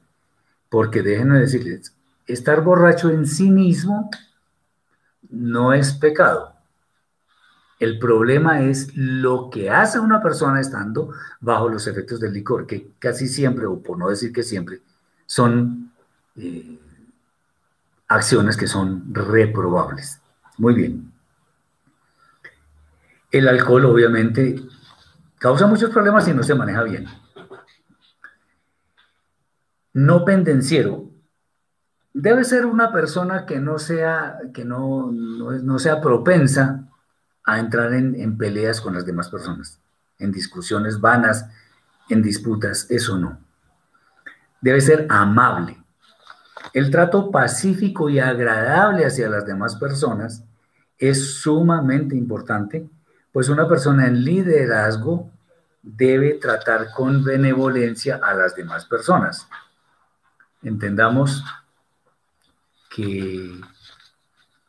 Porque 0.68 1.03
déjenme 1.03 1.39
decirles, 1.39 1.95
estar 2.27 2.62
borracho 2.62 3.11
en 3.11 3.27
sí 3.27 3.51
mismo 3.51 4.11
no 5.29 5.73
es 5.73 5.93
pecado. 5.93 6.55
El 7.79 7.99
problema 7.99 8.62
es 8.62 8.97
lo 8.97 9.51
que 9.51 9.68
hace 9.68 9.99
una 9.99 10.23
persona 10.23 10.61
estando 10.61 11.11
bajo 11.41 11.68
los 11.68 11.87
efectos 11.89 12.20
del 12.20 12.33
licor, 12.33 12.66
que 12.66 12.93
casi 12.99 13.27
siempre, 13.27 13.66
o 13.66 13.81
por 13.81 13.99
no 13.99 14.09
decir 14.09 14.33
que 14.33 14.45
siempre, 14.45 14.81
son 15.33 15.91
eh, 16.37 16.78
acciones 18.07 18.59
que 18.59 18.66
son 18.66 19.14
reprobables. 19.14 20.20
Muy 20.59 20.74
bien. 20.74 21.11
El 23.30 23.49
alcohol 23.49 23.87
obviamente 23.87 24.62
Causa 25.39 25.66
muchos 25.66 25.89
problemas 25.89 26.26
si 26.26 26.35
no 26.35 26.43
se 26.43 26.55
maneja 26.55 26.83
bien. 26.83 27.07
No 29.95 30.26
pendenciero. 30.26 31.11
Debe 32.12 32.45
ser 32.45 32.66
una 32.66 32.93
persona 32.93 33.47
que 33.47 33.59
no 33.59 33.78
sea, 33.78 34.39
que 34.53 34.66
no, 34.66 35.11
no, 35.11 35.78
sea 35.78 36.03
propensa 36.03 36.89
a 37.43 37.59
entrar 37.59 37.95
en, 37.95 38.14
en 38.14 38.37
peleas 38.37 38.83
con 38.83 38.95
las 38.95 39.07
demás 39.07 39.30
personas, 39.30 39.80
en 40.18 40.30
discusiones 40.30 41.01
vanas, 41.01 41.49
en 42.11 42.22
disputas, 42.22 42.89
eso 42.91 43.18
no. 43.18 43.41
Debe 44.63 44.81
ser 44.81 45.07
amable. 45.11 45.77
El 46.73 46.91
trato 46.91 47.31
pacífico 47.31 48.09
y 48.09 48.19
agradable 48.19 49.05
hacia 49.05 49.29
las 49.29 49.45
demás 49.45 49.77
personas 49.77 50.45
es 50.97 51.35
sumamente 51.35 52.17
importante, 52.17 52.89
pues 53.33 53.49
una 53.49 53.69
persona 53.69 54.07
en 54.07 54.25
liderazgo 54.25 55.31
debe 55.83 56.35
tratar 56.35 56.93
con 56.95 57.25
benevolencia 57.25 58.21
a 58.23 58.35
las 58.35 58.55
demás 58.55 58.87
personas. 58.87 59.49
Entendamos 60.63 61.45
que, 62.89 63.61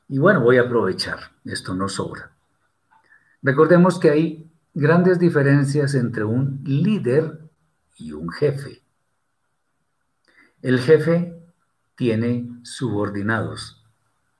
y 0.10 0.18
bueno, 0.18 0.42
voy 0.42 0.58
a 0.58 0.64
aprovechar, 0.64 1.20
esto 1.46 1.76
no 1.76 1.88
sobra. 1.88 2.32
Recordemos 3.44 4.00
que 4.00 4.10
hay 4.10 4.52
grandes 4.74 5.20
diferencias 5.20 5.94
entre 5.94 6.24
un 6.24 6.62
líder 6.64 7.40
y 7.98 8.14
un 8.14 8.32
jefe. 8.32 8.83
El 10.64 10.80
jefe 10.80 11.38
tiene 11.96 12.50
subordinados, 12.64 13.84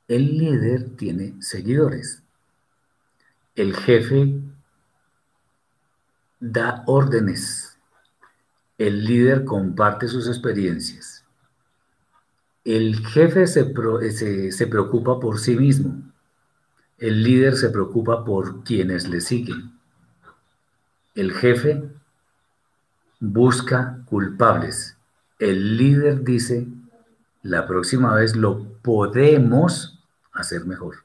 el 0.08 0.38
líder 0.38 0.96
tiene 0.96 1.36
seguidores. 1.42 2.24
El 3.56 3.76
jefe 3.76 4.40
da 6.40 6.84
órdenes. 6.88 7.78
El 8.78 9.04
líder 9.04 9.44
comparte 9.44 10.08
sus 10.08 10.28
experiencias. 10.28 11.26
El 12.64 13.06
jefe 13.06 13.46
se, 13.46 14.52
se, 14.54 14.68
preocupa 14.68 15.20
por 15.20 15.40
sí 15.40 15.58
mismo. 15.58 16.02
El 17.00 17.22
líder 17.22 17.58
se 17.58 17.70
preocupa 17.70 18.24
por 18.24 18.64
quienes 18.64 19.10
le 19.10 19.20
siguen. 19.20 19.78
El 21.16 21.34
jefe 21.34 21.84
busca 23.20 24.00
culpables. 24.06 24.93
El 25.44 25.76
líder 25.76 26.24
dice, 26.24 26.68
la 27.42 27.68
próxima 27.68 28.16
vez 28.16 28.38
lo 28.38 28.64
podemos 28.82 30.02
hacer 30.32 30.66
mejor. 30.66 31.04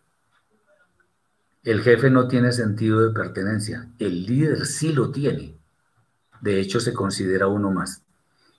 El 1.65 1.83
jefe 1.83 2.09
no 2.09 2.29
tiene 2.29 2.53
sentido 2.53 3.01
de 3.01 3.13
pertenencia, 3.13 3.89
el 3.99 4.27
líder 4.27 4.65
sí 4.67 4.93
lo 4.93 5.11
tiene. 5.11 5.57
De 6.41 6.61
hecho, 6.61 6.79
se 6.79 6.93
considera 6.95 7.49
uno 7.49 7.73
más. 7.73 8.03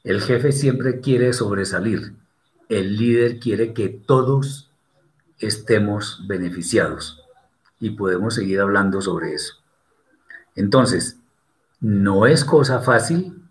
El 0.03 0.19
jefe 0.19 0.51
siempre 0.51 0.99
quiere 0.99 1.31
sobresalir, 1.31 2.13
el 2.67 2.97
líder 2.97 3.39
quiere 3.39 3.73
que 3.73 3.87
todos 3.87 4.69
estemos 5.37 6.25
beneficiados. 6.27 7.23
Y 7.79 7.91
podemos 7.91 8.35
seguir 8.35 8.59
hablando 8.59 8.99
sobre 8.99 9.33
eso. 9.33 9.53
Entonces, 10.57 11.19
no 11.79 12.25
es 12.25 12.43
cosa 12.43 12.81
fácil 12.81 13.41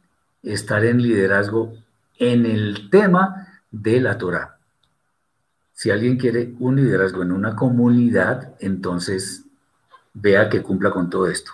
estar 0.43 0.85
en 0.85 1.01
liderazgo 1.01 1.73
en 2.19 2.47
el 2.47 2.91
tema 2.91 3.63
de 3.71 4.01
la 4.01 4.19
Torah. 4.19 4.59
Si 5.73 5.91
alguien 5.91 6.17
quiere 6.19 6.55
un 6.59 6.77
liderazgo 6.77 7.23
en 7.23 7.31
una 7.31 7.55
comunidad, 7.55 8.55
entonces 8.59 9.45
vea 10.13 10.49
que 10.49 10.63
cumpla 10.63 10.91
con 10.91 11.09
todo 11.09 11.29
esto. 11.29 11.53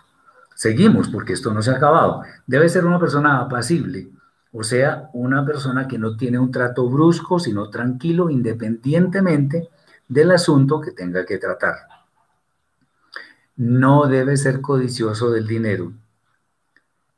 Seguimos, 0.55 1.09
porque 1.09 1.35
esto 1.35 1.53
no 1.53 1.63
se 1.63 1.73
ha 1.73 1.77
acabado. 1.77 2.23
Debe 2.47 2.69
ser 2.69 2.87
una 2.87 2.99
persona 2.99 3.41
apacible, 3.41 4.09
O 4.57 4.63
sea, 4.63 5.11
una 5.15 5.45
persona 5.45 5.89
que 5.89 5.99
no 5.99 6.17
tiene 6.17 6.39
un 6.39 6.53
trato 6.53 6.89
brusco, 6.89 7.41
sino 7.41 7.71
tranquilo, 7.71 8.31
independientemente 8.31 9.69
del 10.09 10.31
asunto 10.31 10.81
que 10.81 10.93
tenga 10.93 11.27
que 11.27 11.39
tratar. 11.39 11.75
No 13.57 14.07
debe 14.07 14.37
ser 14.37 14.61
codicioso 14.61 15.33
del 15.33 15.49
dinero. 15.49 15.93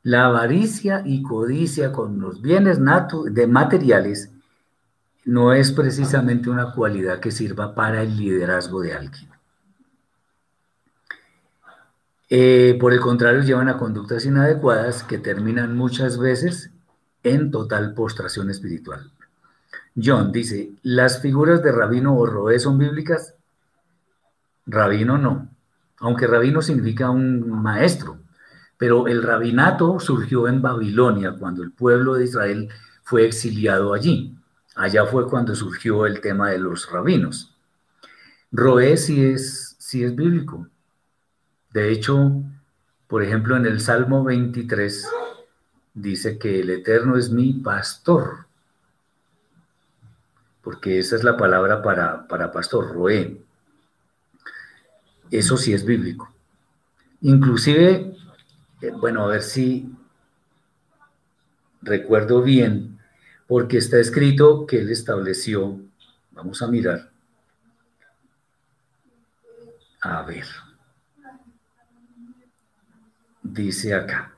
La 0.07 0.27
avaricia 0.27 1.01
y 1.03 1.21
codicia 1.21 1.91
con 1.91 2.21
los 2.21 2.41
bienes 2.41 2.79
de 2.79 3.45
materiales 3.47 4.31
no 5.25 5.51
es 5.51 5.73
precisamente 5.73 6.49
una 6.49 6.71
cualidad 6.71 7.19
que 7.19 7.29
sirva 7.29 7.75
para 7.75 8.03
el 8.03 8.15
liderazgo 8.15 8.79
de 8.79 8.93
alguien. 8.93 9.29
Eh, 12.29 12.77
por 12.79 12.93
el 12.93 13.01
contrario, 13.01 13.41
llevan 13.41 13.67
a 13.67 13.77
conductas 13.77 14.25
inadecuadas 14.25 15.03
que 15.03 15.17
terminan 15.17 15.75
muchas 15.75 16.17
veces 16.17 16.71
en 17.23 17.51
total 17.51 17.93
postración 17.93 18.49
espiritual. 18.49 19.11
John 20.01 20.31
dice, 20.31 20.71
¿las 20.83 21.21
figuras 21.21 21.61
de 21.61 21.73
rabino 21.73 22.15
o 22.15 22.25
roé 22.25 22.59
son 22.59 22.77
bíblicas? 22.77 23.33
Rabino 24.67 25.17
no, 25.17 25.49
aunque 25.99 26.27
rabino 26.27 26.61
significa 26.61 27.09
un 27.09 27.61
maestro, 27.61 28.19
pero 28.77 29.07
el 29.07 29.23
rabinato 29.23 29.99
surgió 29.99 30.47
en 30.47 30.61
Babilonia 30.61 31.35
cuando 31.37 31.63
el 31.63 31.71
pueblo 31.71 32.13
de 32.13 32.25
Israel 32.25 32.69
fue 33.03 33.25
exiliado 33.25 33.93
allí. 33.93 34.35
Allá 34.75 35.05
fue 35.05 35.27
cuando 35.27 35.55
surgió 35.55 36.05
el 36.05 36.21
tema 36.21 36.51
de 36.51 36.59
los 36.59 36.91
rabinos. 36.91 37.55
Roé 38.51 38.97
sí 38.97 39.23
es, 39.23 39.75
sí 39.79 40.03
es 40.03 40.15
bíblico. 40.15 40.67
De 41.71 41.91
hecho, 41.91 42.43
por 43.07 43.23
ejemplo, 43.23 43.55
en 43.55 43.65
el 43.65 43.79
Salmo 43.79 44.23
23 44.23 45.07
dice 45.93 46.37
que 46.37 46.59
el 46.59 46.69
Eterno 46.69 47.17
es 47.17 47.31
mi 47.31 47.53
pastor, 47.53 48.45
porque 50.61 50.99
esa 50.99 51.15
es 51.15 51.23
la 51.23 51.37
palabra 51.37 51.81
para, 51.81 52.27
para 52.27 52.51
pastor, 52.51 52.93
roé. 52.93 53.41
Eso 55.31 55.55
sí 55.57 55.73
es 55.73 55.85
bíblico. 55.85 56.29
Inclusive, 57.21 58.16
eh, 58.81 58.91
bueno, 58.91 59.23
a 59.23 59.27
ver 59.27 59.41
si 59.41 59.91
recuerdo 61.81 62.41
bien, 62.41 62.99
porque 63.47 63.77
está 63.77 63.97
escrito 63.97 64.67
que 64.67 64.79
él 64.79 64.89
estableció, 64.89 65.79
vamos 66.31 66.61
a 66.61 66.67
mirar, 66.67 67.11
a 70.01 70.21
ver, 70.23 70.45
dice 73.41 73.93
acá, 73.95 74.33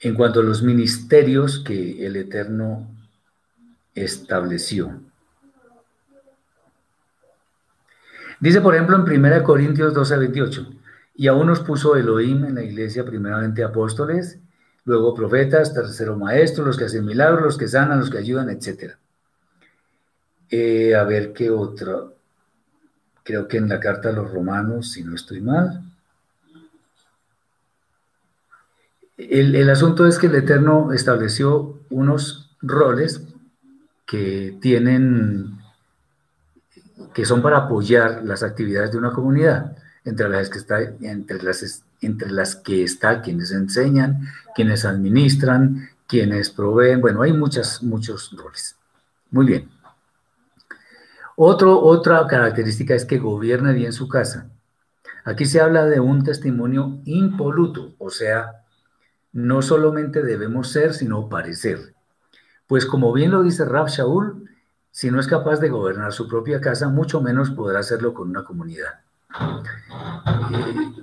en 0.00 0.14
cuanto 0.14 0.40
a 0.40 0.42
los 0.42 0.62
ministerios 0.62 1.60
que 1.60 2.06
el 2.06 2.16
Eterno 2.16 2.86
estableció. 3.94 5.00
Dice, 8.38 8.60
por 8.60 8.74
ejemplo, 8.74 8.96
en 8.96 9.24
1 9.24 9.42
Corintios 9.42 9.94
12 9.94 10.18
28, 10.18 10.73
y 11.14 11.28
a 11.28 11.34
unos 11.34 11.60
puso 11.60 11.96
Elohim 11.96 12.44
en 12.44 12.56
la 12.56 12.62
iglesia, 12.62 13.04
primeramente 13.04 13.62
apóstoles, 13.62 14.40
luego 14.84 15.14
profetas, 15.14 15.72
tercero 15.72 16.16
maestros, 16.16 16.66
los 16.66 16.76
que 16.76 16.84
hacen 16.84 17.04
milagros, 17.04 17.42
los 17.42 17.58
que 17.58 17.68
sanan, 17.68 18.00
los 18.00 18.10
que 18.10 18.18
ayudan, 18.18 18.50
etc. 18.50 18.94
Eh, 20.50 20.94
a 20.94 21.04
ver 21.04 21.32
qué 21.32 21.50
otro. 21.50 22.14
Creo 23.22 23.46
que 23.48 23.58
en 23.58 23.68
la 23.68 23.80
carta 23.80 24.10
a 24.10 24.12
los 24.12 24.30
romanos, 24.30 24.92
si 24.92 25.04
no 25.04 25.14
estoy 25.14 25.40
mal. 25.40 25.82
El, 29.16 29.54
el 29.54 29.70
asunto 29.70 30.06
es 30.06 30.18
que 30.18 30.26
el 30.26 30.34
Eterno 30.34 30.92
estableció 30.92 31.78
unos 31.90 32.56
roles 32.60 33.22
que 34.04 34.58
tienen, 34.60 35.58
que 37.14 37.24
son 37.24 37.40
para 37.40 37.58
apoyar 37.58 38.24
las 38.24 38.42
actividades 38.42 38.90
de 38.90 38.98
una 38.98 39.12
comunidad, 39.12 39.76
entre 40.04 40.28
las 40.28 40.50
que 40.50 40.58
está, 40.58 40.80
entre 40.80 41.42
las, 41.42 41.84
entre 42.00 42.30
las 42.30 42.56
que 42.56 42.82
está 42.82 43.22
quienes 43.22 43.52
enseñan, 43.52 44.28
quienes 44.54 44.84
administran, 44.84 45.88
quienes 46.06 46.50
proveen, 46.50 47.00
bueno, 47.00 47.22
hay 47.22 47.32
muchas, 47.32 47.82
muchos 47.82 48.30
roles. 48.36 48.76
Muy 49.30 49.46
bien. 49.46 49.68
Otra 51.36 52.26
característica 52.28 52.94
es 52.94 53.04
que 53.04 53.18
gobierne 53.18 53.72
bien 53.72 53.92
su 53.92 54.08
casa. 54.08 54.50
Aquí 55.24 55.46
se 55.46 55.60
habla 55.60 55.86
de 55.86 56.00
un 56.00 56.22
testimonio 56.22 57.00
impoluto, 57.06 57.94
o 57.98 58.10
sea, 58.10 58.62
no 59.32 59.62
solamente 59.62 60.22
debemos 60.22 60.70
ser, 60.70 60.94
sino 60.94 61.28
parecer. 61.28 61.94
Pues 62.66 62.86
como 62.86 63.12
bien 63.12 63.30
lo 63.30 63.42
dice 63.42 63.64
Rab 63.64 63.88
Shaul, 63.88 64.50
si 64.90 65.10
no 65.10 65.18
es 65.18 65.26
capaz 65.26 65.58
de 65.58 65.70
gobernar 65.70 66.12
su 66.12 66.28
propia 66.28 66.60
casa, 66.60 66.88
mucho 66.88 67.20
menos 67.20 67.50
podrá 67.50 67.80
hacerlo 67.80 68.14
con 68.14 68.28
una 68.30 68.44
comunidad. 68.44 69.03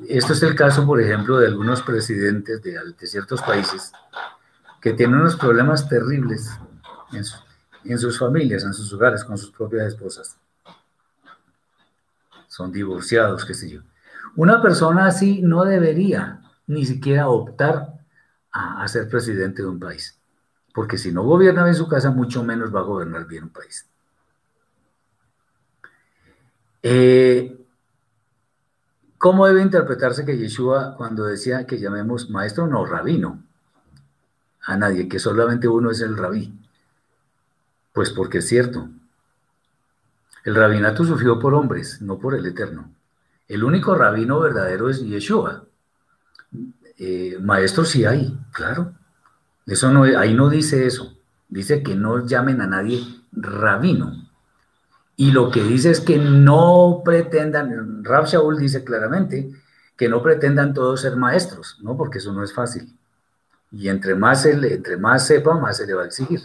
Esto 0.07 0.33
es 0.33 0.43
el 0.43 0.55
caso, 0.55 0.85
por 0.85 0.99
ejemplo, 0.99 1.37
de 1.37 1.47
algunos 1.47 1.81
presidentes 1.81 2.61
de, 2.61 3.07
ciertos 3.07 3.41
países 3.41 3.93
que 4.81 4.93
tienen 4.93 5.19
unos 5.19 5.35
problemas 5.35 5.87
terribles 5.87 6.49
en, 7.83 7.97
sus 7.97 8.19
familias, 8.19 8.63
en 8.63 8.73
sus 8.73 8.91
hogares, 8.93 9.23
con 9.23 9.37
sus 9.37 9.51
propias 9.51 9.87
esposas. 9.87 10.37
Son 12.47 12.71
divorciados, 12.71 13.45
qué 13.45 13.53
sé 13.53 13.69
yo. 13.69 13.81
Una 14.35 14.61
persona 14.61 15.05
así 15.05 15.41
no 15.41 15.63
debería 15.63 16.41
ni 16.67 16.85
siquiera 16.85 17.29
optar 17.29 17.93
a, 18.51 18.87
ser 18.87 19.07
presidente 19.07 19.61
de 19.61 19.67
un 19.69 19.79
país. 19.79 20.19
Porque 20.73 20.97
si 20.97 21.11
no 21.11 21.23
gobierna 21.23 21.63
bien 21.63 21.75
su 21.75 21.87
casa, 21.87 22.11
mucho 22.11 22.43
menos 22.43 22.73
va 22.73 22.81
a 22.81 22.83
gobernar 22.83 23.25
bien 23.27 23.43
un 23.43 23.49
país. 23.49 23.87
Eh, 26.83 27.60
¿Cómo 29.21 29.45
debe 29.45 29.61
interpretarse 29.61 30.25
que 30.25 30.35
Yeshua 30.35 30.95
cuando 30.97 31.25
decía 31.25 31.67
que 31.67 31.77
llamemos 31.77 32.31
maestro, 32.31 32.65
no 32.65 32.87
rabino? 32.87 33.43
A 34.63 34.75
nadie, 34.77 35.07
que 35.07 35.19
solamente 35.19 35.67
uno 35.67 35.91
es 35.91 36.01
el 36.01 36.17
rabí. 36.17 36.51
Pues 37.93 38.09
porque 38.09 38.39
es 38.39 38.47
cierto. 38.47 38.89
El 40.43 40.55
rabinato 40.55 41.03
surgió 41.05 41.37
por 41.37 41.53
hombres, 41.53 42.01
no 42.01 42.17
por 42.17 42.33
el 42.33 42.47
Eterno. 42.47 42.89
El 43.47 43.63
único 43.63 43.93
rabino 43.93 44.39
verdadero 44.39 44.89
es 44.89 45.03
Yeshua. 45.03 45.65
Eh, 46.97 47.37
maestros 47.39 47.89
sí 47.89 48.05
hay, 48.05 48.35
claro. 48.51 48.93
Eso 49.67 49.91
no, 49.91 50.01
ahí 50.01 50.33
no 50.33 50.49
dice 50.49 50.87
eso. 50.87 51.15
Dice 51.47 51.83
que 51.83 51.93
no 51.93 52.25
llamen 52.25 52.59
a 52.59 52.65
nadie 52.65 53.05
rabino. 53.31 54.20
Y 55.21 55.31
lo 55.31 55.51
que 55.51 55.61
dice 55.61 55.91
es 55.91 56.01
que 56.01 56.17
no 56.17 57.03
pretendan, 57.05 58.03
Rab 58.03 58.25
Shaul 58.25 58.57
dice 58.57 58.83
claramente 58.83 59.51
que 59.95 60.09
no 60.09 60.23
pretendan 60.23 60.73
todos 60.73 61.01
ser 61.01 61.15
maestros, 61.15 61.77
¿no? 61.83 61.95
Porque 61.95 62.17
eso 62.17 62.33
no 62.33 62.43
es 62.43 62.51
fácil. 62.51 62.91
Y 63.71 63.89
entre 63.89 64.15
más, 64.15 64.43
entre 64.47 64.97
más 64.97 65.27
sepa, 65.27 65.53
más 65.59 65.77
se 65.77 65.85
le 65.85 65.93
va 65.93 66.01
a 66.01 66.05
exigir. 66.07 66.41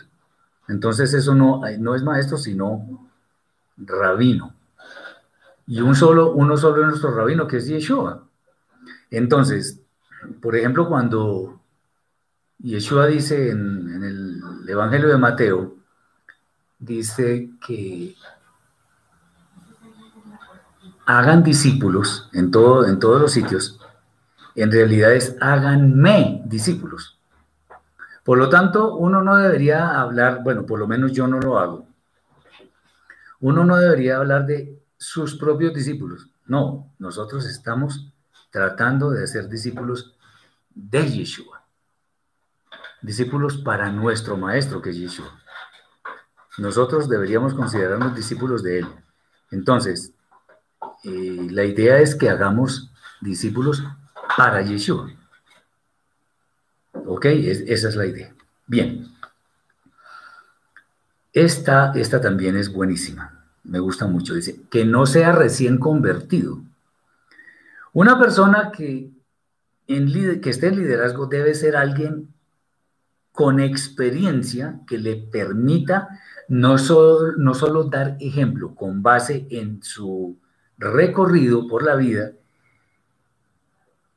Entonces 0.69 1.15
eso 1.15 1.35
no, 1.35 1.63
no 1.79 1.95
es 1.95 2.03
maestro, 2.03 2.37
sino 2.37 3.09
rabino. 3.79 4.55
Y 5.67 5.81
un 5.81 5.95
solo, 5.95 6.33
uno 6.33 6.59
solo 6.59 6.83
es 6.83 6.89
nuestro 6.89 7.17
rabino, 7.17 7.47
que 7.47 7.57
es 7.57 7.67
Yeshua. 7.67 8.29
Entonces, 9.11 9.81
por 10.43 10.55
ejemplo, 10.55 10.87
cuando 10.87 11.63
Yeshua 12.59 13.07
dice 13.07 13.53
en, 13.53 14.03
el 14.03 14.69
Evangelio 14.69 15.09
de 15.09 15.17
Mateo, 15.17 15.77
dice 16.79 17.49
que 17.67 18.15
hagan 21.07 21.45
discípulos 21.45 22.29
en, 22.33 22.51
todo, 22.51 22.87
en 22.87 22.99
todos 22.99 23.21
los 23.21 23.33
sitios, 23.33 23.81
en 24.57 24.71
realidad 24.71 25.13
es 25.13 25.37
háganme 25.41 26.43
discípulos. 26.45 27.19
Por 28.25 28.39
lo 28.39 28.49
tanto, 28.49 28.97
uno 28.97 29.23
no 29.23 29.37
debería 29.37 30.01
hablar, 30.01 30.43
bueno, 30.43 30.67
por 30.67 30.81
lo 30.81 30.89
menos 30.89 31.13
yo 31.13 31.29
no 31.29 31.39
lo 31.39 31.59
hago, 31.59 31.87
uno 33.41 33.65
no 33.65 33.77
debería 33.77 34.17
hablar 34.17 34.47
de 34.47 34.83
sus 34.97 35.37
propios 35.37 35.73
discípulos. 35.73 36.29
No, 36.47 36.93
nosotros 36.99 37.47
estamos 37.47 38.13
tratando 38.51 39.11
de 39.11 39.25
hacer 39.25 39.49
discípulos 39.49 40.17
de 40.75 41.09
Yeshua. 41.09 41.63
Discípulos 43.03 43.59
para 43.59 43.93
nuestro 43.93 44.37
maestro 44.37 44.83
que 44.83 44.91
es 44.91 44.97
Yeshua. 44.97 45.39
Nosotros 46.59 47.09
deberíamos 47.09 47.55
considerarnos 47.55 48.17
discípulos 48.17 48.63
de 48.63 48.81
él. 48.81 48.87
Entonces, 49.51 50.16
la 51.05 51.65
idea 51.65 51.99
es 51.99 52.15
que 52.15 52.29
hagamos 52.29 52.91
discípulos 53.21 53.83
para 54.37 54.63
Yeshua. 54.63 55.11
¿Ok? 57.07 57.27
esa 57.27 57.89
es 57.89 57.97
la 57.97 58.07
idea. 58.07 58.35
Bien. 58.67 59.09
Esta, 61.33 61.93
esta 61.95 62.21
también 62.21 62.57
es 62.57 62.73
buenísima. 62.73 63.45
Me 63.65 63.79
gusta 63.79 64.07
mucho. 64.07 64.35
Dice, 64.35 64.63
que 64.71 64.85
no 64.85 65.07
sea 65.07 65.33
recién 65.33 65.79
convertido. 65.79 66.61
Una 67.93 68.19
persona 68.19 68.73
que 68.73 69.11
que 69.87 70.51
esté 70.51 70.69
en 70.69 70.77
liderazgo 70.77 71.27
debe 71.27 71.55
ser 71.55 71.77
alguien 71.77 72.35
con 73.33 73.61
experiencia 73.61 74.81
que 74.87 74.99
le 74.99 75.17
permita 75.17 76.09
no 76.49 76.77
no 77.37 77.55
solo 77.55 77.85
dar 77.85 78.17
ejemplo 78.21 78.75
con 78.75 79.03
base 79.03 79.47
en 79.51 79.83
su 79.83 80.39
recorrido 80.79 81.67
por 81.69 81.83
la 81.83 81.95
vida, 81.95 82.33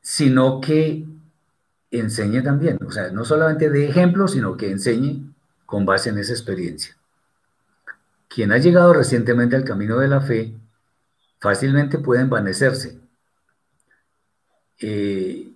sino 0.01 0.59
que 0.61 1.05
enseñe 1.91 2.41
también, 2.43 2.79
o 2.85 2.91
sea, 2.91 3.11
no 3.11 3.25
solamente 3.25 3.69
de 3.69 3.87
ejemplo, 3.87 4.27
sino 4.27 4.57
que 4.57 4.71
enseñe 4.71 5.33
con 5.65 5.85
base 5.85 6.09
en 6.09 6.17
esa 6.17 6.33
experiencia. 6.33 6.95
Quien 8.27 8.51
ha 8.51 8.57
llegado 8.57 8.93
recientemente 8.93 9.55
al 9.55 9.63
camino 9.63 9.97
de 9.97 10.07
la 10.07 10.21
fe 10.21 10.55
fácilmente 11.39 11.97
puede 11.97 12.21
envanecerse. 12.21 12.99
Eh, 14.79 15.51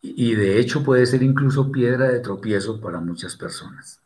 y 0.00 0.34
de 0.34 0.58
hecho 0.58 0.84
puede 0.84 1.06
ser 1.06 1.22
incluso 1.22 1.72
piedra 1.72 2.08
de 2.08 2.20
tropiezo 2.20 2.80
para 2.80 3.00
muchas 3.00 3.36
personas. 3.36 4.00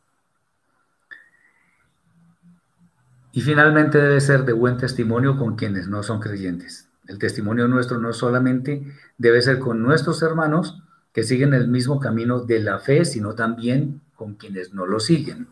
Y 3.32 3.40
finalmente 3.40 3.98
debe 3.98 4.20
ser 4.20 4.44
de 4.44 4.52
buen 4.52 4.76
testimonio 4.76 5.38
con 5.38 5.56
quienes 5.56 5.88
no 5.88 6.02
son 6.02 6.20
creyentes. 6.20 6.88
El 7.06 7.18
testimonio 7.18 7.66
nuestro 7.66 7.98
no 7.98 8.12
solamente 8.12 8.86
debe 9.18 9.42
ser 9.42 9.58
con 9.58 9.82
nuestros 9.82 10.22
hermanos 10.22 10.82
que 11.12 11.24
siguen 11.24 11.54
el 11.54 11.68
mismo 11.68 11.98
camino 11.98 12.40
de 12.40 12.60
la 12.60 12.78
fe, 12.78 13.04
sino 13.04 13.34
también 13.34 14.00
con 14.14 14.34
quienes 14.34 14.72
no 14.72 14.86
lo 14.86 15.00
siguen. 15.00 15.48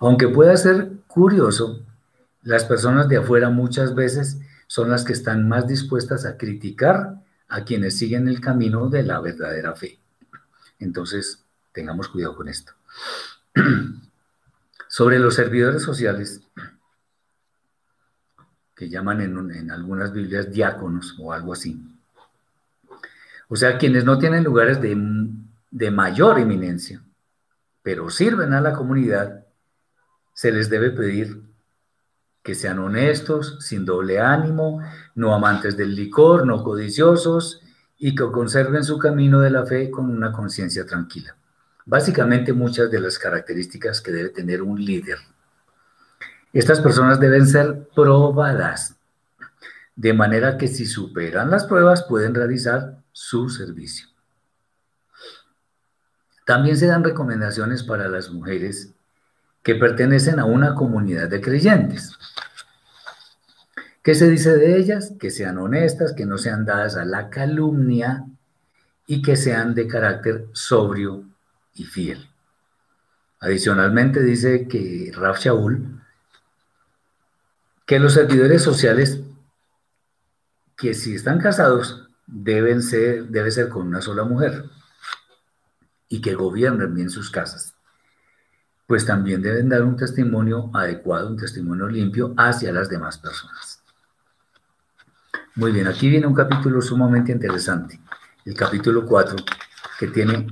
Aunque 0.00 0.28
pueda 0.28 0.56
ser 0.56 0.90
curioso, 1.06 1.82
las 2.42 2.64
personas 2.64 3.08
de 3.08 3.18
afuera 3.18 3.50
muchas 3.50 3.94
veces 3.94 4.40
son 4.66 4.90
las 4.90 5.04
que 5.04 5.12
están 5.12 5.48
más 5.48 5.68
dispuestas 5.68 6.26
a 6.26 6.36
criticar 6.36 7.22
a 7.48 7.64
quienes 7.64 7.98
siguen 7.98 8.26
el 8.26 8.40
camino 8.40 8.88
de 8.88 9.04
la 9.04 9.20
verdadera 9.20 9.74
fe. 9.74 9.98
Entonces, 10.78 11.44
tengamos 11.72 12.08
cuidado 12.08 12.34
con 12.34 12.48
esto. 12.48 12.72
Sobre 14.88 15.18
los 15.18 15.34
servidores 15.34 15.82
sociales, 15.82 16.42
que 18.82 18.88
llaman 18.88 19.20
en, 19.20 19.70
algunas 19.70 20.12
Biblias 20.12 20.50
diáconos 20.50 21.14
o 21.20 21.32
algo 21.32 21.52
así. 21.52 21.80
O 23.46 23.54
sea, 23.54 23.78
quienes 23.78 24.04
no 24.04 24.18
tienen 24.18 24.42
lugares 24.42 24.82
de, 24.82 25.00
de 25.70 25.90
mayor 25.92 26.40
eminencia, 26.40 27.00
pero 27.80 28.10
sirven 28.10 28.52
a 28.54 28.60
la 28.60 28.72
comunidad, 28.72 29.46
se 30.34 30.50
les 30.50 30.68
debe 30.68 30.90
pedir 30.90 31.44
que 32.42 32.56
sean 32.56 32.80
honestos, 32.80 33.58
sin 33.60 33.84
doble 33.84 34.18
ánimo, 34.18 34.82
no 35.14 35.32
amantes 35.32 35.76
del 35.76 35.94
licor, 35.94 36.44
no 36.44 36.64
codiciosos 36.64 37.62
y 37.98 38.16
que 38.16 38.32
conserven 38.32 38.82
su 38.82 38.98
camino 38.98 39.38
de 39.38 39.50
la 39.50 39.64
fe 39.64 39.92
con 39.92 40.10
una 40.10 40.32
conciencia 40.32 40.84
tranquila. 40.84 41.36
Básicamente 41.86 42.52
muchas 42.52 42.90
de 42.90 42.98
las 42.98 43.16
características 43.16 44.00
que 44.00 44.10
debe 44.10 44.30
tener 44.30 44.60
un 44.60 44.84
líder. 44.84 45.18
Estas 46.52 46.80
personas 46.80 47.18
deben 47.18 47.46
ser 47.46 47.88
probadas, 47.94 48.96
de 49.96 50.12
manera 50.12 50.58
que 50.58 50.68
si 50.68 50.84
superan 50.84 51.50
las 51.50 51.64
pruebas 51.64 52.02
pueden 52.02 52.34
realizar 52.34 52.98
su 53.12 53.48
servicio. 53.48 54.08
También 56.44 56.76
se 56.76 56.86
dan 56.86 57.04
recomendaciones 57.04 57.82
para 57.82 58.08
las 58.08 58.30
mujeres 58.30 58.90
que 59.62 59.76
pertenecen 59.76 60.40
a 60.40 60.44
una 60.44 60.74
comunidad 60.74 61.28
de 61.28 61.40
creyentes. 61.40 62.18
¿Qué 64.02 64.14
se 64.14 64.28
dice 64.28 64.56
de 64.56 64.76
ellas? 64.76 65.12
Que 65.18 65.30
sean 65.30 65.58
honestas, 65.58 66.12
que 66.12 66.26
no 66.26 66.36
sean 66.36 66.64
dadas 66.64 66.96
a 66.96 67.04
la 67.04 67.30
calumnia 67.30 68.26
y 69.06 69.22
que 69.22 69.36
sean 69.36 69.74
de 69.74 69.86
carácter 69.86 70.48
sobrio 70.52 71.24
y 71.74 71.84
fiel. 71.84 72.28
Adicionalmente 73.40 74.22
dice 74.22 74.66
que 74.66 75.12
Raf 75.14 75.38
Shaul 75.38 76.01
que 77.92 77.98
los 77.98 78.14
servidores 78.14 78.62
sociales 78.62 79.20
que 80.78 80.94
si 80.94 81.14
están 81.14 81.38
casados 81.38 82.08
deben 82.26 82.80
ser, 82.80 83.24
debe 83.26 83.50
ser 83.50 83.68
con 83.68 83.86
una 83.86 84.00
sola 84.00 84.24
mujer 84.24 84.64
y 86.08 86.22
que 86.22 86.34
gobiernen 86.34 86.94
bien 86.94 87.10
sus 87.10 87.28
casas 87.30 87.74
pues 88.86 89.04
también 89.04 89.42
deben 89.42 89.68
dar 89.68 89.82
un 89.82 89.94
testimonio 89.94 90.70
adecuado, 90.72 91.28
un 91.28 91.36
testimonio 91.36 91.86
limpio 91.86 92.32
hacia 92.38 92.72
las 92.72 92.88
demás 92.88 93.18
personas. 93.18 93.82
Muy 95.54 95.70
bien, 95.70 95.86
aquí 95.86 96.08
viene 96.08 96.26
un 96.26 96.34
capítulo 96.34 96.80
sumamente 96.80 97.30
interesante, 97.30 98.00
el 98.46 98.54
capítulo 98.54 99.04
4, 99.04 99.36
que 99.98 100.06
tiene 100.06 100.46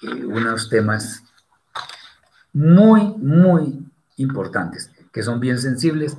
eh, 0.00 0.24
unos 0.24 0.70
temas 0.70 1.24
muy, 2.54 3.14
muy 3.18 3.86
importantes, 4.16 4.90
que 5.12 5.22
son 5.22 5.40
bien 5.40 5.58
sensibles 5.58 6.16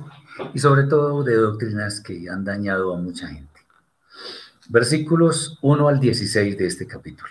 y 0.54 0.58
sobre 0.58 0.84
todo 0.84 1.22
de 1.22 1.34
doctrinas 1.36 2.00
que 2.00 2.28
han 2.30 2.44
dañado 2.44 2.94
a 2.94 2.98
mucha 2.98 3.28
gente. 3.28 3.60
Versículos 4.68 5.58
1 5.62 5.88
al 5.88 6.00
16 6.00 6.58
de 6.58 6.66
este 6.66 6.86
capítulo. 6.86 7.30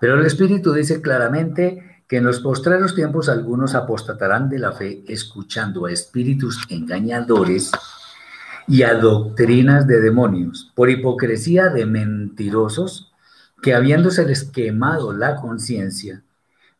Pero 0.00 0.18
el 0.18 0.26
Espíritu 0.26 0.72
dice 0.72 1.00
claramente 1.00 2.02
que 2.08 2.18
en 2.18 2.24
los 2.24 2.40
postreros 2.40 2.94
tiempos 2.94 3.28
algunos 3.28 3.74
apostatarán 3.74 4.48
de 4.48 4.58
la 4.58 4.72
fe 4.72 5.02
escuchando 5.08 5.86
a 5.86 5.92
espíritus 5.92 6.60
engañadores 6.68 7.70
y 8.66 8.82
a 8.82 8.94
doctrinas 8.94 9.86
de 9.86 10.00
demonios, 10.00 10.72
por 10.74 10.90
hipocresía 10.90 11.68
de 11.68 11.86
mentirosos 11.86 13.12
que 13.62 13.74
habiéndoseles 13.74 14.44
quemado 14.44 15.12
la 15.12 15.36
conciencia, 15.36 16.22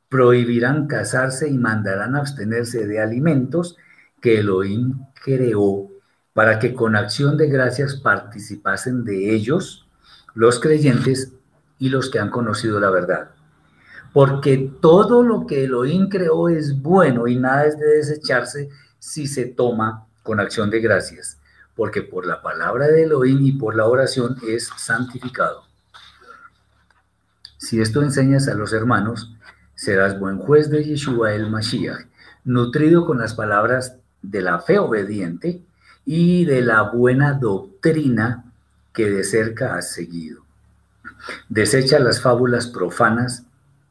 prohibirán 0.09 0.87
casarse 0.87 1.49
y 1.49 1.59
mandarán 1.59 2.17
abstenerse 2.17 2.87
de 2.87 3.01
alimentos 3.01 3.77
que 4.25 4.39
Elohim 4.39 5.05
creó 5.23 5.91
para 6.33 6.59
que 6.59 6.73
con 6.73 6.97
acción 6.97 7.37
de 7.37 7.49
gracias 7.49 7.97
participasen 7.97 9.05
de 9.05 9.35
ellos 9.35 9.87
los 10.35 10.59
creyentes 10.59 11.33
y 11.79 11.91
los 11.91 12.09
que 12.09 12.19
han 12.19 12.31
conocido 12.31 12.81
la 12.81 12.89
verdad 12.89 13.35
porque 14.15 14.73
todo 14.81 15.25
lo 15.25 15.45
que 15.45 15.65
Elohim 15.65 16.09
creó 16.09 16.49
es 16.49 16.81
bueno 16.81 17.27
y 17.27 17.37
nada 17.37 17.67
es 17.67 17.77
de 17.77 17.97
desecharse 17.97 18.71
si 19.01 19.27
se 19.27 19.45
toma 19.45 20.07
con 20.23 20.39
acción 20.39 20.71
de 20.71 20.81
gracias, 20.81 21.41
porque 21.75 22.01
por 22.01 22.25
la 22.25 22.41
palabra 22.41 22.87
de 22.87 23.03
Elohim 23.03 23.45
y 23.45 23.53
por 23.53 23.75
la 23.75 23.87
oración 23.87 24.37
es 24.47 24.71
santificado. 24.77 25.65
Si 27.59 27.81
esto 27.81 28.03
enseñas 28.03 28.47
a 28.47 28.55
los 28.55 28.73
hermanos, 28.73 29.35
serás 29.75 30.19
buen 30.21 30.39
juez 30.39 30.71
de 30.71 30.85
Yeshua 30.85 31.33
el 31.33 31.51
Mashiach, 31.51 32.07
nutrido 32.45 33.07
con 33.07 33.19
las 33.19 33.35
palabras 33.35 33.97
de 34.31 34.41
la 34.41 34.59
fe 34.61 34.79
obediente 34.79 35.63
y 36.05 36.45
de 36.45 36.63
la 36.63 36.83
buena 36.83 37.35
doctrina 37.35 38.45
que 38.93 39.11
de 39.11 39.25
cerca 39.25 39.77
has 39.77 39.93
seguido. 39.93 40.43
Desecha 41.49 41.99
las 41.99 42.21
fábulas 42.21 42.67
profanas 42.67 43.45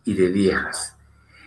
y 0.05 0.13
de 0.13 0.29
viejas. 0.29 0.95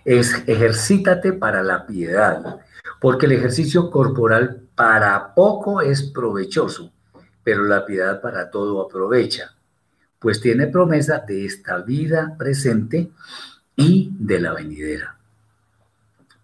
Es, 0.04 0.42
ejercítate 0.46 1.32
para 1.32 1.62
la 1.62 1.86
piedad, 1.86 2.60
porque 3.00 3.26
el 3.26 3.32
ejercicio 3.32 3.90
corporal 3.90 4.62
para 4.74 5.34
poco 5.34 5.80
es 5.80 6.02
provechoso, 6.02 6.92
pero 7.42 7.64
la 7.64 7.84
piedad 7.84 8.20
para 8.20 8.50
todo 8.50 8.82
aprovecha, 8.82 9.54
pues 10.18 10.40
tiene 10.40 10.66
promesa 10.66 11.24
de 11.26 11.44
esta 11.44 11.78
vida 11.78 12.34
presente 12.38 13.10
y 13.74 14.10
de 14.18 14.40
la 14.40 14.52
venidera. 14.52 15.16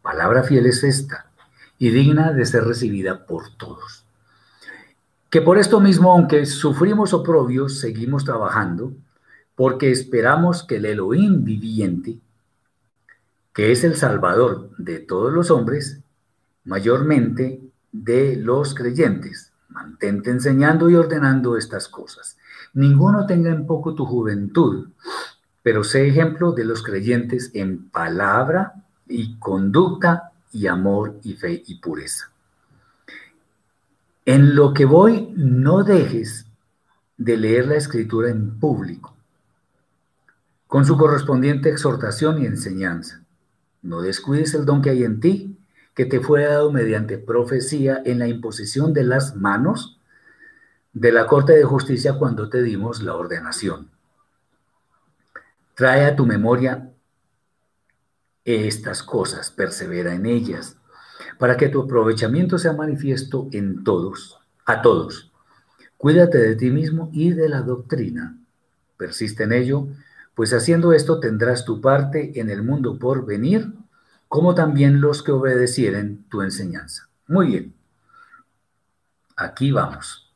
Palabra 0.02 0.42
fiel 0.42 0.66
es 0.66 0.82
esta, 0.82 1.26
y 1.82 1.90
digna 1.90 2.32
de 2.32 2.46
ser 2.46 2.62
recibida 2.62 3.26
por 3.26 3.56
todos. 3.56 4.04
Que 5.30 5.40
por 5.40 5.58
esto 5.58 5.80
mismo, 5.80 6.12
aunque 6.12 6.46
sufrimos 6.46 7.12
oprobios, 7.12 7.80
seguimos 7.80 8.24
trabajando, 8.24 8.92
porque 9.56 9.90
esperamos 9.90 10.62
que 10.62 10.76
el 10.76 10.84
Elohim 10.84 11.42
viviente, 11.42 12.20
que 13.52 13.72
es 13.72 13.82
el 13.82 13.96
Salvador 13.96 14.70
de 14.78 15.00
todos 15.00 15.32
los 15.32 15.50
hombres, 15.50 15.98
mayormente 16.62 17.60
de 17.90 18.36
los 18.36 18.76
creyentes, 18.76 19.50
mantente 19.68 20.30
enseñando 20.30 20.88
y 20.88 20.94
ordenando 20.94 21.56
estas 21.56 21.88
cosas. 21.88 22.38
Ninguno 22.74 23.26
tenga 23.26 23.50
en 23.50 23.66
poco 23.66 23.96
tu 23.96 24.06
juventud, 24.06 24.90
pero 25.64 25.82
sé 25.82 26.06
ejemplo 26.06 26.52
de 26.52 26.64
los 26.64 26.80
creyentes 26.80 27.50
en 27.54 27.88
palabra 27.88 28.84
y 29.08 29.36
conducta 29.40 30.31
y 30.52 30.66
amor 30.66 31.18
y 31.22 31.34
fe 31.34 31.62
y 31.66 31.80
pureza. 31.80 32.30
En 34.24 34.54
lo 34.54 34.72
que 34.72 34.84
voy, 34.84 35.32
no 35.34 35.82
dejes 35.82 36.46
de 37.16 37.36
leer 37.36 37.66
la 37.66 37.76
escritura 37.76 38.30
en 38.30 38.58
público 38.58 39.16
con 40.72 40.86
su 40.86 40.96
correspondiente 40.96 41.68
exhortación 41.68 42.40
y 42.40 42.46
enseñanza. 42.46 43.20
No 43.82 44.00
descuides 44.00 44.54
el 44.54 44.64
don 44.64 44.80
que 44.80 44.88
hay 44.88 45.04
en 45.04 45.20
ti, 45.20 45.58
que 45.94 46.06
te 46.06 46.20
fue 46.20 46.44
dado 46.44 46.72
mediante 46.72 47.18
profecía 47.18 48.00
en 48.06 48.18
la 48.18 48.26
imposición 48.26 48.94
de 48.94 49.04
las 49.04 49.36
manos 49.36 49.98
de 50.94 51.12
la 51.12 51.26
Corte 51.26 51.52
de 51.52 51.64
Justicia 51.64 52.14
cuando 52.14 52.48
te 52.48 52.62
dimos 52.62 53.02
la 53.02 53.16
ordenación. 53.16 53.90
Trae 55.74 56.06
a 56.06 56.16
tu 56.16 56.24
memoria 56.24 56.91
estas 58.44 59.02
cosas, 59.02 59.50
persevera 59.50 60.14
en 60.14 60.26
ellas, 60.26 60.76
para 61.38 61.56
que 61.56 61.68
tu 61.68 61.82
aprovechamiento 61.82 62.58
sea 62.58 62.72
manifiesto 62.72 63.48
en 63.52 63.84
todos, 63.84 64.38
a 64.64 64.82
todos. 64.82 65.32
Cuídate 65.96 66.38
de 66.38 66.56
ti 66.56 66.70
mismo 66.70 67.10
y 67.12 67.32
de 67.32 67.48
la 67.48 67.62
doctrina. 67.62 68.36
Persiste 68.96 69.44
en 69.44 69.52
ello, 69.52 69.88
pues 70.34 70.52
haciendo 70.52 70.92
esto 70.92 71.20
tendrás 71.20 71.64
tu 71.64 71.80
parte 71.80 72.40
en 72.40 72.50
el 72.50 72.62
mundo 72.62 72.98
por 72.98 73.24
venir, 73.24 73.72
como 74.28 74.54
también 74.54 75.00
los 75.00 75.22
que 75.22 75.32
obedecieren 75.32 76.24
tu 76.28 76.42
enseñanza. 76.42 77.08
Muy 77.28 77.46
bien. 77.46 77.74
Aquí 79.36 79.72
vamos. 79.72 80.32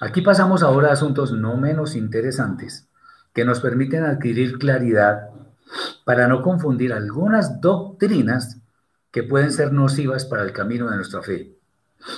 Aquí 0.00 0.20
pasamos 0.20 0.62
ahora 0.62 0.88
a 0.88 0.92
asuntos 0.92 1.32
no 1.32 1.56
menos 1.56 1.94
interesantes 1.94 2.88
que 3.34 3.44
nos 3.44 3.60
permiten 3.60 4.04
adquirir 4.04 4.58
claridad 4.58 5.30
para 6.04 6.28
no 6.28 6.42
confundir 6.42 6.92
algunas 6.92 7.60
doctrinas 7.60 8.58
que 9.10 9.22
pueden 9.22 9.52
ser 9.52 9.72
nocivas 9.72 10.24
para 10.24 10.42
el 10.42 10.52
camino 10.52 10.90
de 10.90 10.96
nuestra 10.96 11.22
fe. 11.22 11.56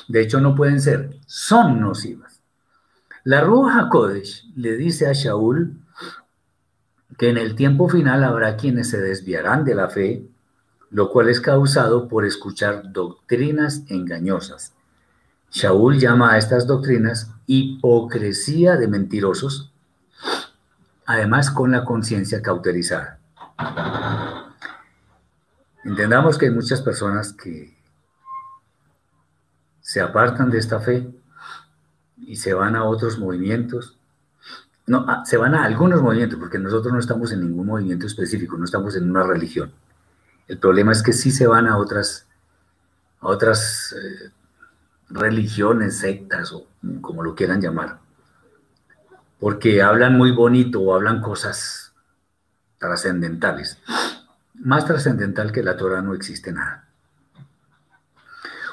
De 0.09 0.21
hecho, 0.21 0.41
no 0.41 0.55
pueden 0.55 0.81
ser, 0.81 1.17
son 1.27 1.81
nocivas. 1.81 2.41
La 3.25 3.41
Ruja 3.41 3.89
Kodesh 3.89 4.47
le 4.55 4.77
dice 4.77 5.07
a 5.07 5.13
Shaul 5.13 5.79
que 7.19 7.31
en 7.31 7.39
el 7.39 7.55
tiempo 7.55 7.89
final 7.89 8.25
habrá 8.25 8.57
quienes 8.57 8.91
se 8.91 9.01
desviarán 9.01 9.65
de 9.65 9.75
la 9.75 9.89
fe, 9.89 10.27
lo 10.91 11.11
cual 11.11 11.29
es 11.29 11.41
causado 11.41 12.09
por 12.09 12.25
escuchar 12.25 12.93
doctrinas 12.93 13.83
engañosas. 13.89 14.75
Shaul 15.51 15.99
llama 15.99 16.33
a 16.33 16.39
estas 16.39 16.67
doctrinas 16.67 17.31
hipocresía 17.47 18.77
de 18.77 18.89
mentirosos, 18.89 19.73
además 21.07 21.51
con 21.51 21.71
la 21.71 21.85
conciencia 21.85 22.43
cauterizada. 22.43 23.21
Entendamos 25.85 26.39
que 26.39 26.47
hay 26.47 26.53
muchas 26.53 26.81
personas 26.81 27.33
que 27.33 27.77
se 29.81 30.01
apartan 30.01 30.51
de 30.51 30.59
esta 30.59 30.81
fe 30.81 31.11
y 32.17 32.37
se 32.37 32.55
van 32.55 32.75
a 32.75 32.85
otros 32.85 33.19
movimientos. 33.19 33.99
No, 34.87 35.07
se 35.25 35.37
van 35.37 35.55
a 35.55 35.65
algunos 35.65 36.03
movimientos, 36.03 36.39
porque 36.39 36.59
nosotros 36.59 36.93
no 36.93 36.99
estamos 36.99 37.33
en 37.33 37.41
ningún 37.41 37.67
movimiento 37.67 38.07
específico, 38.07 38.57
no 38.57 38.65
estamos 38.65 38.97
en 38.97 39.11
una 39.11 39.25
religión. 39.25 39.73
El 40.49 40.59
problema 40.59 40.93
es 40.93 41.03
que 41.03 41.13
sí 41.13 41.31
se 41.31 41.47
van 41.47 41.67
a 41.67 41.77
otras, 41.77 42.27
a 43.21 43.29
otras 43.29 43.95
eh, 43.95 44.31
religiones, 45.11 45.99
sectas 45.99 46.53
o 46.53 46.67
como 47.01 47.23
lo 47.23 47.35
quieran 47.35 47.61
llamar, 47.61 47.99
porque 49.39 49.83
hablan 49.83 50.17
muy 50.17 50.33
bonito 50.33 50.81
o 50.81 50.95
hablan 50.95 51.21
cosas 51.21 51.84
trascendentales. 52.85 53.79
Más 54.55 54.85
trascendental 54.85 55.51
que 55.53 55.63
la 55.63 55.77
Torah 55.77 56.03
no 56.03 56.15
existe 56.15 56.53
nada. 56.53 56.87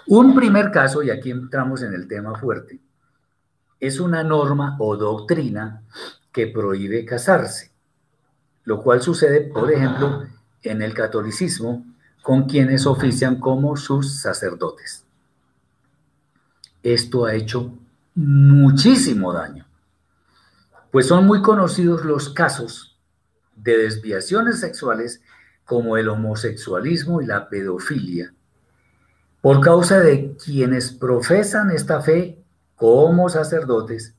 Un 0.08 0.36
primer 0.36 0.72
caso, 0.72 1.02
y 1.02 1.10
aquí 1.10 1.32
entramos 1.32 1.82
en 1.84 1.94
el 1.94 2.08
tema 2.08 2.38
fuerte, 2.38 2.80
es 3.80 4.00
una 4.00 4.24
norma 4.24 4.76
o 4.80 4.98
doctrina 4.98 5.82
que 6.32 6.48
prohíbe 6.48 7.06
casarse, 7.06 7.72
lo 8.66 8.82
cual 8.82 9.02
sucede, 9.02 9.42
por 9.42 9.72
ejemplo, 9.72 10.28
en 10.62 10.82
el 10.82 10.94
catolicismo 10.94 11.86
con 12.22 12.44
quienes 12.44 12.86
ofician 12.86 13.40
como 13.40 13.78
sus 13.78 14.20
sacerdotes. 14.22 15.06
Esto 16.84 17.26
ha 17.26 17.34
hecho 17.34 17.74
muchísimo 18.16 19.32
daño, 19.32 19.66
pues 20.92 21.08
son 21.08 21.26
muy 21.26 21.42
conocidos 21.42 22.04
los 22.04 22.30
casos 22.30 22.91
de 23.62 23.78
desviaciones 23.78 24.60
sexuales 24.60 25.22
como 25.66 25.98
el 25.98 26.10
homosexualismo 26.10 27.22
y 27.22 27.26
la 27.26 27.50
pedofilia, 27.50 28.34
por 29.42 29.62
causa 29.62 30.00
de 30.00 30.36
quienes 30.44 30.92
profesan 30.92 31.72
esta 31.72 32.02
fe 32.02 32.44
como 32.76 33.30
sacerdotes. 33.30 34.16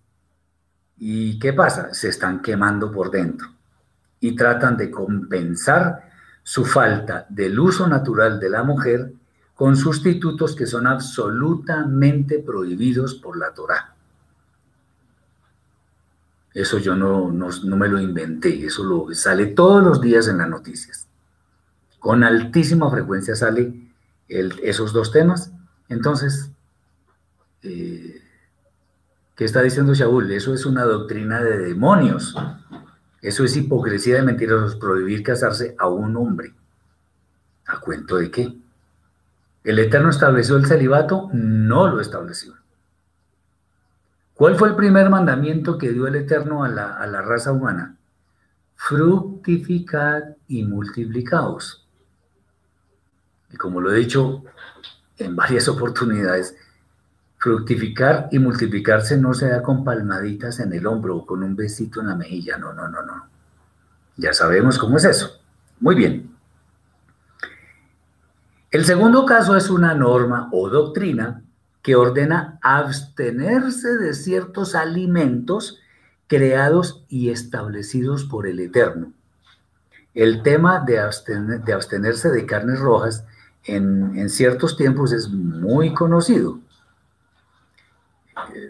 ¿Y 0.97 1.38
qué 1.38 1.53
pasa? 1.53 1.93
Se 1.95 2.09
están 2.09 2.43
quemando 2.43 2.90
por 2.90 3.11
dentro 3.11 3.49
y 4.20 4.36
tratan 4.36 4.76
de 4.76 4.90
compensar 4.90 6.11
su 6.43 6.64
falta 6.64 7.26
del 7.28 7.59
uso 7.59 7.86
natural 7.88 8.38
de 8.38 8.51
la 8.51 8.62
mujer 8.62 9.12
con 9.55 9.76
sustitutos 9.76 10.57
que 10.57 10.66
son 10.66 10.86
absolutamente 10.86 12.38
prohibidos 12.38 13.14
por 13.14 13.36
la 13.36 13.53
Torá. 13.53 13.91
Eso 16.55 16.79
yo 16.79 16.95
no, 16.95 17.31
no, 17.33 17.77
me 17.77 17.89
lo 17.89 18.01
inventé, 18.01 18.67
eso 18.67 18.85
lo, 18.85 19.13
sale 19.15 19.47
todos 19.47 19.83
los 19.83 20.01
días 20.01 20.29
en 20.29 20.39
las 20.39 20.49
noticias. 20.49 21.09
Con 21.99 22.25
altísima 22.25 22.91
frecuencia 22.91 23.35
sale 23.35 23.73
esos 24.29 24.93
dos 24.93 25.13
temas. 25.13 25.53
Entonces, 25.89 26.51
eh, 27.63 28.21
¿qué 29.35 29.45
está 29.45 29.63
diciendo 29.63 29.95
Shaul? 29.95 30.31
Eso 30.33 30.53
es 30.53 30.67
una 30.67 30.85
doctrina 30.85 31.43
de 31.43 31.59
demonios. 31.59 32.35
Eso 33.23 33.45
es 33.45 33.57
hipocresía 33.57 34.17
de 34.17 34.23
mentirosos, 34.23 34.77
prohibir 34.77 35.23
casarse 35.23 35.75
a 35.79 35.89
un 35.89 36.17
hombre. 36.17 36.53
¿A 37.67 37.79
cuento 37.79 38.17
de 38.17 38.31
qué? 38.31 38.53
¿El 39.65 39.79
Eterno 39.79 40.11
estableció 40.11 40.57
el 40.57 40.67
celibato? 40.67 41.31
No 41.33 41.87
lo 41.87 42.01
estableció. 42.01 42.55
¿Cuál 44.43 44.57
fue 44.57 44.70
el 44.70 44.74
primer 44.74 45.09
mandamiento 45.09 45.78
que 45.78 45.93
dio 45.93 46.09
el 46.09 46.16
Eterno 46.16 46.64
a 46.64 46.68
la, 46.68 47.22
raza 47.22 47.53
humana? 47.53 47.97
Fructificad 48.74 50.34
y 50.49 50.64
multiplicaos. 50.64 51.86
Y 53.53 53.57
como 53.57 53.80
lo 53.80 53.93
he 53.93 53.99
dicho 53.99 54.43
en 55.16 55.36
varias 55.36 55.68
oportunidades, 55.68 56.57
fructificar 57.38 58.30
y 58.32 58.40
multiplicarse 58.40 59.16
no 59.16 59.32
se 59.32 59.49
da 59.49 59.62
con 59.62 59.84
palmaditas 59.84 60.59
en 60.59 60.72
el 60.72 60.88
hombro 60.88 61.18
o 61.18 61.24
con 61.24 61.45
un 61.45 61.55
besito 61.55 62.01
en 62.01 62.09
la 62.09 62.16
mejilla. 62.16 62.59
No, 62.59 62.72
no, 62.72 62.88
no, 62.88 63.01
no. 63.01 63.28
Ya 64.16 64.32
sabemos 64.32 64.76
cómo 64.76 64.97
es 64.97 65.05
eso. 65.05 65.40
Muy 65.78 65.95
bien. 65.95 66.34
El 68.72 68.84
segundo 68.84 69.24
caso 69.24 69.55
es 69.55 69.70
una 69.70 69.95
norma 69.95 70.49
o 70.51 70.68
doctrina 70.68 71.45
que 71.83 71.97
ordena 71.97 72.59
abstenerse 72.62 73.99
de 73.99 74.14
ciertos 74.14 74.74
alimentos 74.74 75.80
creados 76.28 77.05
y 77.09 77.30
establecidos 77.30 78.24
por 78.24 78.47
el 78.47 78.61
Eterno. 78.61 79.12
El 80.14 80.43
tema 80.43 80.80
de, 80.80 80.99
abstenerse 80.99 82.30
de 82.30 82.47
carnes 82.47 82.78
rojas 82.78 83.26
en, 83.64 84.16
en 84.16 84.30
ciertos 84.30 84.76
tiempos 84.76 85.12
es 85.12 85.28
muy 85.28 85.93
conocido. 85.93 86.61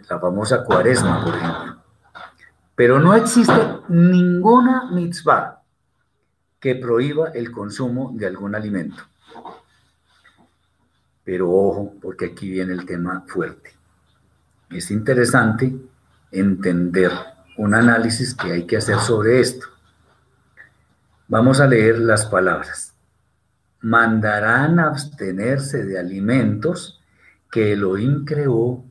La 0.09 0.19
famosa 0.19 0.65
cuaresma, 0.65 1.25
por 1.25 1.35
ejemplo. 1.35 1.83
Pero 2.75 2.99
no 2.99 3.15
existe 3.15 3.61
ninguna 3.89 4.91
mitzvah 4.91 5.63
que 6.59 6.75
prohíba 6.77 7.29
el 7.31 7.53
consumo 7.53 8.13
de 8.15 8.27
algún 8.27 8.55
alimento. 8.55 9.03
Pero 11.25 11.51
ojo, 11.51 11.95
porque 12.01 12.27
aquí 12.27 12.51
viene 12.51 12.73
el 12.73 12.85
tema 12.85 13.25
fuerte. 13.27 13.71
Es 14.71 14.91
interesante 14.91 15.75
entender 16.31 17.13
un 17.57 17.75
análisis 17.75 18.35
que 18.35 18.53
hay 18.53 18.67
que 18.67 18.79
hacer 18.79 18.99
sobre 18.99 19.41
esto. 19.41 19.67
Vamos 21.29 21.61
a 21.61 21.67
leer 21.67 21.99
las 21.99 22.27
palabras. 22.27 22.95
Mandarán 23.81 24.79
abstenerse 24.79 25.85
de 25.85 25.99
alimentos 25.99 27.01
que 27.51 27.73
Elohim 27.73 28.25
creó 28.25 28.85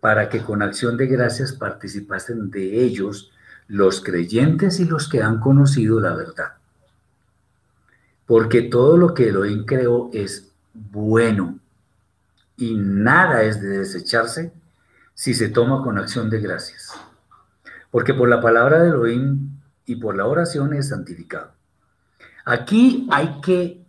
para 0.00 0.28
que 0.28 0.40
con 0.40 0.62
acción 0.62 0.96
de 0.96 1.06
gracias 1.06 1.52
participasen 1.52 2.50
de 2.50 2.82
ellos 2.82 3.32
los 3.66 4.00
creyentes 4.00 4.80
y 4.80 4.84
los 4.84 5.08
que 5.08 5.22
han 5.22 5.40
conocido 5.40 6.00
la 6.00 6.14
verdad. 6.14 6.54
Porque 8.26 8.62
todo 8.62 8.96
lo 8.96 9.14
que 9.14 9.28
Elohim 9.28 9.64
creó 9.64 10.10
es 10.12 10.47
bueno 10.90 11.58
y 12.56 12.74
nada 12.76 13.42
es 13.42 13.60
de 13.60 13.78
desecharse 13.78 14.52
si 15.14 15.34
se 15.34 15.48
toma 15.48 15.82
con 15.82 15.98
acción 15.98 16.28
de 16.30 16.40
gracias. 16.40 16.92
Porque 17.90 18.14
por 18.14 18.28
la 18.28 18.40
palabra 18.40 18.82
de 18.82 18.88
Elohim 18.88 19.58
y 19.86 19.96
por 19.96 20.16
la 20.16 20.26
oración 20.26 20.74
es 20.74 20.88
santificado. 20.88 21.52
Aquí 22.44 23.08
hay 23.10 23.40
que 23.40 23.84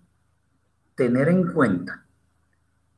tener 0.95 1.29
en 1.29 1.51
cuenta 1.51 2.05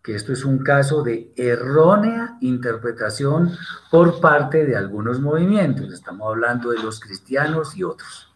que 0.02 0.16
esto 0.16 0.34
es 0.34 0.44
un 0.44 0.60
caso 0.60 1.04
de 1.04 1.32
errónea 1.36 2.38
interpretación 2.42 3.52
por 3.92 4.20
parte 4.20 4.66
de 4.66 4.76
algunos 4.76 5.20
movimientos. 5.20 5.94
Estamos 5.94 6.28
hablando 6.28 6.72
de 6.72 6.82
los 6.82 7.00
cristianos 7.00 7.78
y 7.78 7.84
otros. 7.84 8.34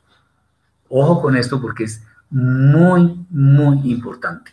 Ojo 0.90 1.22
con 1.22 1.36
esto 1.36 1.60
porque 1.60 1.86
es 1.86 2.04
muy, 2.30 3.26
muy 3.30 3.92
importante. 3.92 4.52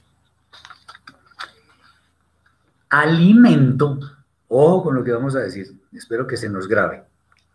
Alimento, 2.93 3.99
ojo 4.49 4.83
con 4.85 4.95
lo 4.95 5.03
que 5.03 5.13
vamos 5.13 5.35
a 5.35 5.39
decir, 5.39 5.81
espero 5.95 6.27
que 6.27 6.37
se 6.37 6.51
nos 6.51 6.69
grabe. 6.69 7.05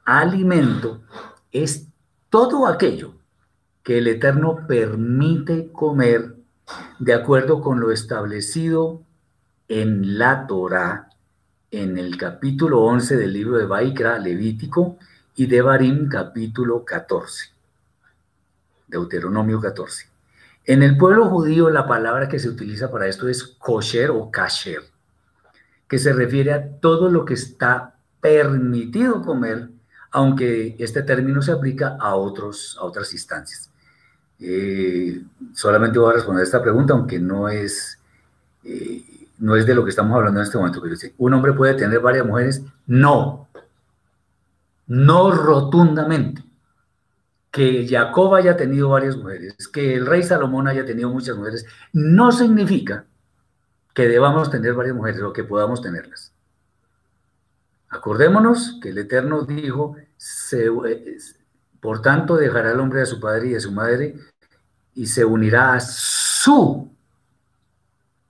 Alimento 0.04 1.04
es 1.52 1.86
todo 2.32 2.66
aquello 2.66 3.14
que 3.84 4.00
el 4.00 4.08
Eterno 4.08 4.66
permite 4.68 5.72
comer 5.72 6.38
de 6.98 7.14
acuerdo 7.14 7.62
con 7.62 7.80
lo 7.80 7.92
establecido 7.92 9.04
en 9.68 10.18
la 10.18 10.48
Torá, 10.48 11.12
en 11.70 12.00
el 12.00 12.18
capítulo 12.18 12.82
11 12.82 13.18
del 13.18 13.34
libro 13.34 13.60
de 13.60 13.68
Baikra, 13.68 14.18
Levítico, 14.18 14.98
y 15.36 15.46
de 15.46 15.62
Barim, 15.62 16.10
capítulo 16.10 16.84
14. 16.84 17.52
Deuteronomio 18.88 19.62
14. 19.62 20.10
En 20.66 20.82
el 20.82 20.98
pueblo 20.98 21.30
judío 21.30 21.70
la 21.70 21.86
palabra 21.86 22.28
que 22.28 22.40
se 22.40 22.50
utiliza 22.50 22.90
para 22.90 23.06
esto 23.06 23.30
es 23.30 23.44
kosher 23.44 24.10
o 24.10 24.32
kasher, 24.32 24.97
que 25.88 26.00
se 26.00 26.14
refiere 26.14 26.54
a 26.54 26.68
todo 26.80 27.10
lo 27.10 27.26
que 27.26 27.34
está 27.34 27.96
permitido 28.20 29.22
comer, 29.22 29.70
aunque 30.12 30.76
este 30.80 31.04
término 31.04 31.42
se 31.42 31.52
aplica 31.52 31.98
a, 32.00 32.16
otros, 32.16 32.78
a 32.80 32.86
otras 32.86 33.14
instancias. 33.14 33.72
Eh, 34.40 35.24
solamente 35.54 36.00
voy 36.00 36.12
a 36.12 36.16
responder 36.16 36.44
esta 36.44 36.62
pregunta, 36.62 36.94
aunque 36.94 37.20
no 37.20 37.50
es, 37.50 38.00
eh, 38.64 39.04
no 39.40 39.56
es 39.56 39.66
de 39.66 39.76
lo 39.76 39.84
que 39.84 39.90
estamos 39.90 40.16
hablando 40.16 40.40
en 40.40 40.46
este 40.46 40.58
momento. 40.58 40.82
¿Un 41.18 41.34
hombre 41.34 41.54
puede 41.54 41.76
tener 41.76 42.00
varias 42.00 42.26
mujeres? 42.26 42.62
No. 42.86 43.48
No 44.88 45.32
rotundamente. 45.32 46.44
Que 47.50 47.88
Jacob 47.90 48.36
haya 48.36 48.56
tenido 48.56 48.90
varias 48.90 49.16
mujeres, 49.18 49.56
que 49.70 49.96
el 49.96 50.06
rey 50.06 50.22
Salomón 50.22 50.68
haya 50.68 50.86
tenido 50.86 51.10
muchas 51.10 51.36
mujeres, 51.36 51.66
no 51.92 52.32
significa 52.32 53.06
que 53.98 54.08
debamos 54.08 54.52
tener 54.52 54.76
varias 54.76 54.96
mujeres 54.96 55.24
o 55.24 55.34
que 55.34 55.44
podamos 55.44 55.82
tenerlas. 55.82 56.32
Acordémonos 57.90 58.78
que 58.80 58.90
el 58.90 59.00
Eterno 59.00 59.42
dijo, 59.42 59.96
por 61.80 62.04
tanto 62.04 62.36
dejará 62.36 62.74
el 62.74 62.80
hombre 62.80 63.02
a 63.02 63.08
su 63.08 63.20
padre 63.20 63.48
y 63.48 63.56
a 63.56 63.60
su 63.60 63.72
madre 63.72 64.14
y 64.94 65.08
se 65.08 65.26
unirá 65.26 65.74
a 65.74 65.80
su, 65.80 66.96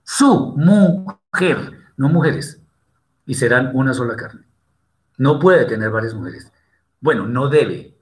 su 0.04 0.54
mujer, 0.56 1.58
no 1.98 2.08
mujeres, 2.08 2.62
y 3.26 3.34
serán 3.34 3.70
una 3.74 3.92
sola 3.92 4.16
carne. 4.16 4.46
No 5.18 5.38
puede 5.38 5.66
tener 5.66 5.90
varias 5.90 6.14
mujeres. 6.14 6.50
Bueno, 6.98 7.26
no 7.26 7.50
debe 7.50 7.94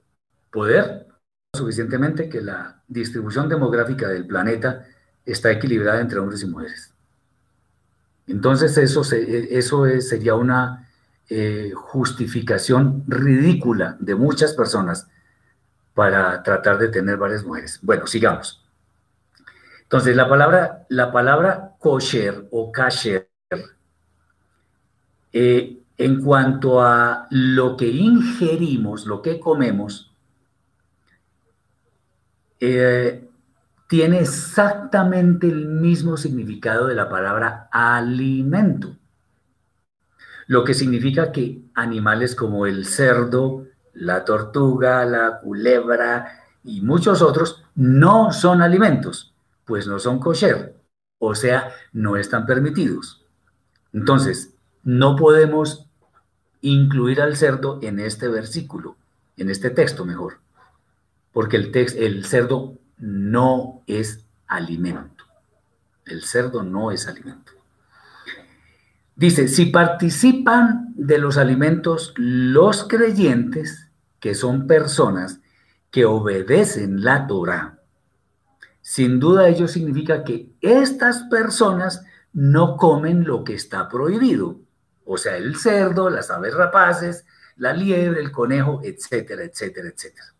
poder 0.51 1.05
suficientemente 1.53 2.29
que 2.29 2.39
la 2.39 2.81
distribución 2.87 3.49
demográfica 3.49 4.07
del 4.07 4.25
planeta 4.25 4.85
está 5.25 5.51
equilibrada 5.51 5.99
entre 5.99 6.19
hombres 6.19 6.43
y 6.43 6.45
mujeres. 6.45 6.93
Entonces 8.27 8.77
eso, 8.77 9.01
eso 9.01 9.85
sería 10.01 10.35
una 10.35 10.87
eh, 11.29 11.71
justificación 11.75 13.03
ridícula 13.07 13.97
de 13.99 14.15
muchas 14.15 14.53
personas 14.53 15.07
para 15.93 16.43
tratar 16.43 16.77
de 16.77 16.89
tener 16.89 17.17
varias 17.17 17.43
mujeres. 17.43 17.79
Bueno, 17.81 18.05
sigamos. 18.05 18.63
Entonces, 19.83 20.15
la 20.15 20.27
palabra, 20.27 20.85
la 20.89 21.11
palabra 21.11 21.75
kosher 21.79 22.47
o 22.51 22.71
kasher, 22.71 23.29
eh, 25.33 25.79
en 25.97 26.21
cuanto 26.21 26.81
a 26.81 27.27
lo 27.29 27.75
que 27.75 27.87
ingerimos, 27.87 29.05
lo 29.05 29.21
que 29.21 29.39
comemos, 29.39 30.13
eh, 32.59 33.26
tiene 33.87 34.19
exactamente 34.19 35.47
el 35.47 35.67
mismo 35.67 36.17
significado 36.17 36.87
de 36.87 36.95
la 36.95 37.09
palabra 37.09 37.69
alimento 37.71 38.95
lo 40.47 40.63
que 40.63 40.73
significa 40.73 41.31
que 41.31 41.61
animales 41.75 42.33
como 42.33 42.65
el 42.65 42.85
cerdo, 42.85 43.67
la 43.93 44.23
tortuga, 44.25 45.05
la 45.05 45.39
culebra 45.41 46.41
y 46.63 46.81
muchos 46.81 47.21
otros 47.21 47.63
no 47.75 48.31
son 48.31 48.61
alimentos, 48.61 49.33
pues 49.65 49.87
no 49.87 49.99
son 49.99 50.19
kosher, 50.19 50.75
o 51.19 51.35
sea, 51.35 51.73
no 51.91 52.15
están 52.15 52.45
permitidos. 52.45 53.25
Entonces, 53.93 54.53
no 54.83 55.15
podemos 55.15 55.85
incluir 56.61 57.21
al 57.21 57.35
cerdo 57.35 57.79
en 57.81 57.99
este 57.99 58.29
versículo, 58.29 58.95
en 59.35 59.49
este 59.49 59.69
texto 59.69 60.05
mejor, 60.05 60.39
porque 61.33 61.57
el, 61.57 61.71
el 61.75 62.25
cerdo 62.25 62.77
no 62.97 63.83
es 63.87 64.25
alimento. 64.47 65.25
El 66.05 66.23
cerdo 66.23 66.63
no 66.63 66.91
es 66.91 67.07
alimento. 67.07 67.51
Dice, 69.15 69.47
si 69.47 69.67
participan 69.67 70.93
de 70.95 71.17
los 71.17 71.37
alimentos 71.37 72.13
los 72.17 72.87
creyentes, 72.87 73.89
que 74.19 74.35
son 74.35 74.67
personas 74.67 75.39
que 75.89 76.05
obedecen 76.05 77.03
la 77.03 77.27
Torah, 77.27 77.79
sin 78.81 79.19
duda 79.19 79.49
ello 79.49 79.67
significa 79.67 80.23
que 80.23 80.51
estas 80.61 81.23
personas 81.23 82.05
no 82.31 82.77
comen 82.77 83.25
lo 83.25 83.43
que 83.43 83.55
está 83.55 83.89
prohibido, 83.89 84.59
o 85.03 85.17
sea, 85.17 85.37
el 85.37 85.55
cerdo, 85.55 86.09
las 86.09 86.29
aves 86.29 86.53
rapaces, 86.53 87.25
la 87.55 87.73
liebre, 87.73 88.21
el 88.21 88.31
conejo, 88.31 88.81
etcétera, 88.83 89.43
etcétera, 89.43 89.89
etcétera. 89.89 90.33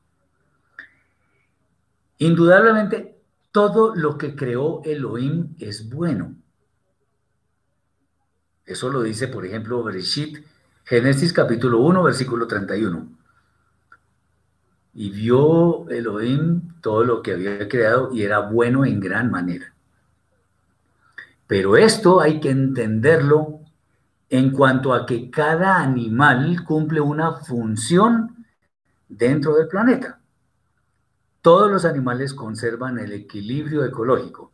Indudablemente, 2.20 3.22
todo 3.51 3.95
lo 3.95 4.18
que 4.18 4.36
creó 4.36 4.82
Elohim 4.84 5.55
es 5.59 5.89
bueno 5.89 6.36
eso 8.68 8.89
lo 8.89 9.01
dice, 9.01 9.30
por 9.30 9.45
ejemplo, 9.45 9.82
Bereshit, 9.82 10.45
Génesis 10.84 11.32
capítulo 11.32 11.80
1, 11.80 12.03
versículo 12.03 12.47
31. 12.47 13.07
Y 14.93 15.09
vio 15.09 15.88
Elohim 15.89 16.74
todo 16.82 17.05
lo 17.05 17.22
que 17.22 17.32
había 17.32 17.70
creado 17.70 18.13
y 18.13 18.24
era 18.24 18.39
bueno 18.39 18.84
en 18.84 18.99
gran 18.99 19.32
manera. 19.32 19.74
Pero 21.47 21.78
esto 21.78 22.20
hay 22.20 22.41
que 22.41 22.49
entenderlo 22.49 23.61
en 24.30 24.51
cuanto 24.51 24.93
a 24.93 25.05
que 25.05 25.32
cada 25.32 25.80
animal 25.80 26.65
cumple 26.65 26.99
una 26.99 27.32
función 27.32 28.45
dentro 29.07 29.55
del 29.55 29.70
planeta. 29.70 30.20
Todos 31.48 31.72
los 31.72 31.86
animales 31.86 32.34
conservan 32.34 33.00
el 33.00 33.14
equilibrio 33.14 33.86
ecológico. 33.86 34.52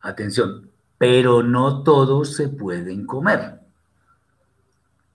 Atención, 0.00 0.70
pero 0.96 1.42
no 1.42 1.82
todos 1.82 2.34
se 2.34 2.48
pueden 2.48 3.04
comer. 3.04 3.60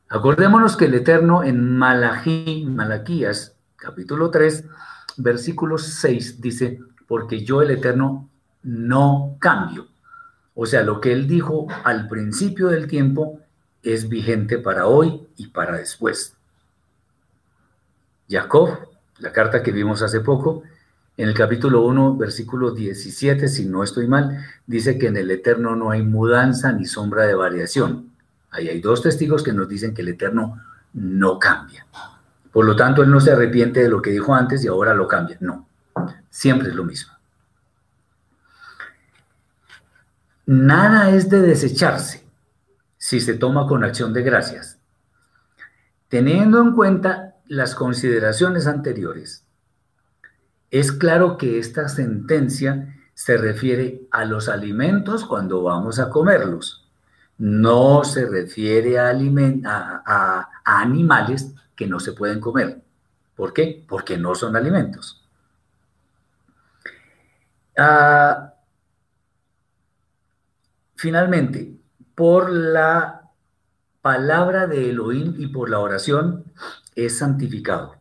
Acordémonos 0.07 0.77
que 0.77 0.85
el 0.85 0.93
Eterno 0.93 1.43
en 1.43 1.75
Malají, 1.75 2.63
Malaquías, 2.69 3.55
capítulo 3.75 4.29
3, 4.29 4.65
versículo 5.17 5.79
6, 5.79 6.39
dice, 6.39 6.79
porque 7.07 7.43
yo 7.43 7.63
el 7.63 7.71
Eterno 7.71 8.29
no 8.61 9.35
cambio. 9.39 9.87
O 10.53 10.67
sea, 10.67 10.83
lo 10.83 11.01
que 11.01 11.11
él 11.11 11.27
dijo 11.27 11.65
al 11.83 12.07
principio 12.07 12.67
del 12.67 12.85
tiempo 12.85 13.39
es 13.81 14.07
vigente 14.07 14.59
para 14.59 14.85
hoy 14.85 15.27
y 15.37 15.47
para 15.47 15.77
después. 15.77 16.37
Jacob, 18.29 18.88
la 19.19 19.31
carta 19.31 19.63
que 19.63 19.71
vimos 19.71 20.01
hace 20.01 20.21
poco, 20.21 20.63
en 21.17 21.27
el 21.27 21.33
capítulo 21.33 21.81
1, 21.85 22.15
versículo 22.15 22.71
17, 22.71 23.49
si 23.49 23.65
no 23.65 23.83
estoy 23.83 24.07
mal, 24.07 24.45
dice 24.65 24.97
que 24.97 25.07
en 25.07 25.17
el 25.17 25.29
Eterno 25.29 25.75
no 25.75 25.91
hay 25.91 26.01
mudanza 26.01 26.71
ni 26.71 26.85
sombra 26.85 27.23
de 27.23 27.35
variación. 27.35 28.11
Ahí 28.51 28.69
hay 28.69 28.79
dos 28.79 29.03
testigos 29.03 29.43
que 29.43 29.51
nos 29.51 29.67
dicen 29.67 29.93
que 29.93 30.01
el 30.01 30.07
Eterno 30.07 30.61
no 30.93 31.37
cambia. 31.37 31.85
Por 32.51 32.65
lo 32.65 32.75
tanto, 32.75 33.03
Él 33.03 33.11
no 33.11 33.19
se 33.19 33.31
arrepiente 33.31 33.81
de 33.81 33.89
lo 33.89 34.01
que 34.01 34.11
dijo 34.11 34.33
antes 34.33 34.63
y 34.63 34.67
ahora 34.67 34.93
lo 34.93 35.07
cambia. 35.07 35.37
No, 35.41 35.67
siempre 36.29 36.69
es 36.69 36.75
lo 36.75 36.85
mismo. 36.85 37.11
Nada 40.45 41.11
es 41.11 41.29
de 41.29 41.41
desecharse 41.41 42.25
si 42.97 43.19
se 43.19 43.33
toma 43.35 43.67
con 43.67 43.83
acción 43.83 44.13
de 44.13 44.23
gracias. 44.23 44.79
Teniendo 46.07 46.61
en 46.61 46.73
cuenta 46.73 47.28
las 47.49 47.75
consideraciones 47.75 48.67
anteriores, 48.67 49.43
es 50.71 50.91
claro 50.91 51.37
que 51.37 51.59
esta 51.59 51.89
sentencia 51.89 52.95
se 53.15 53.37
refiere 53.37 54.07
a 54.11 54.23
los 54.23 54.47
alimentos 54.47 55.25
cuando 55.25 55.63
vamos 55.63 55.99
a 55.99 56.09
comerlos. 56.09 56.87
No 57.39 58.03
se 58.03 58.27
refiere 58.27 58.99
a, 58.99 60.49
animales 60.63 61.53
que 61.75 61.87
no 61.87 61.99
se 61.99 62.13
pueden 62.13 62.39
comer. 62.39 62.81
¿Por 63.35 63.51
qué? 63.51 63.83
Porque 63.87 64.17
no 64.17 64.35
son 64.35 64.55
alimentos. 64.55 65.27
Ah, 67.77 68.53
finalmente, 70.95 71.73
por 72.13 72.51
la 72.51 73.19
palabra 74.01 74.67
de 74.67 74.89
Elohim 74.89 75.35
y 75.37 75.47
por 75.47 75.69
la 75.69 75.79
oración 75.79 76.45
es 76.95 77.17
santificado. 77.17 77.95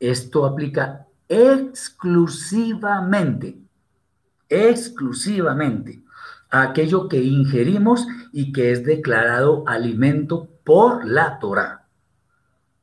Esto 0.00 0.46
aplica 0.46 1.06
exclusivamente, 1.28 3.58
exclusivamente 4.48 6.02
a 6.50 6.62
aquello 6.62 7.08
que 7.08 7.22
ingerimos 7.22 8.06
y 8.32 8.52
que 8.52 8.72
es 8.72 8.84
declarado 8.84 9.62
alimento 9.66 10.48
por 10.64 11.06
la 11.06 11.38
Torah. 11.38 11.84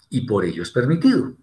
Y 0.09 0.27
por 0.27 0.45
ello 0.45 0.61
es 0.63 0.71
permitido. 0.71 1.33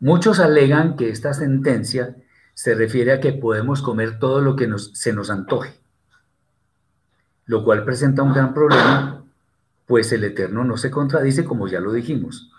Muchos 0.00 0.40
alegan 0.40 0.96
que 0.96 1.10
esta 1.10 1.32
sentencia 1.34 2.16
se 2.54 2.74
refiere 2.74 3.12
a 3.12 3.20
que 3.20 3.34
podemos 3.34 3.82
comer 3.82 4.18
todo 4.18 4.40
lo 4.40 4.56
que 4.56 4.68
se 4.94 5.12
nos 5.12 5.30
antoje, 5.30 5.78
lo 7.44 7.62
cual 7.64 7.84
presenta 7.84 8.22
un 8.22 8.32
gran 8.32 8.54
problema, 8.54 9.25
pues 9.86 10.12
el 10.12 10.24
Eterno 10.24 10.64
no 10.64 10.76
se 10.76 10.90
contradice 10.90 11.44
como 11.44 11.68
ya 11.68 11.80
lo 11.80 11.92
dijimos. 11.92 12.50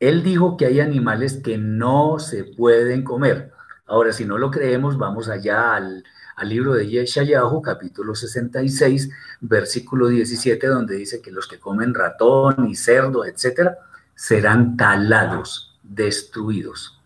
Él 0.00 0.22
dijo 0.22 0.56
que 0.56 0.66
hay 0.66 0.80
animales 0.80 1.40
que 1.42 1.58
no 1.58 2.18
se 2.18 2.44
pueden 2.44 3.04
comer. 3.04 3.52
Ahora, 3.86 4.12
si 4.12 4.24
no 4.24 4.36
lo 4.36 4.50
creemos, 4.50 4.98
vamos 4.98 5.28
allá 5.28 5.74
al, 5.74 6.04
libro 6.44 6.74
de 6.74 6.88
Yeshayahu, 6.88 7.62
capítulo 7.62 8.16
66, 8.16 9.10
versículo 9.40 10.08
17, 10.08 10.66
donde 10.66 10.96
dice 10.96 11.22
que 11.22 11.30
los 11.30 11.46
que 11.46 11.60
comen 11.60 11.94
ratón 11.94 12.68
y 12.68 12.74
cerdo, 12.74 13.24
etcétera, 13.24 13.78
serán 14.16 14.76
talados, 14.76 15.78
destruidos. 15.84 17.00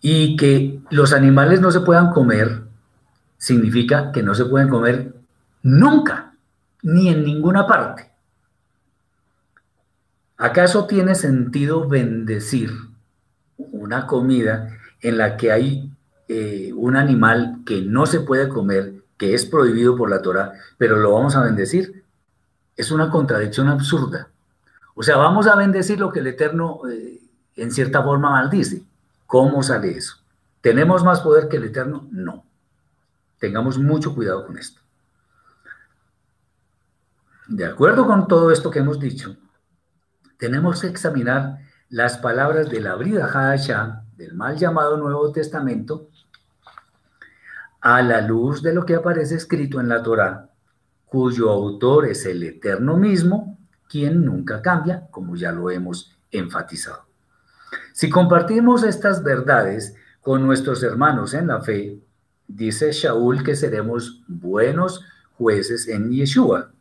Y 0.00 0.36
que 0.36 0.80
los 0.90 1.12
animales 1.12 1.60
no 1.60 1.70
se 1.70 1.80
puedan 1.80 2.10
comer 2.10 2.62
significa 3.36 4.12
que 4.12 4.22
no 4.22 4.34
se 4.34 4.46
pueden 4.46 4.68
comer 4.68 5.21
nunca, 5.62 6.34
ni 6.82 7.08
en 7.08 7.24
ninguna 7.24 7.66
parte. 7.66 8.10
¿Acaso 10.36 10.86
tiene 10.86 11.14
sentido 11.14 11.88
bendecir 11.88 12.72
una 13.56 14.06
comida 14.06 14.76
en 15.00 15.18
la 15.18 15.36
que 15.36 15.52
hay 15.52 15.92
eh, 16.28 16.72
un 16.74 16.96
animal 16.96 17.58
que 17.64 17.80
no 17.80 18.06
se 18.06 18.20
puede 18.20 18.48
comer, 18.48 18.94
que 19.16 19.34
es 19.34 19.46
prohibido 19.46 19.96
por 19.96 20.10
la 20.10 20.20
Torah, 20.20 20.52
pero 20.78 20.96
lo 20.96 21.12
vamos 21.12 21.36
a 21.36 21.44
bendecir? 21.44 22.02
Es 22.76 22.90
una 22.90 23.08
contradicción 23.10 23.68
absurda. 23.68 24.28
O 24.94 25.02
sea, 25.02 25.16
vamos 25.16 25.46
a 25.46 25.54
bendecir 25.54 26.00
lo 26.00 26.10
que 26.10 26.20
el 26.20 26.26
Eterno 26.26 26.80
eh, 26.90 27.20
en 27.56 27.70
cierta 27.70 28.02
forma 28.02 28.30
maldice. 28.30 28.82
¿Cómo 29.26 29.62
sale 29.62 29.96
eso? 29.96 30.16
¿Tenemos 30.60 31.04
más 31.04 31.20
poder 31.20 31.48
que 31.48 31.56
el 31.56 31.64
Eterno? 31.64 32.08
No. 32.10 32.44
Tengamos 33.38 33.78
mucho 33.78 34.14
cuidado 34.14 34.46
con 34.46 34.58
esto. 34.58 34.81
De 37.52 37.66
acuerdo 37.66 38.06
con 38.06 38.28
todo 38.28 38.50
esto 38.50 38.70
que 38.70 38.78
hemos 38.78 38.98
dicho, 38.98 39.36
tenemos 40.38 40.80
que 40.80 40.86
examinar 40.86 41.58
las 41.90 42.16
palabras 42.16 42.70
de 42.70 42.80
la 42.80 42.94
Brida 42.94 43.26
Hadashah, 43.26 44.04
del 44.16 44.32
mal 44.32 44.56
llamado 44.56 44.96
Nuevo 44.96 45.30
Testamento, 45.32 46.08
a 47.82 48.00
la 48.00 48.22
luz 48.22 48.62
de 48.62 48.72
lo 48.72 48.86
que 48.86 48.94
aparece 48.94 49.34
escrito 49.34 49.80
en 49.80 49.90
la 49.90 50.02
Torá, 50.02 50.48
cuyo 51.04 51.50
autor 51.50 52.06
es 52.06 52.24
el 52.24 52.42
Eterno 52.42 52.96
mismo, 52.96 53.58
quien 53.86 54.24
nunca 54.24 54.62
cambia, 54.62 55.08
como 55.10 55.36
ya 55.36 55.52
lo 55.52 55.70
hemos 55.70 56.16
enfatizado. 56.30 57.04
Si 57.92 58.08
compartimos 58.08 58.82
estas 58.82 59.22
verdades 59.22 59.94
con 60.22 60.46
nuestros 60.46 60.82
hermanos 60.82 61.34
en 61.34 61.48
la 61.48 61.60
fe, 61.60 62.00
dice 62.48 62.92
Shaul 62.92 63.44
que 63.44 63.56
seremos 63.56 64.22
buenos 64.26 65.04
jueces 65.36 65.86
en 65.86 66.10
Yeshua, 66.10 66.72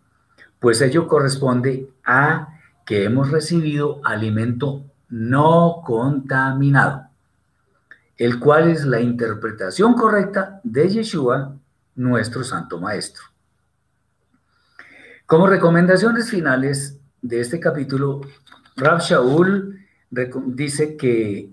pues 0.61 0.79
ello 0.81 1.07
corresponde 1.07 1.89
a 2.05 2.59
que 2.85 3.03
hemos 3.03 3.31
recibido 3.31 3.99
alimento 4.05 4.85
no 5.09 5.81
contaminado, 5.83 7.07
el 8.15 8.39
cual 8.39 8.69
es 8.69 8.85
la 8.85 9.01
interpretación 9.01 9.95
correcta 9.95 10.61
de 10.63 10.87
Yeshua, 10.87 11.57
nuestro 11.95 12.43
Santo 12.43 12.79
Maestro. 12.79 13.23
Como 15.25 15.47
recomendaciones 15.47 16.29
finales 16.29 16.99
de 17.23 17.39
este 17.39 17.59
capítulo, 17.59 18.21
Rab 18.75 18.99
Shaul 18.99 19.79
dice 20.45 20.95
que 20.95 21.49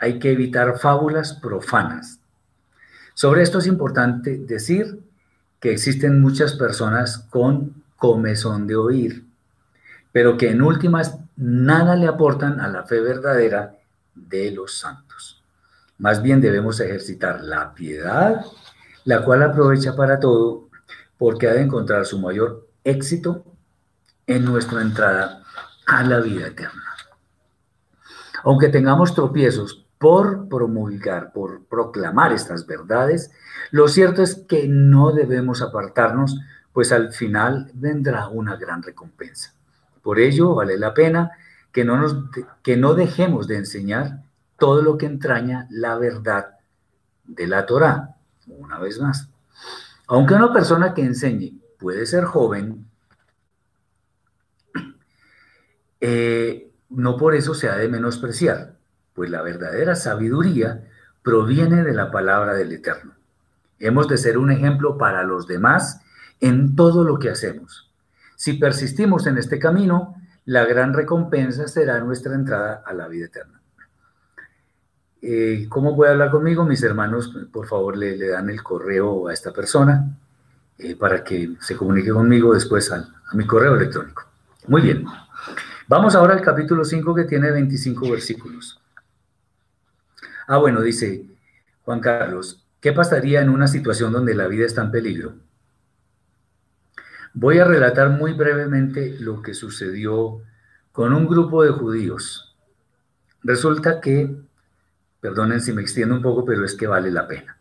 hay 0.00 0.18
que 0.18 0.32
evitar 0.32 0.80
fábulas 0.80 1.34
profanas. 1.34 2.18
Sobre 3.14 3.42
esto 3.42 3.58
es 3.58 3.68
importante 3.68 4.36
decir 4.36 4.98
que 5.60 5.70
existen 5.70 6.20
muchas 6.20 6.54
personas 6.54 7.18
con 7.30 7.77
comezón 7.98 8.66
de 8.66 8.76
oír 8.76 9.28
pero 10.12 10.36
que 10.36 10.50
en 10.50 10.62
últimas 10.62 11.18
nada 11.36 11.96
le 11.96 12.06
aportan 12.06 12.60
a 12.60 12.68
la 12.68 12.84
fe 12.84 13.00
verdadera 13.00 13.76
de 14.14 14.50
los 14.50 14.78
santos. 14.78 15.42
Más 15.98 16.22
bien 16.22 16.40
debemos 16.40 16.80
ejercitar 16.80 17.42
la 17.42 17.74
piedad, 17.74 18.44
la 19.04 19.24
cual 19.24 19.42
aprovecha 19.42 19.94
para 19.94 20.18
todo, 20.18 20.68
porque 21.18 21.48
ha 21.48 21.52
de 21.52 21.62
encontrar 21.62 22.06
su 22.06 22.18
mayor 22.18 22.66
éxito 22.84 23.44
en 24.26 24.44
nuestra 24.44 24.82
entrada 24.82 25.42
a 25.86 26.02
la 26.02 26.20
vida 26.20 26.48
eterna. 26.48 26.84
Aunque 28.44 28.68
tengamos 28.68 29.14
tropiezos 29.14 29.84
por 29.98 30.48
promulgar, 30.48 31.32
por 31.32 31.64
proclamar 31.66 32.32
estas 32.32 32.66
verdades, 32.66 33.32
lo 33.72 33.88
cierto 33.88 34.22
es 34.22 34.44
que 34.48 34.68
no 34.68 35.12
debemos 35.12 35.60
apartarnos, 35.60 36.38
pues 36.72 36.92
al 36.92 37.12
final 37.12 37.70
vendrá 37.74 38.28
una 38.28 38.56
gran 38.56 38.82
recompensa. 38.82 39.54
Por 40.02 40.18
ello, 40.18 40.54
vale 40.54 40.78
la 40.78 40.94
pena 40.94 41.32
que 41.72 41.84
no, 41.84 41.96
nos, 41.96 42.16
que 42.62 42.76
no 42.76 42.94
dejemos 42.94 43.46
de 43.46 43.56
enseñar 43.56 44.22
todo 44.58 44.82
lo 44.82 44.98
que 44.98 45.06
entraña 45.06 45.66
la 45.70 45.96
verdad 45.96 46.56
de 47.24 47.46
la 47.46 47.66
Torah, 47.66 48.16
una 48.46 48.78
vez 48.78 49.00
más. 49.00 49.28
Aunque 50.06 50.34
una 50.34 50.52
persona 50.52 50.94
que 50.94 51.02
enseñe 51.02 51.60
puede 51.78 52.06
ser 52.06 52.24
joven, 52.24 52.86
eh, 56.00 56.70
no 56.88 57.16
por 57.16 57.34
eso 57.34 57.54
se 57.54 57.68
ha 57.68 57.76
de 57.76 57.88
menospreciar, 57.88 58.76
pues 59.14 59.30
la 59.30 59.42
verdadera 59.42 59.96
sabiduría 59.96 60.84
proviene 61.22 61.84
de 61.84 61.92
la 61.92 62.10
palabra 62.10 62.54
del 62.54 62.72
Eterno. 62.72 63.12
Hemos 63.78 64.08
de 64.08 64.16
ser 64.16 64.38
un 64.38 64.50
ejemplo 64.50 64.96
para 64.96 65.22
los 65.22 65.46
demás 65.46 66.00
en 66.40 66.76
todo 66.76 67.04
lo 67.04 67.18
que 67.18 67.30
hacemos. 67.30 67.90
Si 68.36 68.54
persistimos 68.54 69.26
en 69.26 69.38
este 69.38 69.58
camino, 69.58 70.16
la 70.44 70.64
gran 70.64 70.94
recompensa 70.94 71.68
será 71.68 72.00
nuestra 72.00 72.34
entrada 72.34 72.82
a 72.86 72.92
la 72.92 73.08
vida 73.08 73.26
eterna. 73.26 73.60
Eh, 75.20 75.66
¿Cómo 75.68 75.96
puede 75.96 76.12
hablar 76.12 76.30
conmigo? 76.30 76.64
Mis 76.64 76.82
hermanos, 76.82 77.36
por 77.52 77.66
favor, 77.66 77.96
le, 77.96 78.16
dan 78.28 78.48
el 78.48 78.62
correo 78.62 79.28
a 79.28 79.32
esta 79.32 79.52
persona 79.52 80.16
eh, 80.78 80.94
para 80.94 81.24
que 81.24 81.56
se 81.60 81.76
comunique 81.76 82.10
conmigo 82.10 82.54
después 82.54 82.92
a, 82.92 82.96
a 82.96 83.36
mi 83.36 83.46
correo 83.46 83.74
electrónico. 83.74 84.22
Muy 84.68 84.82
bien. 84.82 85.04
Vamos 85.88 86.14
ahora 86.14 86.34
al 86.34 86.42
capítulo 86.42 86.84
5 86.84 87.14
que 87.14 87.24
tiene 87.24 87.50
25 87.50 88.10
versículos. 88.10 88.80
Ah, 90.46 90.58
bueno, 90.58 90.80
dice 90.80 91.26
Juan 91.84 92.00
Carlos, 92.00 92.64
¿qué 92.80 92.92
pasaría 92.92 93.42
en 93.42 93.48
una 93.48 93.68
situación 93.68 94.12
donde 94.12 94.34
la 94.34 94.46
vida 94.46 94.66
está 94.66 94.82
en 94.82 94.90
peligro? 94.90 95.34
Voy 97.40 97.60
a 97.60 97.64
relatar 97.64 98.10
muy 98.10 98.32
brevemente 98.32 99.16
lo 99.20 99.42
que 99.42 99.54
sucedió 99.54 100.42
con 100.90 101.12
un 101.12 101.28
grupo 101.28 101.62
de 101.62 101.70
judíos. 101.70 102.56
Resulta 103.44 104.00
que, 104.00 104.40
perdonen 105.20 105.60
si 105.60 105.72
me 105.72 105.80
extiendo 105.80 106.16
un 106.16 106.22
poco, 106.22 106.44
pero 106.44 106.64
es 106.64 106.74
que 106.74 106.88
vale 106.88 107.12
la 107.12 107.28
pena. 107.28 107.56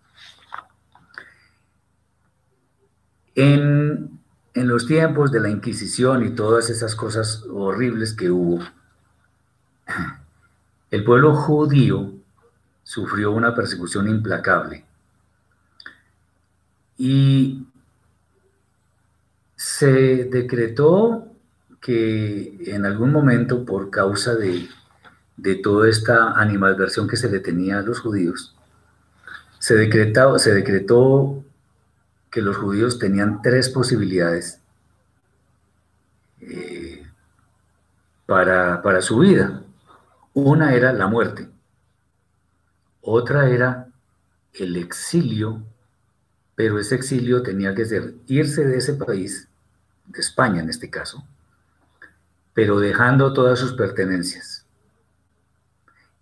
En, 3.36 4.20
en 4.56 4.68
los 4.68 4.88
tiempos 4.88 5.32
de 5.32 5.42
la 5.42 5.50
Inquisición 5.50 6.26
y 6.26 6.32
todas 6.32 6.72
esas 6.72 6.96
cosas 6.96 7.46
horribles 7.48 8.14
que 8.14 8.32
hubo, 8.32 8.60
el 10.90 11.04
pueblo 11.04 11.36
judío 11.36 12.14
sufrió 12.82 13.30
una 13.32 13.54
persecución 13.54 14.08
implacable. 14.08 14.86
Y 16.98 17.68
se 19.58 20.26
decretó 20.26 21.28
que 21.82 22.58
en 22.68 22.86
algún 22.86 23.12
momento, 23.12 23.66
por 23.66 23.90
causa 23.90 24.36
de, 24.36 24.70
toda 25.64 25.90
esta 25.90 26.34
animalversión 26.40 27.08
que 27.08 27.18
se 27.18 27.30
le 27.30 27.40
tenía 27.40 27.80
a 27.80 27.82
los 27.82 28.00
judíos, 28.00 28.56
se, 29.60 29.76
decretó, 29.76 30.38
se 30.38 30.54
decretó 30.54 31.44
que 32.30 32.42
los 32.42 32.56
judíos 32.58 33.00
tenían 33.00 33.42
tres 33.42 33.70
posibilidades 33.70 34.62
eh, 36.42 37.04
para, 38.28 38.82
para 38.84 39.02
su 39.02 39.20
vida. 39.20 39.64
Una 40.34 40.76
era 40.76 40.94
la 40.94 41.08
muerte, 41.08 41.50
otra 43.02 43.50
era 43.50 43.88
el 44.54 44.76
exilio, 44.76 45.64
pero 46.58 46.80
ese 46.80 46.96
exilio 46.96 47.44
tenía 47.44 47.76
que 47.76 47.86
ser 47.86 48.16
irse 48.26 48.66
de 48.66 48.78
ese 48.78 48.96
país 48.96 49.48
de 50.08 50.20
España 50.20 50.60
en 50.60 50.70
este 50.70 50.90
caso, 50.90 51.24
pero 52.56 52.80
dejando 52.80 53.32
todas 53.32 53.60
sus 53.60 53.74
pertenencias. 53.74 54.66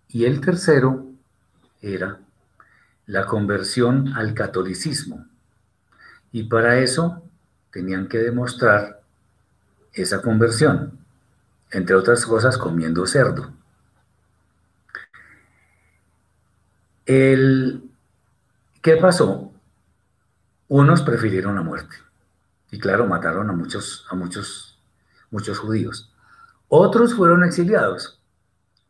Y 0.08 0.26
el 0.26 0.42
tercero 0.42 1.06
era 1.80 2.20
la 3.06 3.24
conversión 3.24 4.12
al 4.14 4.34
catolicismo. 4.34 5.24
Y 6.32 6.42
para 6.42 6.80
eso 6.80 7.22
tenían 7.72 8.06
que 8.06 8.18
demostrar 8.18 9.00
esa 9.94 10.20
conversión. 10.20 10.98
entre 11.70 11.96
otras 11.96 12.26
cosas 12.26 12.58
comiendo 12.58 13.06
cerdo. 13.06 13.52
El, 17.06 17.90
¿Qué 18.82 18.96
pasó? 18.96 19.55
Unos 20.68 21.02
prefirieron 21.02 21.54
la 21.54 21.62
muerte. 21.62 21.96
Y 22.70 22.78
claro, 22.78 23.06
mataron 23.06 23.48
a 23.50 23.52
muchos, 23.52 24.06
a 24.10 24.14
muchos, 24.14 24.78
muchos 25.30 25.58
judíos. 25.58 26.12
Otros 26.68 27.14
fueron 27.14 27.44
exiliados. 27.44 28.20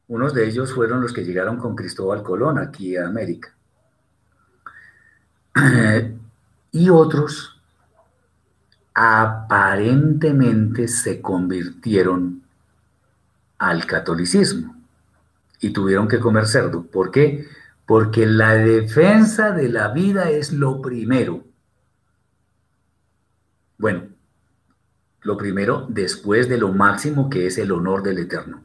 Unos 0.08 0.32
de 0.34 0.46
ellos 0.46 0.72
fueron 0.72 1.02
los 1.02 1.12
que 1.12 1.24
llegaron 1.24 1.58
con 1.58 1.74
Cristóbal 1.74 2.22
Colón 2.22 2.58
aquí 2.58 2.96
a 2.96 3.06
América. 3.06 3.54
y 6.72 6.90
otros 6.90 7.60
aparentemente 8.94 10.88
se 10.88 11.20
convirtieron 11.20 12.42
al 13.58 13.86
catolicismo 13.86 14.74
y 15.60 15.70
tuvieron 15.70 16.08
que 16.08 16.20
comer 16.20 16.46
cerdo. 16.46 16.82
¿Por 16.86 17.10
qué? 17.10 17.46
Porque 17.84 18.26
la 18.26 18.54
defensa 18.54 19.50
de 19.52 19.68
la 19.68 19.88
vida 19.88 20.30
es 20.30 20.52
lo 20.52 20.80
primero. 20.80 21.44
Bueno, 23.78 24.08
lo 25.22 25.36
primero 25.36 25.86
después 25.88 26.48
de 26.48 26.58
lo 26.58 26.72
máximo 26.72 27.28
que 27.28 27.46
es 27.46 27.58
el 27.58 27.72
honor 27.72 28.02
del 28.02 28.18
Eterno. 28.18 28.64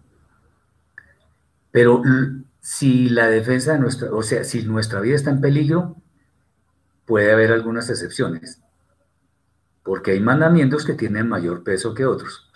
Pero 1.71 2.03
si 2.59 3.09
la 3.09 3.27
defensa 3.27 3.73
de 3.73 3.79
nuestra, 3.79 4.11
o 4.11 4.21
sea, 4.21 4.43
si 4.43 4.63
nuestra 4.63 4.99
vida 4.99 5.15
está 5.15 5.31
en 5.31 5.41
peligro, 5.41 5.95
puede 7.05 7.31
haber 7.31 7.51
algunas 7.51 7.89
excepciones, 7.89 8.61
porque 9.83 10.11
hay 10.11 10.19
mandamientos 10.19 10.85
que 10.85 10.93
tienen 10.93 11.27
mayor 11.27 11.63
peso 11.63 11.93
que 11.93 12.05
otros. 12.05 12.51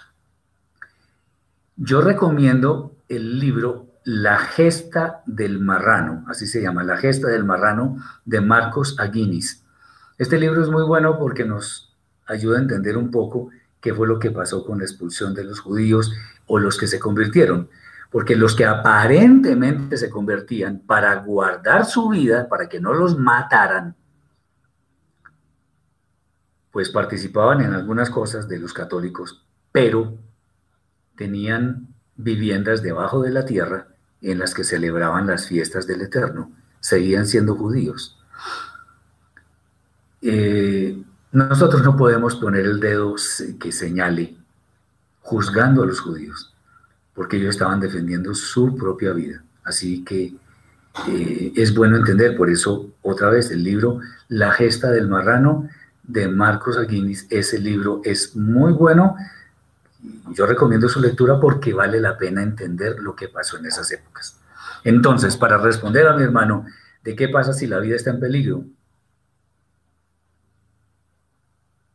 Yo 1.76 2.02
recomiendo 2.02 2.96
el 3.10 3.40
libro 3.40 3.88
La 4.04 4.38
gesta 4.38 5.24
del 5.26 5.60
marrano, 5.60 6.24
así 6.28 6.46
se 6.46 6.62
llama, 6.62 6.84
La 6.84 6.98
gesta 6.98 7.28
del 7.28 7.44
marrano 7.44 7.98
de 8.24 8.42
Marcos 8.42 9.00
Aguinis. 9.00 9.64
Este 10.18 10.38
libro 10.38 10.62
es 10.62 10.70
muy 10.70 10.84
bueno 10.84 11.18
porque 11.18 11.44
nos 11.44 11.95
ayuda 12.26 12.58
a 12.58 12.62
entender 12.62 12.98
un 12.98 13.12
poco 13.12 13.50
qué 13.82 13.94
fue 13.94 14.08
lo 14.08 14.20
que 14.20 14.32
pasó 14.32 14.66
con 14.66 14.80
la 14.80 14.86
expulsión 14.86 15.34
de 15.34 15.44
los 15.44 15.60
judíos 15.60 16.12
o 16.48 16.60
los 16.60 16.78
que 16.78 16.88
se 16.88 17.00
convirtieron. 17.00 17.70
Porque 18.12 18.36
los 18.36 18.56
que 18.56 18.66
aparentemente 18.66 19.98
se 19.98 20.10
convertían 20.10 20.80
para 20.80 21.16
guardar 21.16 21.86
su 21.86 22.10
vida, 22.10 22.48
para 22.48 22.68
que 22.70 22.80
no 22.80 22.94
los 22.94 23.18
mataran, 23.18 23.96
pues 26.72 26.90
participaban 26.90 27.62
en 27.62 27.74
algunas 27.74 28.10
cosas 28.10 28.50
de 28.50 28.60
los 28.60 28.74
católicos, 28.74 29.46
pero 29.72 30.18
tenían 31.16 31.88
viviendas 32.18 32.82
debajo 32.82 33.22
de 33.22 33.32
la 33.32 33.46
tierra 33.46 33.88
en 34.22 34.40
las 34.40 34.54
que 34.54 34.64
celebraban 34.64 35.28
las 35.28 35.48
fiestas 35.48 35.88
del 35.88 36.02
Eterno. 36.02 36.52
Seguían 36.80 37.28
siendo 37.28 37.56
judíos. 37.56 38.20
Eh, 40.22 41.02
nosotros 41.36 41.84
no 41.84 41.98
podemos 41.98 42.38
poner 42.38 42.66
el 42.66 42.80
dedo 42.80 43.14
que 43.60 43.74
señale 43.74 44.38
juzgando 45.20 45.84
a 45.84 45.86
los 45.86 46.00
judíos, 46.00 46.56
porque 47.14 47.36
ellos 47.36 47.50
estaban 47.50 47.82
defendiendo 47.82 48.34
su 48.34 48.74
propia 48.78 49.12
vida. 49.12 49.44
Así 49.66 50.06
que 50.06 50.34
eh, 51.10 51.52
es 51.54 51.76
bueno 51.76 51.98
entender, 51.98 52.38
por 52.38 52.50
eso 52.50 52.90
otra 53.02 53.30
vez 53.30 53.52
el 53.52 53.66
libro 53.66 54.00
La 54.30 54.54
gesta 54.54 54.90
del 54.92 55.10
marrano 55.10 55.68
de 56.04 56.30
Marcos 56.30 56.78
Aguinis, 56.78 57.28
ese 57.30 57.60
libro 57.60 58.00
es 58.06 58.34
muy 58.38 58.72
bueno. 58.72 59.18
Yo 60.32 60.46
recomiendo 60.46 60.88
su 60.88 61.02
lectura 61.02 61.38
porque 61.38 61.74
vale 61.74 62.00
la 62.00 62.18
pena 62.18 62.44
entender 62.44 63.00
lo 63.00 63.14
que 63.14 63.28
pasó 63.28 63.58
en 63.58 63.66
esas 63.66 63.92
épocas. 63.92 64.40
Entonces, 64.86 65.36
para 65.36 65.58
responder 65.58 66.08
a 66.08 66.16
mi 66.16 66.24
hermano, 66.24 66.66
¿de 67.04 67.14
qué 67.14 67.28
pasa 67.28 67.52
si 67.52 67.68
la 67.68 67.80
vida 67.80 67.98
está 67.98 68.12
en 68.12 68.22
peligro? 68.22 68.64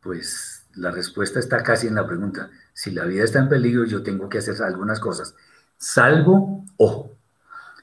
Pues 0.01 0.65
la 0.75 0.91
respuesta 0.91 1.39
está 1.39 1.63
casi 1.63 1.87
en 1.87 1.95
la 1.95 2.07
pregunta. 2.07 2.49
Si 2.73 2.91
la 2.91 3.05
vida 3.05 3.23
está 3.23 3.39
en 3.39 3.49
peligro, 3.49 3.85
yo 3.85 4.03
tengo 4.03 4.29
que 4.29 4.39
hacer 4.39 4.61
algunas 4.63 4.99
cosas. 4.99 5.35
Salvo, 5.77 6.65
ojo, 6.77 7.15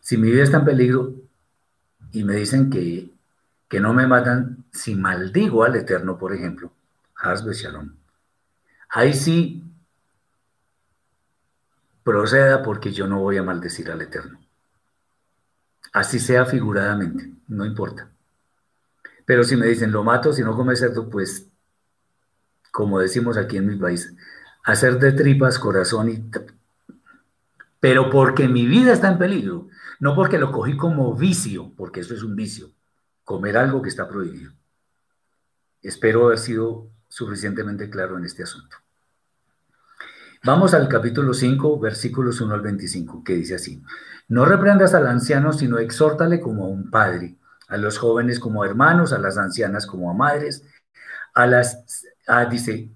si 0.00 0.16
mi 0.16 0.30
vida 0.30 0.42
está 0.42 0.58
en 0.58 0.64
peligro 0.64 1.14
y 2.12 2.24
me 2.24 2.34
dicen 2.34 2.70
que, 2.70 3.10
que 3.68 3.80
no 3.80 3.92
me 3.92 4.06
matan, 4.06 4.64
si 4.72 4.94
maldigo 4.94 5.64
al 5.64 5.76
Eterno, 5.76 6.18
por 6.18 6.34
ejemplo, 6.34 6.72
Hasbe 7.16 7.52
Shalom, 7.52 7.94
ahí 8.88 9.12
sí 9.12 9.64
proceda 12.02 12.62
porque 12.62 12.92
yo 12.92 13.06
no 13.06 13.20
voy 13.20 13.36
a 13.36 13.42
maldecir 13.42 13.90
al 13.90 14.00
Eterno. 14.00 14.40
Así 15.92 16.18
sea 16.18 16.46
figuradamente, 16.46 17.32
no 17.48 17.66
importa. 17.66 18.08
Pero 19.26 19.44
si 19.44 19.56
me 19.56 19.66
dicen, 19.66 19.92
lo 19.92 20.04
mato 20.04 20.32
si 20.32 20.42
no 20.42 20.56
come 20.56 20.74
cerdo, 20.74 21.10
pues 21.10 21.47
como 22.78 23.00
decimos 23.00 23.36
aquí 23.36 23.56
en 23.56 23.66
mi 23.66 23.74
país, 23.74 24.14
hacer 24.62 25.00
de 25.00 25.10
tripas 25.10 25.58
corazón 25.58 26.10
y... 26.10 26.30
Pero 27.80 28.08
porque 28.08 28.46
mi 28.46 28.68
vida 28.68 28.92
está 28.92 29.10
en 29.10 29.18
peligro, 29.18 29.66
no 29.98 30.14
porque 30.14 30.38
lo 30.38 30.52
cogí 30.52 30.76
como 30.76 31.12
vicio, 31.12 31.72
porque 31.76 31.98
eso 31.98 32.14
es 32.14 32.22
un 32.22 32.36
vicio, 32.36 32.70
comer 33.24 33.58
algo 33.58 33.82
que 33.82 33.88
está 33.88 34.08
prohibido. 34.08 34.52
Espero 35.82 36.26
haber 36.26 36.38
sido 36.38 36.88
suficientemente 37.08 37.90
claro 37.90 38.16
en 38.16 38.24
este 38.24 38.44
asunto. 38.44 38.76
Vamos 40.44 40.72
al 40.72 40.88
capítulo 40.88 41.34
5, 41.34 41.80
versículos 41.80 42.40
1 42.40 42.54
al 42.54 42.60
25, 42.60 43.24
que 43.24 43.34
dice 43.34 43.56
así, 43.56 43.82
no 44.28 44.44
reprendas 44.44 44.94
al 44.94 45.08
anciano, 45.08 45.52
sino 45.52 45.78
exhórtale 45.78 46.38
como 46.38 46.66
a 46.66 46.68
un 46.68 46.90
padre, 46.90 47.38
a 47.66 47.76
los 47.76 47.98
jóvenes 47.98 48.38
como 48.38 48.62
a 48.62 48.68
hermanos, 48.68 49.12
a 49.12 49.18
las 49.18 49.36
ancianas 49.36 49.84
como 49.84 50.12
a 50.12 50.14
madres, 50.14 50.62
a 51.38 51.46
las 51.46 52.04
Ah, 52.28 52.44
dice, 52.44 52.90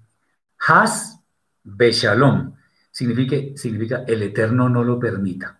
Has 0.67 1.19
Beshalom, 1.63 2.53
significa, 2.91 3.35
significa 3.55 4.03
el 4.07 4.21
Eterno 4.21 4.69
no 4.69 4.83
lo 4.83 4.99
permita. 4.99 5.59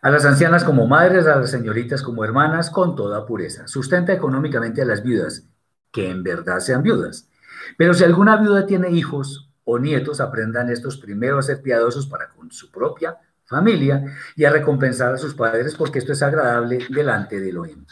A 0.00 0.10
las 0.10 0.24
ancianas 0.24 0.62
como 0.62 0.86
madres, 0.86 1.26
a 1.26 1.36
las 1.36 1.50
señoritas 1.50 2.02
como 2.02 2.24
hermanas, 2.24 2.70
con 2.70 2.94
toda 2.94 3.26
pureza. 3.26 3.66
Sustenta 3.66 4.12
económicamente 4.12 4.80
a 4.82 4.84
las 4.84 5.02
viudas, 5.02 5.48
que 5.90 6.08
en 6.08 6.22
verdad 6.22 6.60
sean 6.60 6.82
viudas. 6.82 7.28
Pero 7.76 7.94
si 7.94 8.04
alguna 8.04 8.36
viuda 8.36 8.64
tiene 8.64 8.90
hijos 8.90 9.50
o 9.64 9.78
nietos, 9.78 10.20
aprendan 10.20 10.70
estos 10.70 10.98
primero 10.98 11.38
a 11.38 11.42
ser 11.42 11.62
piadosos 11.62 12.06
para 12.06 12.28
con 12.28 12.52
su 12.52 12.70
propia 12.70 13.16
familia 13.46 14.04
y 14.36 14.44
a 14.44 14.50
recompensar 14.50 15.14
a 15.14 15.18
sus 15.18 15.34
padres, 15.34 15.74
porque 15.74 15.98
esto 15.98 16.12
es 16.12 16.22
agradable 16.22 16.86
delante 16.90 17.40
de 17.40 17.48
Elohim. 17.48 17.84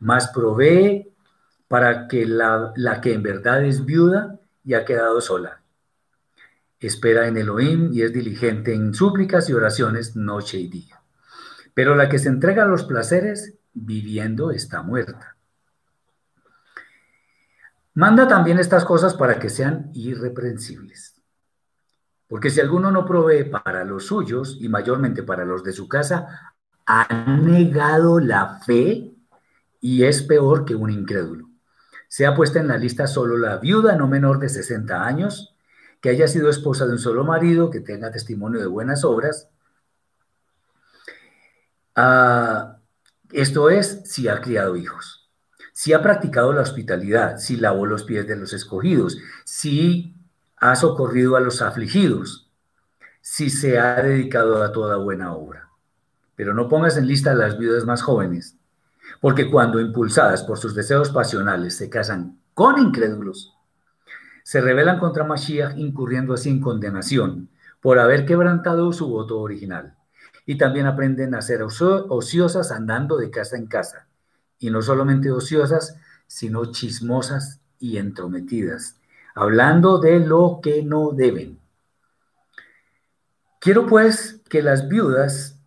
Más 0.00 0.28
provee 0.28 1.09
para 1.70 2.08
que 2.08 2.26
la, 2.26 2.74
que 3.00 3.12
en 3.12 3.22
verdad 3.22 3.64
es 3.64 3.84
viuda 3.84 4.40
y 4.64 4.74
ha 4.74 4.84
quedado 4.84 5.20
sola. 5.20 5.62
Espera 6.80 7.28
en 7.28 7.36
Elohim 7.36 7.92
y 7.92 8.02
es 8.02 8.12
diligente 8.12 8.74
en 8.74 8.92
súplicas 8.92 9.48
y 9.48 9.52
oraciones 9.52 10.16
noche 10.16 10.58
y 10.58 10.66
día. 10.66 11.00
Pero 11.72 11.94
la 11.94 12.08
que 12.08 12.18
se 12.18 12.28
entrega 12.28 12.64
a 12.64 12.66
los 12.66 12.82
placeres, 12.82 13.54
viviendo 13.72 14.50
está 14.50 14.82
muerta. 14.82 15.36
Manda 17.94 18.26
también 18.26 18.58
estas 18.58 18.84
cosas 18.84 19.14
para 19.14 19.38
que 19.38 19.48
sean 19.48 19.92
irreprensibles. 19.94 21.22
Porque 22.26 22.50
si 22.50 22.60
alguno 22.60 22.90
no 22.90 23.06
provee 23.06 23.44
para 23.44 23.84
los 23.84 24.06
suyos 24.06 24.58
y 24.60 24.68
mayormente 24.68 25.22
para 25.22 25.44
los 25.44 25.62
de 25.62 25.72
su 25.72 25.86
casa, 25.86 26.52
ha 26.84 27.36
negado 27.36 28.18
la 28.18 28.58
fe 28.58 29.14
y 29.80 30.02
es 30.02 30.24
peor 30.24 30.64
que 30.64 30.74
un 30.74 30.90
incrédulo. 30.90 31.49
Sea 32.10 32.34
puesta 32.34 32.58
en 32.58 32.66
la 32.66 32.76
lista 32.76 33.06
solo 33.06 33.38
la 33.38 33.58
viuda 33.58 33.94
no 33.94 34.08
menor 34.08 34.40
de 34.40 34.48
60 34.48 35.06
años, 35.06 35.54
que 36.00 36.08
haya 36.08 36.26
sido 36.26 36.50
esposa 36.50 36.84
de 36.86 36.92
un 36.94 36.98
solo 36.98 37.22
marido, 37.22 37.70
que 37.70 37.78
tenga 37.78 38.10
testimonio 38.10 38.58
de 38.58 38.66
buenas 38.66 39.04
obras. 39.04 39.48
Ah, 41.94 42.78
esto 43.30 43.70
es 43.70 44.00
si 44.06 44.26
ha 44.26 44.40
criado 44.40 44.74
hijos, 44.74 45.30
si 45.72 45.92
ha 45.92 46.02
practicado 46.02 46.52
la 46.52 46.62
hospitalidad, 46.62 47.38
si 47.38 47.56
lavó 47.56 47.86
los 47.86 48.02
pies 48.02 48.26
de 48.26 48.34
los 48.34 48.52
escogidos, 48.54 49.18
si 49.44 50.16
ha 50.56 50.74
socorrido 50.74 51.36
a 51.36 51.40
los 51.40 51.62
afligidos, 51.62 52.50
si 53.20 53.50
se 53.50 53.78
ha 53.78 54.02
dedicado 54.02 54.64
a 54.64 54.72
toda 54.72 54.96
buena 54.96 55.32
obra. 55.32 55.68
Pero 56.34 56.54
no 56.54 56.68
pongas 56.68 56.96
en 56.96 57.06
lista 57.06 57.30
a 57.30 57.34
las 57.34 57.56
viudas 57.56 57.84
más 57.84 58.02
jóvenes, 58.02 58.56
porque 59.20 59.50
cuando 59.50 59.80
impulsadas 59.80 60.42
por 60.42 60.58
sus 60.58 60.74
deseos 60.74 61.10
pasionales 61.10 61.76
se 61.76 61.90
casan 61.90 62.40
con 62.54 62.78
incrédulos, 62.78 63.54
se 64.42 64.60
rebelan 64.60 64.98
contra 64.98 65.24
Mashiach 65.24 65.76
incurriendo 65.76 66.34
así 66.34 66.48
en 66.48 66.60
condenación 66.60 67.50
por 67.80 67.98
haber 67.98 68.26
quebrantado 68.26 68.92
su 68.92 69.08
voto 69.08 69.38
original. 69.40 69.94
Y 70.46 70.56
también 70.58 70.86
aprenden 70.86 71.34
a 71.34 71.42
ser 71.42 71.62
ociosas 71.62 72.72
andando 72.72 73.16
de 73.16 73.30
casa 73.30 73.56
en 73.56 73.66
casa. 73.66 74.08
Y 74.58 74.70
no 74.70 74.82
solamente 74.82 75.30
ociosas, 75.30 75.96
sino 76.26 76.72
chismosas 76.72 77.60
y 77.78 77.98
entrometidas, 77.98 78.96
hablando 79.34 79.98
de 79.98 80.20
lo 80.20 80.60
que 80.62 80.82
no 80.82 81.12
deben. 81.12 81.60
Quiero 83.60 83.86
pues 83.86 84.40
que 84.48 84.62
las 84.62 84.88
viudas 84.88 85.59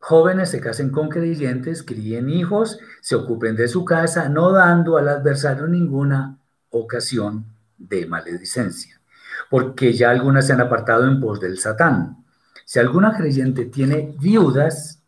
jóvenes 0.00 0.50
se 0.50 0.60
casen 0.60 0.90
con 0.90 1.08
creyentes, 1.08 1.82
críen 1.82 2.28
hijos, 2.30 2.80
se 3.00 3.14
ocupen 3.14 3.54
de 3.54 3.68
su 3.68 3.84
casa, 3.84 4.28
no 4.28 4.50
dando 4.50 4.96
al 4.96 5.08
adversario 5.08 5.68
ninguna 5.68 6.38
ocasión 6.70 7.44
de 7.78 8.06
maledicencia, 8.06 9.00
porque 9.48 9.92
ya 9.92 10.10
algunas 10.10 10.46
se 10.46 10.54
han 10.54 10.60
apartado 10.60 11.06
en 11.06 11.20
pos 11.20 11.38
del 11.40 11.58
Satán. 11.58 12.24
Si 12.64 12.78
alguna 12.78 13.16
creyente 13.16 13.66
tiene 13.66 14.16
viudas, 14.18 15.00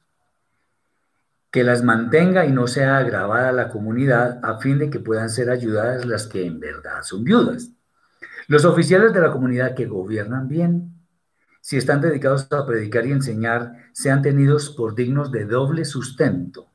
que 1.51 1.65
las 1.65 1.83
mantenga 1.83 2.47
y 2.47 2.53
no 2.53 2.67
sea 2.67 2.97
agravada 2.97 3.53
la 3.53 3.69
comunidad 3.69 4.41
a 4.43 4.59
fin 4.59 4.79
de 4.79 4.89
que 4.89 5.01
puedan 5.01 5.29
ser 5.29 5.51
ayudadas 5.51 6.07
las 6.07 6.27
que 6.27 6.47
en 6.47 6.59
verdad 6.59 7.03
son 7.03 7.25
viudas. 7.25 7.71
Los 8.49 8.65
oficiales 8.65 9.13
de 9.13 9.21
la 9.21 9.31
comunidad 9.31 9.75
que 9.75 9.87
gobiernan 9.87 10.49
bien, 10.49 10.95
si 11.61 11.77
están 11.77 12.01
dedicados 12.01 12.51
a 12.51 12.67
predicar 12.67 13.07
y 13.07 13.13
enseñar, 13.13 13.82
sean 13.93 14.23
tenidos 14.23 14.71
por 14.71 14.95
dignos 14.95 15.31
de 15.31 15.45
doble 15.45 15.85
sustento, 15.85 16.67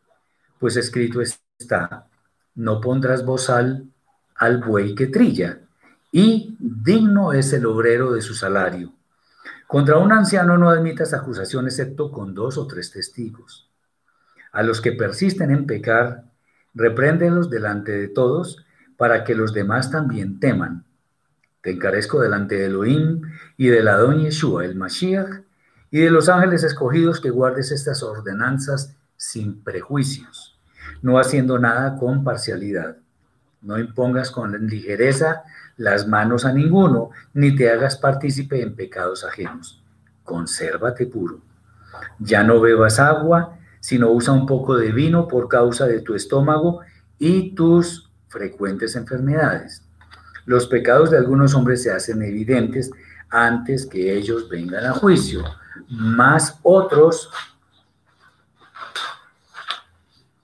pues 0.59 0.75
escrito 0.77 1.21
está, 1.21 2.07
no 2.55 2.81
pondrás 2.81 3.25
bozal 3.25 3.87
al 4.35 4.59
buey 4.59 4.95
que 4.95 5.07
trilla, 5.07 5.59
y 6.11 6.55
digno 6.59 7.33
es 7.33 7.53
el 7.53 7.65
obrero 7.65 8.11
de 8.11 8.21
su 8.21 8.33
salario. 8.33 8.93
Contra 9.67 9.97
un 9.97 10.11
anciano 10.11 10.57
no 10.57 10.69
admitas 10.69 11.13
acusación 11.13 11.65
excepto 11.65 12.11
con 12.11 12.33
dos 12.33 12.57
o 12.57 12.67
tres 12.67 12.91
testigos. 12.91 13.69
A 14.53 14.63
los 14.63 14.79
que 14.79 14.93
persisten 14.93 15.51
en 15.51 15.65
pecar, 15.65 16.23
repréndelos 16.73 17.49
delante 17.49 17.91
de 17.91 18.07
todos, 18.07 18.65
para 18.95 19.23
que 19.23 19.35
los 19.35 19.53
demás 19.53 19.91
también 19.91 20.39
teman. 20.39 20.85
Te 21.61 21.71
encarezco 21.71 22.21
delante 22.21 22.55
de 22.55 22.65
Elohim 22.65 23.21
y 23.57 23.67
de 23.67 23.83
la 23.83 23.97
Doña 23.97 24.23
Yeshua, 24.23 24.63
el 24.63 24.75
Mashiach, 24.75 25.43
y 25.91 25.99
de 26.01 26.09
los 26.09 26.29
ángeles 26.29 26.63
escogidos 26.63 27.21
que 27.21 27.29
guardes 27.29 27.71
estas 27.71 28.03
ordenanzas 28.03 28.95
sin 29.15 29.63
prejuicios, 29.63 30.59
no 31.01 31.19
haciendo 31.19 31.59
nada 31.59 31.97
con 31.97 32.23
parcialidad. 32.23 32.97
No 33.61 33.79
impongas 33.79 34.29
con 34.31 34.67
ligereza 34.67 35.43
las 35.77 36.07
manos 36.07 36.45
a 36.45 36.53
ninguno, 36.53 37.09
ni 37.33 37.55
te 37.55 37.71
hagas 37.71 37.97
partícipe 37.97 38.61
en 38.61 38.75
pecados 38.75 39.23
ajenos. 39.23 39.83
Consérvate 40.23 41.07
puro. 41.07 41.41
Ya 42.19 42.43
no 42.43 42.61
bebas 42.61 42.99
agua, 42.99 43.57
sino 43.79 44.11
usa 44.11 44.33
un 44.33 44.45
poco 44.45 44.77
de 44.77 44.91
vino 44.91 45.27
por 45.27 45.47
causa 45.47 45.87
de 45.87 46.01
tu 46.01 46.13
estómago 46.13 46.81
y 47.17 47.55
tus 47.55 48.11
frecuentes 48.27 48.95
enfermedades. 48.95 49.83
Los 50.45 50.67
pecados 50.67 51.11
de 51.11 51.17
algunos 51.17 51.55
hombres 51.55 51.83
se 51.83 51.91
hacen 51.91 52.21
evidentes 52.21 52.91
antes 53.29 53.85
que 53.85 54.13
ellos 54.13 54.49
vengan 54.49 54.85
a 54.85 54.93
juicio, 54.93 55.43
más 55.89 56.59
otros 56.63 57.29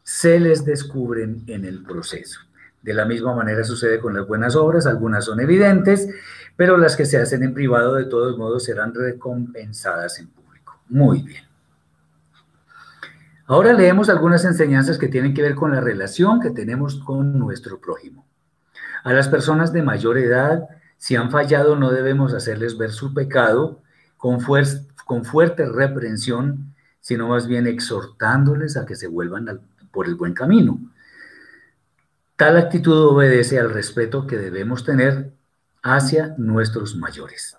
se 0.03 0.39
les 0.39 0.63
descubren 0.63 1.43
en 1.47 1.65
el 1.65 1.83
proceso. 1.83 2.39
De 2.81 2.93
la 2.93 3.05
misma 3.05 3.33
manera 3.33 3.63
sucede 3.63 3.99
con 3.99 4.13
las 4.13 4.27
buenas 4.27 4.55
obras, 4.55 4.85
algunas 4.85 5.25
son 5.25 5.39
evidentes, 5.39 6.07
pero 6.55 6.77
las 6.77 6.95
que 6.95 7.05
se 7.05 7.17
hacen 7.17 7.43
en 7.43 7.53
privado 7.53 7.95
de 7.95 8.05
todos 8.05 8.37
modos 8.37 8.65
serán 8.65 8.93
recompensadas 8.93 10.19
en 10.19 10.27
público. 10.27 10.79
Muy 10.89 11.21
bien. 11.23 11.43
Ahora 13.45 13.73
leemos 13.73 14.09
algunas 14.09 14.45
enseñanzas 14.45 14.97
que 14.97 15.09
tienen 15.09 15.33
que 15.33 15.41
ver 15.41 15.55
con 15.55 15.71
la 15.71 15.81
relación 15.81 16.39
que 16.39 16.51
tenemos 16.51 16.95
con 17.03 17.37
nuestro 17.37 17.79
prójimo. 17.79 18.25
A 19.03 19.11
las 19.11 19.27
personas 19.27 19.73
de 19.73 19.83
mayor 19.83 20.17
edad, 20.17 20.67
si 21.03 21.17
han 21.17 21.31
fallado, 21.31 21.75
no 21.75 21.91
debemos 21.91 22.33
hacerles 22.33 22.77
ver 22.77 22.93
su 22.93 23.13
pecado 23.13 23.81
con, 24.15 24.39
con 25.03 25.25
fuerte 25.25 25.65
reprensión, 25.65 26.73
sino 27.01 27.27
más 27.27 27.45
bien 27.45 27.67
exhortándoles 27.67 28.77
a 28.77 28.85
que 28.85 28.95
se 28.95 29.07
vuelvan 29.09 29.59
por 29.91 30.07
el 30.07 30.15
buen 30.15 30.33
camino. 30.33 30.79
Tal 32.37 32.55
actitud 32.55 32.97
obedece 33.03 33.59
al 33.59 33.73
respeto 33.73 34.25
que 34.25 34.37
debemos 34.37 34.85
tener 34.85 35.33
hacia 35.81 36.35
nuestros 36.37 36.95
mayores. 36.95 37.57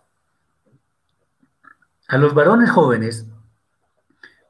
A 2.08 2.16
los 2.16 2.32
varones 2.32 2.70
jóvenes 2.70 3.26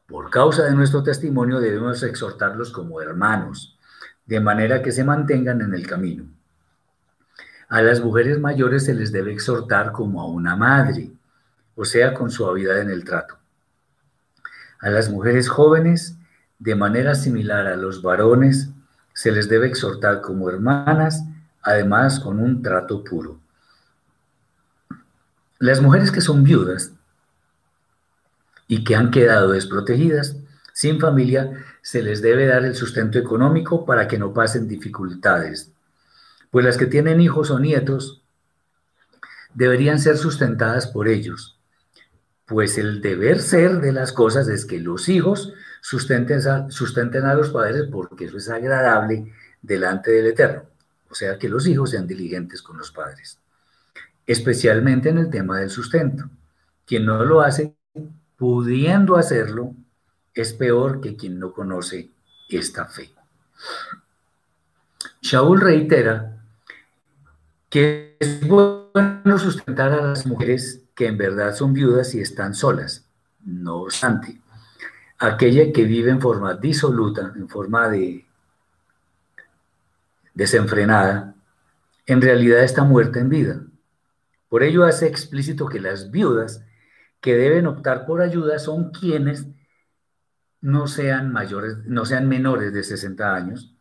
por 0.07 0.31
causa 0.31 0.67
de 0.67 0.75
nuestro 0.77 1.03
testimonio 1.03 1.59
debemos 1.59 2.01
exhortarlos 2.05 2.71
como 2.71 3.01
hermanos, 3.01 3.77
de 4.25 4.39
manera 4.39 4.83
que 4.83 4.93
se 4.93 5.03
mantengan 5.03 5.63
en 5.63 5.75
el 5.75 5.85
camino. 5.85 6.34
A 7.75 7.83
las 7.83 8.01
mujeres 8.01 8.39
mayores 8.39 8.85
se 8.85 8.95
les 8.95 9.11
debe 9.11 9.33
exhortar 9.33 9.91
como 9.91 10.23
a 10.23 10.29
una 10.29 10.55
madre, 10.55 11.11
o 11.75 11.85
sea, 11.85 12.15
con 12.15 12.31
suavidad 12.31 12.79
en 12.79 12.89
el 12.89 13.03
trato. 13.03 13.37
A 14.79 14.91
las 14.91 15.11
mujeres 15.11 15.49
jóvenes, 15.49 16.17
de 16.61 16.77
manera 16.77 17.17
similar 17.17 17.67
a 17.67 17.75
los 17.75 18.01
varones, 18.01 18.69
se 19.13 19.33
les 19.33 19.49
debe 19.49 19.67
exhortar 19.67 20.21
como 20.21 20.49
hermanas, 20.49 21.25
además 21.63 22.21
con 22.21 22.39
un 22.39 22.63
trato 22.63 23.03
puro. 23.03 23.41
Las 25.59 25.83
mujeres 25.83 26.13
que 26.13 26.21
son 26.21 26.45
viudas 26.45 26.93
y 28.69 28.85
que 28.85 28.95
han 28.95 29.11
quedado 29.11 29.51
desprotegidas, 29.51 30.37
sin 30.73 31.01
familia, 31.01 31.51
se 31.83 32.05
les 32.05 32.23
debe 32.23 32.47
dar 32.47 32.65
el 32.65 32.77
sustento 32.77 33.19
económico 33.19 33.85
para 33.85 34.07
que 34.07 34.17
no 34.17 34.33
pasen 34.33 34.69
dificultades. 34.69 35.74
Pues 36.55 36.65
las 36.65 36.77
que 36.77 36.87
tienen 36.87 37.21
hijos 37.21 37.51
o 37.51 37.59
nietos 37.59 38.23
deberían 39.55 39.99
ser 39.99 40.17
sustentadas 40.17 40.87
por 40.87 41.09
ellos. 41.09 41.59
Pues 42.47 42.79
el 42.79 43.03
deber 43.03 43.41
ser 43.41 43.81
de 43.81 43.91
las 43.91 44.13
cosas 44.13 44.47
es 44.47 44.65
que 44.65 44.79
los 44.79 45.09
hijos 45.09 45.53
sustenten 45.81 46.47
a, 47.25 47.35
los 47.35 47.51
padres 47.51 47.89
porque 47.91 48.27
eso 48.27 48.37
es 48.37 48.49
agradable 48.51 49.33
delante 49.63 50.13
del 50.13 50.29
Eterno. 50.29 50.63
O 51.11 51.17
sea, 51.17 51.41
que 51.41 51.49
los 51.49 51.67
hijos 51.67 51.91
sean 51.91 52.07
diligentes 52.07 52.63
con 52.63 52.79
los 52.79 52.93
padres. 52.93 53.41
Especialmente 54.25 55.09
en 55.09 55.19
el 55.19 55.31
tema 55.31 55.59
del 55.59 55.71
sustento. 55.71 56.31
Quien 56.87 57.05
no 57.05 57.25
lo 57.25 57.41
hace 57.41 57.75
pudiendo 58.37 59.17
hacerlo, 59.17 59.75
es 60.33 60.53
peor 60.53 61.01
que 61.01 61.17
quien 61.17 61.41
no 61.41 61.53
conoce 61.53 62.11
esta 62.49 62.85
fe. 62.85 63.13
Shaul 65.21 65.61
reitera 65.61 66.34
que 67.75 68.17
es 68.21 68.47
bueno 68.47 69.37
sustentar 69.37 69.91
a 69.91 70.01
las 70.01 70.27
mujeres 70.27 70.85
que 70.95 71.09
en 71.09 71.19
verdad 71.19 71.53
son 71.57 71.73
viudas 71.73 72.15
y 72.15 72.21
están 72.21 72.55
solas. 72.55 73.11
No 73.45 73.79
obstante, 73.79 74.41
aquella 75.19 75.73
que 75.73 75.83
vive 75.83 76.13
en 76.13 76.21
forma 76.21 76.55
disoluta, 76.55 77.33
en 77.35 77.49
forma 77.49 77.89
de 77.89 78.25
desenfrenada, 80.35 81.35
en 82.07 82.23
realidad 82.23 82.63
está 82.63 82.85
muerta 82.85 83.19
en 83.19 83.29
vida. 83.29 83.61
Por 84.49 84.63
ello 84.63 84.85
hace 84.85 85.09
explícito 85.09 85.67
que 85.67 85.81
las 85.81 86.13
viudas 86.13 86.65
que 87.21 87.35
deben 87.35 87.67
optar 87.67 88.07
por 88.07 88.23
ayuda 88.23 88.61
son 88.61 88.93
quienes 88.93 89.49
no 90.61 90.87
sean 90.87 91.33
mayores, 91.33 91.79
no 91.87 92.05
sean 92.05 92.29
menores 92.29 92.73
de 92.73 92.85
60 92.85 93.35
años, 93.35 93.75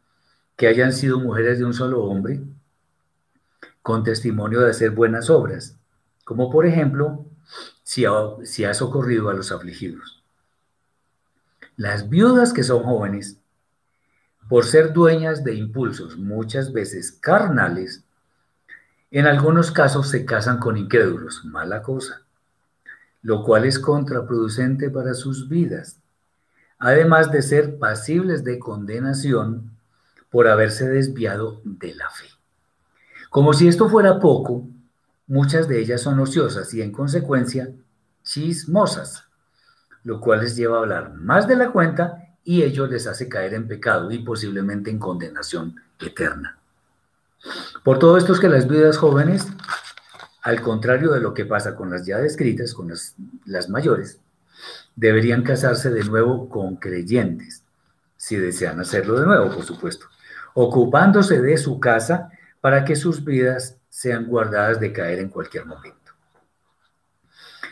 que 0.55 0.65
hayan 0.65 0.93
sido 0.93 1.19
mujeres 1.19 1.59
de 1.59 1.65
un 1.65 1.75
solo 1.75 2.05
hombre, 2.05 2.41
con 3.83 4.03
testimonio 4.03 4.61
de 4.61 4.71
hacer 4.71 4.89
buenas 4.89 5.29
obras, 5.29 5.77
como 6.25 6.49
por 6.49 6.65
ejemplo, 6.65 7.27
si 7.83 8.05
ha, 8.05 8.73
socorrido 8.73 9.29
a 9.29 9.35
los 9.35 9.51
afligidos. 9.51 10.23
Las 11.75 12.09
viudas 12.09 12.51
que 12.51 12.63
son 12.63 12.81
jóvenes, 12.81 13.37
por 14.49 14.65
ser 14.65 14.93
dueñas 14.93 15.43
de 15.43 15.53
impulsos 15.53 16.17
muchas 16.17 16.73
veces 16.73 17.11
carnales, 17.11 18.03
en 19.11 19.27
algunos 19.27 19.69
casos 19.69 20.09
se 20.09 20.25
casan 20.25 20.57
con 20.57 20.77
incrédulos, 20.77 21.45
mala 21.45 21.83
cosa 21.83 22.23
lo 23.23 23.41
cual 23.41 23.65
es 23.65 23.79
contraproducente 23.79 24.89
para 24.89 25.13
sus 25.15 25.47
vidas, 25.49 25.97
además 26.77 27.31
de 27.31 27.41
ser 27.41 27.79
pasibles 27.79 28.43
de 28.43 28.59
condenación 28.59 29.71
por 30.29 30.47
haberse 30.47 30.89
desviado 30.89 31.61
de 31.63 31.95
la 31.95 32.09
fe. 32.09 32.25
Como 33.33 33.51
si 33.53 33.67
esto 33.67 33.89
fuera 33.89 34.19
poco, 34.19 34.67
muchas 35.25 35.67
de 35.67 35.79
ellas 35.79 36.01
son 36.01 36.19
ociosas 36.19 36.71
y 36.75 36.83
en 36.83 36.91
consecuencia 36.91 37.71
chismosas, 38.21 39.23
lo 40.03 40.19
cual 40.21 40.41
les 40.41 40.55
lleva 40.55 40.77
a 40.77 40.81
hablar 40.81 41.15
más 41.15 41.47
de 41.47 41.55
la 41.55 41.71
cuenta 41.71 42.37
y 42.43 42.61
ello 42.61 42.85
les 42.85 43.07
hace 43.07 43.27
caer 43.27 43.55
en 43.55 43.67
pecado 43.67 44.11
y 44.11 44.19
posiblemente 44.19 44.91
en 44.91 44.99
condenación 44.99 45.81
eterna. 45.99 46.59
Por 47.83 47.97
todo 47.97 48.17
esto 48.17 48.33
es 48.33 48.39
que 48.39 48.49
las 48.49 48.67
vidas 48.67 48.97
jóvenes 48.97 49.47
al 50.43 50.61
contrario 50.61 51.11
de 51.11 51.19
lo 51.19 51.33
que 51.33 51.45
pasa 51.45 51.75
con 51.75 51.89
las 51.89 52.05
ya 52.05 52.19
descritas, 52.19 52.75
con 52.75 52.89
las, 52.89 53.15
las 53.45 53.67
mayores, 53.67 54.19
deberían 54.95 55.41
casarse 55.41 55.89
de 55.89 56.03
nuevo 56.03 56.49
con 56.49 56.75
creyentes, 56.75 57.63
si 58.15 58.35
desean 58.35 58.79
hacerlo 58.79 59.19
de 59.19 59.25
nuevo, 59.25 59.49
por 59.55 59.63
supuesto, 59.63 60.05
ocupándose 60.53 61.41
de 61.41 61.57
su 61.57 61.79
casa 61.79 62.29
para 62.63 62.85
que 62.85 62.95
sus 62.95 63.25
vidas 63.25 63.77
sean 63.89 64.25
guardadas 64.25 64.79
de 64.79 64.93
caer 64.93 65.19
en 65.19 65.27
cualquier 65.27 65.65
momento. 65.65 66.13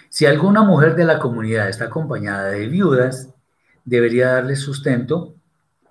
Si 0.09 0.25
alguna 0.25 0.63
mujer 0.63 0.95
de 0.95 1.05
la 1.05 1.17
comunidad 1.17 1.69
está 1.69 1.85
acompañada 1.85 2.49
de 2.49 2.67
viudas, 2.67 3.29
debería 3.85 4.33
darle 4.33 4.57
sustento 4.57 5.33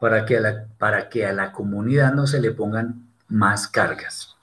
para 0.00 0.26
que, 0.26 0.36
a 0.36 0.40
la, 0.42 0.66
para 0.76 1.08
que 1.08 1.24
a 1.24 1.32
la 1.32 1.50
comunidad 1.50 2.12
no 2.12 2.26
se 2.26 2.42
le 2.42 2.50
pongan 2.50 3.08
más 3.26 3.68
cargas. 3.68 4.36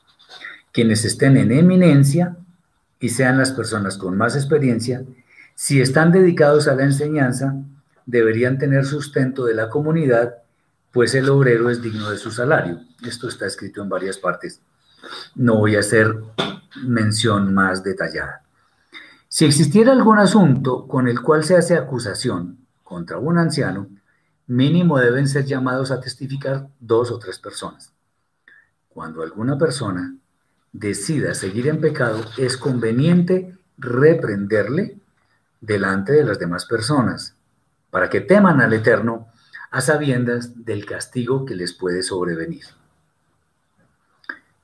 Quienes 0.72 1.06
estén 1.06 1.38
en 1.38 1.52
eminencia 1.52 2.36
y 3.00 3.10
sean 3.10 3.38
las 3.38 3.52
personas 3.52 3.96
con 3.96 4.18
más 4.18 4.36
experiencia, 4.36 5.04
si 5.54 5.82
están 5.82 6.12
dedicados 6.12 6.68
a 6.68 6.74
la 6.74 6.82
enseñanza, 6.82 7.54
deberían 8.08 8.58
tener 8.58 8.86
sustento 8.86 9.46
de 9.46 9.54
la 9.54 9.70
comunidad, 9.70 10.38
pues 10.98 11.14
el 11.14 11.30
obrero 11.30 11.70
es 11.70 11.80
digno 11.80 12.10
de 12.10 12.18
su 12.18 12.32
salario. 12.32 12.82
Esto 13.06 13.28
está 13.28 13.46
escrito 13.46 13.84
en 13.84 13.88
varias 13.88 14.18
partes. 14.18 14.62
No 15.36 15.58
voy 15.58 15.76
a 15.76 15.82
hacer 15.82 16.12
mención 16.88 17.54
más 17.54 17.84
detallada. 17.84 18.42
Si 19.28 19.46
existiera 19.46 19.92
algún 19.92 20.18
asunto 20.18 20.88
con 20.88 21.08
el 21.08 21.22
cual 21.22 21.44
se 21.44 21.56
hace 21.56 21.76
acusación 21.78 22.66
contra 22.84 23.20
un 23.20 23.38
anciano, 23.38 23.90
mínimo 24.48 24.98
deben 24.98 25.28
ser 25.28 25.46
llamados 25.46 25.92
a 25.92 26.00
testificar 26.00 26.68
dos 26.80 27.12
o 27.12 27.20
tres 27.20 27.38
personas. 27.38 27.94
Cuando 28.90 29.22
alguna 29.22 29.56
persona 29.56 30.16
decida 30.72 31.36
seguir 31.36 31.68
en 31.68 31.80
pecado, 31.80 32.26
es 32.40 32.58
conveniente 32.58 33.56
reprenderle 33.78 34.98
delante 35.62 36.14
de 36.14 36.24
las 36.24 36.40
demás 36.40 36.66
personas, 36.66 37.36
para 37.92 38.10
que 38.10 38.22
teman 38.22 38.62
al 38.62 38.74
Eterno 38.74 39.28
a 39.72 39.82
sabiendas 39.82 40.66
del 40.66 40.86
castigo 40.86 41.46
que 41.46 41.56
les 41.56 41.74
puede 41.74 42.04
sobrevenir. 42.04 42.66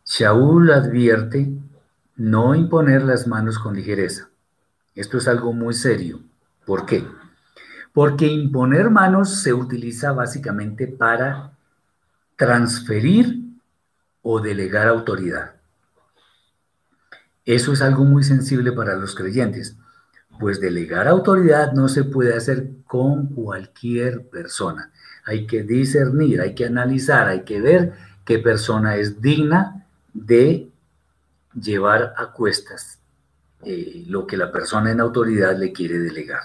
Shaul 0.05 0.71
advierte 0.71 1.51
no 2.15 2.55
imponer 2.55 3.03
las 3.03 3.27
manos 3.27 3.57
con 3.57 3.75
ligereza. 3.75 4.29
Esto 4.95 5.17
es 5.17 5.27
algo 5.27 5.53
muy 5.53 5.73
serio. 5.73 6.21
¿Por 6.65 6.85
qué? 6.85 7.07
Porque 7.93 8.27
imponer 8.27 8.89
manos 8.89 9.41
se 9.41 9.53
utiliza 9.53 10.11
básicamente 10.11 10.87
para 10.87 11.53
transferir 12.35 13.39
o 14.21 14.39
delegar 14.39 14.87
autoridad. 14.87 15.55
Eso 17.45 17.73
es 17.73 17.81
algo 17.81 18.05
muy 18.05 18.23
sensible 18.23 18.71
para 18.71 18.95
los 18.95 19.15
creyentes, 19.15 19.77
pues 20.39 20.59
delegar 20.59 21.07
autoridad 21.07 21.73
no 21.73 21.87
se 21.87 22.03
puede 22.03 22.35
hacer 22.35 22.69
con 22.85 23.27
cualquier 23.27 24.27
persona. 24.27 24.91
Hay 25.25 25.47
que 25.47 25.63
discernir, 25.63 26.41
hay 26.41 26.53
que 26.53 26.65
analizar, 26.65 27.27
hay 27.27 27.43
que 27.43 27.61
ver 27.61 27.93
qué 28.25 28.39
persona 28.39 28.95
es 28.97 29.21
digna 29.21 29.85
de 30.13 30.69
llevar 31.59 32.13
a 32.17 32.31
cuestas 32.31 32.99
eh, 33.63 34.03
lo 34.07 34.27
que 34.27 34.37
la 34.37 34.51
persona 34.51 34.91
en 34.91 34.99
autoridad 34.99 35.57
le 35.57 35.71
quiere 35.71 35.99
delegar. 35.99 36.41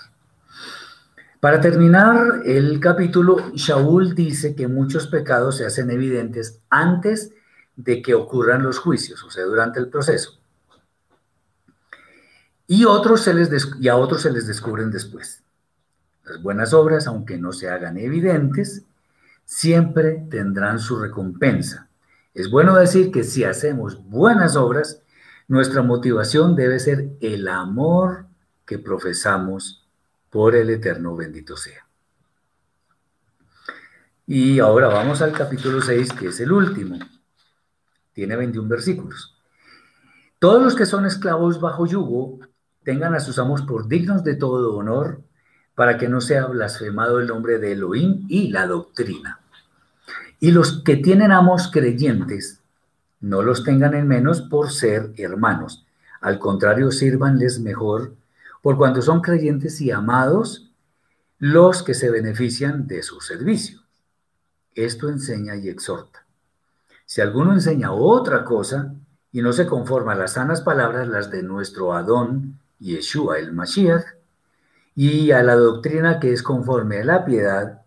Para 1.40 1.60
terminar 1.60 2.42
el 2.44 2.80
capítulo, 2.80 3.52
Shaul 3.54 4.14
dice 4.14 4.54
que 4.54 4.66
muchos 4.66 5.06
pecados 5.06 5.56
se 5.56 5.66
hacen 5.66 5.90
evidentes 5.90 6.60
antes 6.68 7.32
de 7.76 8.02
que 8.02 8.14
ocurran 8.14 8.64
los 8.64 8.78
juicios, 8.78 9.22
o 9.22 9.30
sea, 9.30 9.44
durante 9.44 9.78
el 9.78 9.88
proceso. 9.88 10.37
Y, 12.70 12.84
otros 12.84 13.22
se 13.22 13.34
les 13.34 13.50
y 13.80 13.88
a 13.88 13.96
otros 13.96 14.22
se 14.22 14.30
les 14.30 14.46
descubren 14.46 14.90
después. 14.90 15.42
Las 16.24 16.42
buenas 16.42 16.74
obras, 16.74 17.06
aunque 17.06 17.38
no 17.38 17.52
se 17.52 17.70
hagan 17.70 17.96
evidentes, 17.96 18.84
siempre 19.46 20.26
tendrán 20.30 20.78
su 20.78 21.00
recompensa. 21.00 21.88
Es 22.34 22.50
bueno 22.50 22.76
decir 22.76 23.10
que 23.10 23.24
si 23.24 23.44
hacemos 23.44 24.06
buenas 24.08 24.54
obras, 24.54 25.02
nuestra 25.48 25.82
motivación 25.82 26.54
debe 26.54 26.78
ser 26.78 27.08
el 27.22 27.48
amor 27.48 28.26
que 28.66 28.78
profesamos 28.78 29.88
por 30.28 30.54
el 30.54 30.68
Eterno 30.68 31.16
bendito 31.16 31.56
sea. 31.56 31.86
Y 34.26 34.58
ahora 34.58 34.88
vamos 34.88 35.22
al 35.22 35.32
capítulo 35.32 35.80
6, 35.80 36.12
que 36.12 36.28
es 36.28 36.40
el 36.40 36.52
último. 36.52 36.98
Tiene 38.12 38.36
21 38.36 38.68
versículos. 38.68 39.34
Todos 40.38 40.62
los 40.62 40.76
que 40.76 40.84
son 40.84 41.06
esclavos 41.06 41.60
bajo 41.62 41.86
yugo 41.86 42.40
tengan 42.88 43.14
a 43.14 43.20
sus 43.20 43.38
amos 43.38 43.60
por 43.60 43.86
dignos 43.86 44.24
de 44.24 44.34
todo 44.34 44.74
honor, 44.74 45.20
para 45.74 45.98
que 45.98 46.08
no 46.08 46.22
sea 46.22 46.46
blasfemado 46.46 47.20
el 47.20 47.26
nombre 47.26 47.58
de 47.58 47.72
Elohim 47.72 48.24
y 48.30 48.48
la 48.48 48.66
doctrina. 48.66 49.40
Y 50.40 50.52
los 50.52 50.82
que 50.82 50.96
tienen 50.96 51.30
amos 51.30 51.70
creyentes, 51.70 52.60
no 53.20 53.42
los 53.42 53.62
tengan 53.62 53.92
en 53.92 54.08
menos 54.08 54.40
por 54.40 54.70
ser 54.70 55.12
hermanos. 55.18 55.84
Al 56.22 56.38
contrario, 56.38 56.90
sírvanles 56.90 57.60
mejor, 57.60 58.14
por 58.62 58.78
cuanto 58.78 59.02
son 59.02 59.20
creyentes 59.20 59.82
y 59.82 59.90
amados 59.90 60.70
los 61.38 61.82
que 61.82 61.92
se 61.92 62.08
benefician 62.08 62.86
de 62.86 63.02
su 63.02 63.20
servicio. 63.20 63.82
Esto 64.74 65.10
enseña 65.10 65.56
y 65.56 65.68
exhorta. 65.68 66.24
Si 67.04 67.20
alguno 67.20 67.52
enseña 67.52 67.92
otra 67.92 68.46
cosa 68.46 68.94
y 69.30 69.42
no 69.42 69.52
se 69.52 69.66
conforma 69.66 70.12
a 70.12 70.16
las 70.16 70.32
sanas 70.32 70.62
palabras, 70.62 71.06
las 71.06 71.30
de 71.30 71.42
nuestro 71.42 71.92
Adón, 71.92 72.58
Yeshua 72.78 73.38
el 73.38 73.52
Mashiach, 73.52 74.04
y 74.94 75.30
a 75.30 75.42
la 75.42 75.54
doctrina 75.54 76.18
que 76.18 76.32
es 76.32 76.42
conforme 76.42 77.00
a 77.00 77.04
la 77.04 77.24
piedad, 77.24 77.82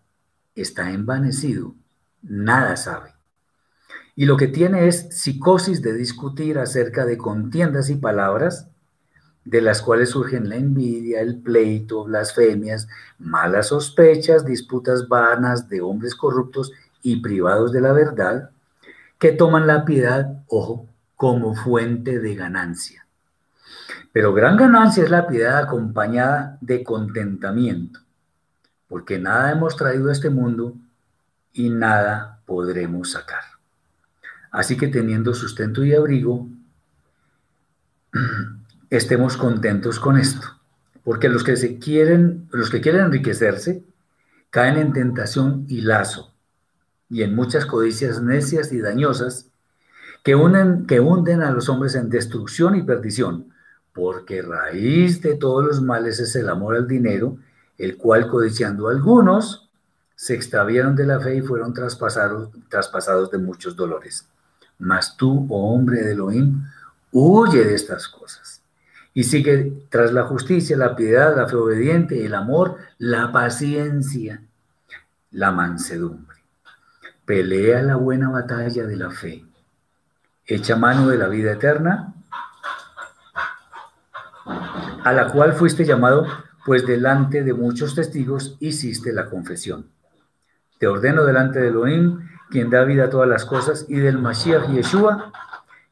está 0.54 0.90
envanecido, 0.90 1.74
nada 2.22 2.76
sabe 2.76 3.12
y 4.14 4.26
lo 4.26 4.36
que 4.36 4.48
tiene 4.48 4.88
es 4.88 5.08
psicosis 5.10 5.82
de 5.82 5.94
discutir 5.94 6.58
acerca 6.58 7.06
de 7.06 7.16
contiendas 7.16 7.88
y 7.90 7.96
palabras 7.96 8.68
de 9.44 9.60
las 9.60 9.82
cuales 9.82 10.10
surgen 10.10 10.48
la 10.48 10.56
envidia, 10.56 11.20
el 11.20 11.40
pleito, 11.40 12.04
blasfemias, 12.04 12.86
malas 13.18 13.68
sospechas, 13.68 14.44
disputas 14.44 15.08
vanas 15.08 15.68
de 15.68 15.80
hombres 15.80 16.14
corruptos 16.14 16.72
y 17.02 17.16
privados 17.20 17.72
de 17.72 17.80
la 17.80 17.92
verdad, 17.92 18.50
que 19.18 19.32
toman 19.32 19.66
la 19.66 19.84
piedad, 19.84 20.44
ojo, 20.46 20.86
como 21.16 21.56
fuente 21.56 22.20
de 22.20 22.34
ganancia. 22.36 23.01
Pero 24.12 24.34
gran 24.34 24.56
ganancia 24.56 25.02
es 25.02 25.10
la 25.10 25.26
piedad 25.26 25.58
acompañada 25.58 26.58
de 26.60 26.84
contentamiento, 26.84 28.00
porque 28.88 29.18
nada 29.18 29.50
hemos 29.52 29.76
traído 29.76 30.10
a 30.10 30.12
este 30.12 30.28
mundo 30.28 30.76
y 31.52 31.70
nada 31.70 32.40
podremos 32.44 33.12
sacar. 33.12 33.42
Así 34.50 34.76
que 34.76 34.88
teniendo 34.88 35.34
sustento 35.34 35.82
y 35.82 35.94
abrigo, 35.94 36.46
estemos 38.90 39.38
contentos 39.38 39.98
con 39.98 40.18
esto. 40.18 40.46
Porque 41.04 41.28
los 41.28 41.42
que 41.42 41.56
se 41.56 41.78
quieren, 41.78 42.48
los 42.52 42.70
que 42.70 42.80
quieren 42.80 43.06
enriquecerse, 43.06 43.82
caen 44.50 44.76
en 44.76 44.92
tentación 44.92 45.64
y 45.68 45.80
lazo, 45.80 46.34
y 47.08 47.22
en 47.22 47.34
muchas 47.34 47.66
codicias 47.66 48.22
necias 48.22 48.72
y 48.72 48.80
dañosas, 48.80 49.50
que, 50.22 50.34
unen, 50.34 50.86
que 50.86 51.00
hunden 51.00 51.42
a 51.42 51.50
los 51.50 51.68
hombres 51.68 51.94
en 51.94 52.10
destrucción 52.10 52.76
y 52.76 52.82
perdición, 52.82 53.51
porque 53.92 54.42
raíz 54.42 55.20
de 55.20 55.34
todos 55.34 55.64
los 55.64 55.82
males 55.82 56.18
es 56.20 56.34
el 56.36 56.48
amor 56.48 56.76
al 56.76 56.86
dinero, 56.86 57.36
el 57.78 57.96
cual 57.96 58.28
codiciando 58.28 58.88
algunos, 58.88 59.68
se 60.14 60.34
extraviaron 60.34 60.94
de 60.94 61.06
la 61.06 61.20
fe 61.20 61.36
y 61.36 61.42
fueron 61.42 61.74
traspasados, 61.74 62.50
traspasados 62.68 63.30
de 63.30 63.38
muchos 63.38 63.74
dolores. 63.74 64.28
Mas 64.78 65.16
tú, 65.16 65.46
oh 65.50 65.74
hombre 65.74 66.02
de 66.02 66.12
Elohim, 66.12 66.62
huye 67.10 67.64
de 67.64 67.74
estas 67.74 68.08
cosas 68.08 68.62
y 69.14 69.24
sigue 69.24 69.72
tras 69.90 70.12
la 70.12 70.24
justicia, 70.24 70.76
la 70.76 70.96
piedad, 70.96 71.36
la 71.36 71.46
fe 71.46 71.56
obediente, 71.56 72.24
el 72.24 72.34
amor, 72.34 72.78
la 72.98 73.30
paciencia, 73.32 74.42
la 75.32 75.50
mansedumbre. 75.50 76.38
Pelea 77.24 77.82
la 77.82 77.96
buena 77.96 78.30
batalla 78.30 78.86
de 78.86 78.96
la 78.96 79.10
fe. 79.10 79.44
Echa 80.46 80.76
mano 80.76 81.08
de 81.08 81.18
la 81.18 81.28
vida 81.28 81.52
eterna, 81.52 82.14
a 85.04 85.12
la 85.12 85.28
cual 85.28 85.52
fuiste 85.52 85.84
llamado, 85.84 86.26
pues 86.64 86.86
delante 86.86 87.42
de 87.42 87.52
muchos 87.52 87.94
testigos 87.94 88.56
hiciste 88.60 89.12
la 89.12 89.26
confesión. 89.26 89.86
Te 90.78 90.86
ordeno 90.86 91.24
delante 91.24 91.60
de 91.60 91.68
Elohim 91.68 92.20
quien 92.52 92.68
da 92.68 92.84
vida 92.84 93.04
a 93.04 93.10
todas 93.10 93.28
las 93.28 93.46
cosas, 93.46 93.86
y 93.88 93.96
del 93.96 94.18
Mashiach 94.18 94.68
Yeshua, 94.68 95.32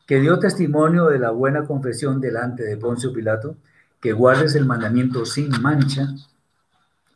que 0.06 0.20
dio 0.20 0.38
testimonio 0.38 1.06
de 1.06 1.18
la 1.18 1.30
buena 1.30 1.64
confesión 1.64 2.20
delante 2.20 2.64
de 2.64 2.76
Poncio 2.76 3.14
Pilato, 3.14 3.56
que 3.98 4.12
guardes 4.12 4.54
el 4.54 4.66
mandamiento 4.66 5.24
sin 5.24 5.50
mancha, 5.62 6.08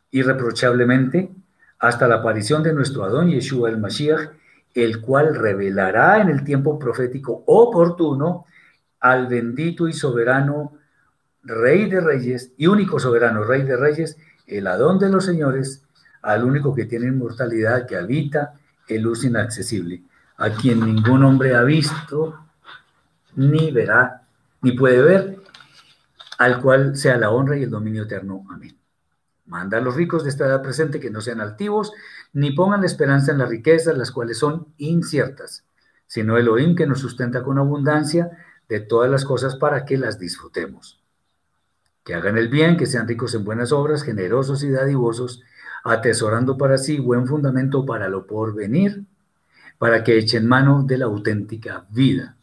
irreprochablemente, 0.09 1.29
hasta 1.77 2.07
la 2.07 2.15
aparición 2.15 2.63
de 2.63 2.73
nuestro 2.73 3.03
Adón 3.03 3.29
Yeshua 3.29 3.69
el 3.69 3.77
Mashiach, 3.77 4.31
el 4.73 4.99
cual 4.99 5.35
revelará 5.35 6.19
en 6.21 6.29
el 6.29 6.43
tiempo 6.43 6.79
profético 6.79 7.43
oportuno 7.45 8.45
al 8.99 9.27
bendito 9.27 9.87
y 9.87 9.93
soberano 9.93 10.73
Rey 11.45 11.89
de 11.89 12.01
Reyes 12.01 12.51
y 12.57 12.67
único 12.67 12.99
soberano 12.99 13.43
Rey 13.43 13.61
de 13.61 13.77
Reyes, 13.77 14.17
el 14.47 14.67
Adón 14.67 14.99
de 14.99 15.09
los 15.09 15.25
señores, 15.25 15.83
al 16.21 16.43
único 16.43 16.73
que 16.73 16.85
tiene 16.85 17.07
inmortalidad, 17.07 17.85
que 17.85 17.95
habita 17.95 18.55
el 18.87 19.03
luz 19.03 19.23
inaccesible, 19.23 20.03
a 20.37 20.49
quien 20.49 20.79
ningún 20.79 21.23
hombre 21.23 21.55
ha 21.55 21.63
visto, 21.63 22.39
ni 23.35 23.71
verá, 23.71 24.23
ni 24.61 24.71
puede 24.71 25.01
ver, 25.01 25.37
al 26.39 26.61
cual 26.61 26.97
sea 26.97 27.17
la 27.17 27.29
honra 27.29 27.57
y 27.57 27.63
el 27.63 27.69
dominio 27.69 28.03
eterno. 28.03 28.43
Amén. 28.49 28.75
Manda 29.45 29.77
a 29.77 29.81
los 29.81 29.95
ricos 29.95 30.23
de 30.23 30.31
esta 30.31 30.47
edad 30.47 30.63
presente 30.63 30.99
que 30.99 31.11
no 31.11 31.21
sean 31.21 31.39
altivos, 31.39 31.93
ni 32.33 32.51
pongan 32.51 32.83
esperanza 32.83 33.31
en 33.31 33.37
las 33.37 33.49
riquezas, 33.49 33.95
las 33.95 34.11
cuales 34.11 34.39
son 34.39 34.67
inciertas, 34.77 35.63
sino 36.07 36.37
el 36.37 36.43
Elohim 36.43 36.75
que 36.75 36.87
nos 36.87 36.99
sustenta 36.99 37.43
con 37.43 37.59
abundancia 37.59 38.31
de 38.67 38.79
todas 38.79 39.11
las 39.11 39.23
cosas 39.23 39.55
para 39.55 39.85
que 39.85 39.97
las 39.97 40.17
disfrutemos. 40.17 41.04
Que 42.05 42.13
hagan 42.13 42.37
el 42.37 42.47
bien, 42.47 42.77
que 42.77 42.85
sean 42.85 43.07
ricos 43.07 43.35
en 43.35 43.43
buenas 43.43 43.73
obras, 43.73 44.03
generosos 44.03 44.63
y 44.63 44.69
dadivosos, 44.69 45.43
atesorando 45.83 46.57
para 46.57 46.77
sí 46.77 46.99
buen 46.99 47.27
fundamento 47.27 47.85
para 47.85 48.07
lo 48.07 48.25
porvenir, 48.25 49.03
para 49.77 50.03
que 50.03 50.17
echen 50.17 50.47
mano 50.47 50.83
de 50.83 50.99
la 50.99 51.05
auténtica 51.05 51.85
vida. 51.89 52.37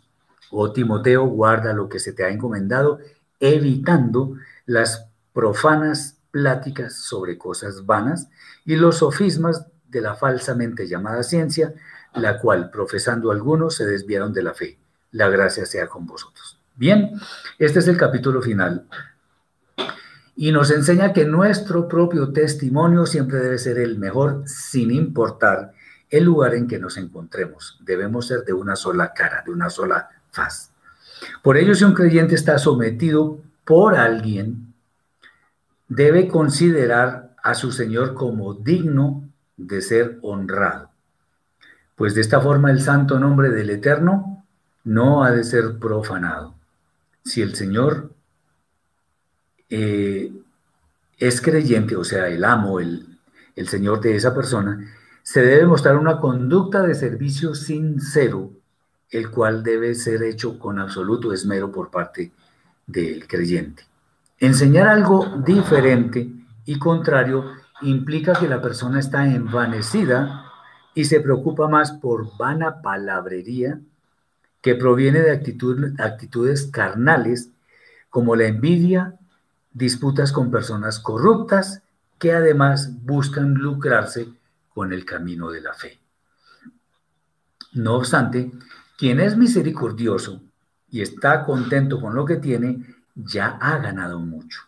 Oh 0.51 0.73
Timoteo, 0.73 1.25
guarda 1.27 1.73
lo 1.73 1.89
que 1.89 1.99
se 1.99 2.13
te 2.13 2.25
ha 2.25 2.29
encomendado, 2.29 2.99
evitando 3.41 4.37
las 4.67 5.07
profanas 5.33 6.19
pláticas 6.31 6.95
sobre 6.95 7.39
cosas 7.39 7.87
vanas 7.87 8.29
y 8.65 8.77
los 8.77 8.99
sofismas 8.99 9.67
de 9.89 10.01
la 10.01 10.15
falsamente 10.15 10.89
llamada 10.89 11.23
ciencia, 11.23 11.73
la 12.15 12.39
cual, 12.39 12.71
profesando 12.71 13.31
algunos, 13.31 13.77
se 13.77 13.87
desviaron 13.87 14.33
de 14.33 14.43
la 14.43 14.55
fe. 14.55 14.79
La 15.13 15.29
gracia 15.29 15.67
sea 15.67 15.87
con 15.87 16.07
vosotros. 16.07 16.59
Bien, 16.75 17.13
este 17.59 17.79
es 17.79 17.89
el 17.89 17.97
capítulo 17.97 18.41
final. 18.43 18.87
Y 20.35 20.53
nos 20.53 20.71
enseña 20.71 21.13
que 21.13 21.25
nuestro 21.25 21.89
propio 21.89 22.33
testimonio 22.33 23.07
siempre 23.07 23.39
debe 23.39 23.59
ser 23.59 23.79
el 23.79 23.99
mejor 23.99 24.45
sin 24.47 24.91
importar 24.91 25.73
el 26.09 26.25
lugar 26.25 26.55
en 26.55 26.69
que 26.69 26.79
nos 26.79 26.97
encontremos. 26.97 27.79
Debemos 27.81 28.27
ser 28.27 28.45
de 28.45 28.53
una 28.53 28.77
sola 28.77 29.13
cara, 29.13 29.43
de 29.45 29.51
una 29.51 29.71
sola 29.71 30.09
faz. 30.31 30.71
Por 31.43 31.57
ello, 31.57 31.75
si 31.75 31.85
un 31.85 31.95
creyente 31.95 32.35
está 32.35 32.59
sometido 32.59 33.41
por 33.65 33.95
alguien, 33.95 34.75
debe 35.89 36.29
considerar 36.29 37.35
a 37.43 37.55
su 37.55 37.73
Señor 37.73 38.15
como 38.15 38.55
digno 38.55 39.29
de 39.57 39.81
ser 39.83 40.19
honrado. 40.23 40.91
Pues 41.97 42.15
de 42.15 42.21
esta 42.21 42.41
forma 42.41 42.71
el 42.71 42.81
santo 42.81 43.19
nombre 43.19 43.51
del 43.51 43.71
Eterno 43.71 44.45
no 44.85 45.25
ha 45.25 45.31
de 45.31 45.45
ser 45.45 45.79
profanado. 45.79 46.55
Si 47.25 47.43
el 47.43 47.55
Señor 47.55 48.11
eh, 49.75 50.31
es 51.17 51.41
creyente, 51.41 51.97
o 51.97 52.05
sea, 52.05 52.29
el 52.29 52.45
amo, 52.45 52.79
el, 52.79 53.07
el 53.57 53.69
Señor 53.69 54.03
de 54.03 54.15
esa 54.15 54.35
persona, 54.35 54.87
se 55.23 55.41
debe 55.41 55.65
mostrar 55.65 55.97
una 55.97 56.19
conducta 56.19 56.83
de 56.83 56.95
servicio 56.95 57.55
sincero, 57.55 58.51
el 59.11 59.31
cual 59.31 59.63
debe 59.63 59.95
ser 59.95 60.25
hecho 60.25 60.59
con 60.59 60.79
absoluto 60.79 61.33
esmero 61.33 61.73
por 61.73 61.91
parte 61.91 62.33
del 62.87 63.27
creyente. 63.27 63.85
Enseñar 64.39 64.89
algo 64.89 65.43
diferente 65.43 66.31
y 66.67 66.79
contrario 66.79 67.53
implica 67.81 68.35
que 68.35 68.49
la 68.49 68.61
persona 68.61 69.01
está 69.01 69.27
envanecida 69.27 70.53
y 70.95 71.07
se 71.07 71.21
preocupa 71.21 71.67
más 71.67 71.93
por 71.93 72.37
vana 72.37 72.83
palabrería 72.83 73.81
que 74.61 74.75
proviene 74.75 75.21
de 75.21 75.31
actitudes 75.99 76.67
carnales 76.67 77.49
como 78.11 78.37
la 78.37 78.45
envidia, 78.45 79.17
disputas 79.73 80.33
con 80.33 80.51
personas 80.51 80.99
corruptas 80.99 81.83
que 82.19 82.33
además 82.33 83.03
buscan 83.03 83.55
lucrarse 83.55 84.29
con 84.75 84.93
el 84.93 85.05
camino 85.05 85.51
de 85.51 85.61
la 85.61 85.75
fe. 85.75 85.99
No 87.73 87.95
obstante, 87.95 88.53
quien 88.97 89.21
es 89.21 89.37
misericordioso 89.37 90.43
y 90.91 91.01
está 91.01 91.45
contento 91.45 92.01
con 92.01 92.15
lo 92.15 92.25
que 92.25 92.37
tiene, 92.37 92.85
ya 93.15 93.59
ha 93.61 93.79
ganado 93.79 94.21
mucho. 94.21 94.61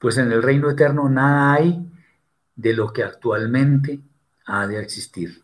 Pues 0.00 0.18
en 0.18 0.30
el 0.32 0.42
reino 0.42 0.68
eterno 0.68 1.08
nada 1.08 1.54
hay 1.54 1.90
de 2.56 2.74
lo 2.74 2.92
que 2.92 3.04
actualmente 3.04 4.00
ha 4.46 4.66
de 4.66 4.80
existir. 4.80 5.42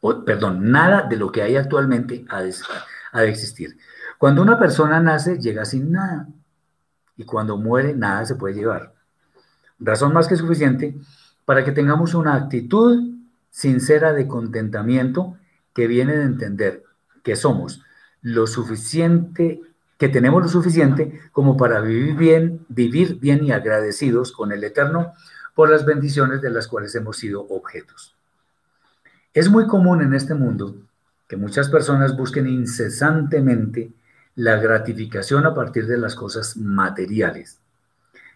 O, 0.00 0.24
perdón, 0.24 0.70
nada 0.70 1.02
de 1.02 1.16
lo 1.16 1.30
que 1.30 1.42
hay 1.42 1.56
actualmente 1.56 2.24
ha 2.28 2.42
de, 2.42 2.54
ha 3.12 3.20
de 3.20 3.28
existir. 3.28 3.78
Cuando 4.18 4.42
una 4.42 4.58
persona 4.58 5.00
nace, 5.00 5.38
llega 5.38 5.64
sin 5.64 5.92
nada. 5.92 6.26
Y 7.20 7.24
cuando 7.24 7.58
muere, 7.58 7.94
nada 7.94 8.24
se 8.24 8.34
puede 8.34 8.54
llevar. 8.54 8.94
Razón 9.78 10.14
más 10.14 10.26
que 10.26 10.36
suficiente 10.36 10.96
para 11.44 11.62
que 11.66 11.72
tengamos 11.72 12.14
una 12.14 12.34
actitud 12.34 13.10
sincera 13.50 14.14
de 14.14 14.26
contentamiento 14.26 15.36
que 15.74 15.86
viene 15.86 16.16
de 16.16 16.24
entender 16.24 16.82
que 17.22 17.36
somos 17.36 17.82
lo 18.22 18.46
suficiente, 18.46 19.60
que 19.98 20.08
tenemos 20.08 20.42
lo 20.42 20.48
suficiente 20.48 21.20
como 21.30 21.58
para 21.58 21.82
vivir 21.82 22.16
bien, 22.16 22.64
vivir 22.70 23.20
bien 23.20 23.44
y 23.44 23.52
agradecidos 23.52 24.32
con 24.32 24.50
el 24.50 24.64
Eterno 24.64 25.12
por 25.54 25.68
las 25.68 25.84
bendiciones 25.84 26.40
de 26.40 26.48
las 26.48 26.68
cuales 26.68 26.94
hemos 26.94 27.18
sido 27.18 27.46
objetos. 27.50 28.14
Es 29.34 29.50
muy 29.50 29.66
común 29.66 30.00
en 30.00 30.14
este 30.14 30.32
mundo 30.32 30.74
que 31.28 31.36
muchas 31.36 31.68
personas 31.68 32.16
busquen 32.16 32.46
incesantemente 32.46 33.92
la 34.34 34.56
gratificación 34.56 35.46
a 35.46 35.54
partir 35.54 35.86
de 35.86 35.98
las 35.98 36.14
cosas 36.14 36.56
materiales. 36.56 37.58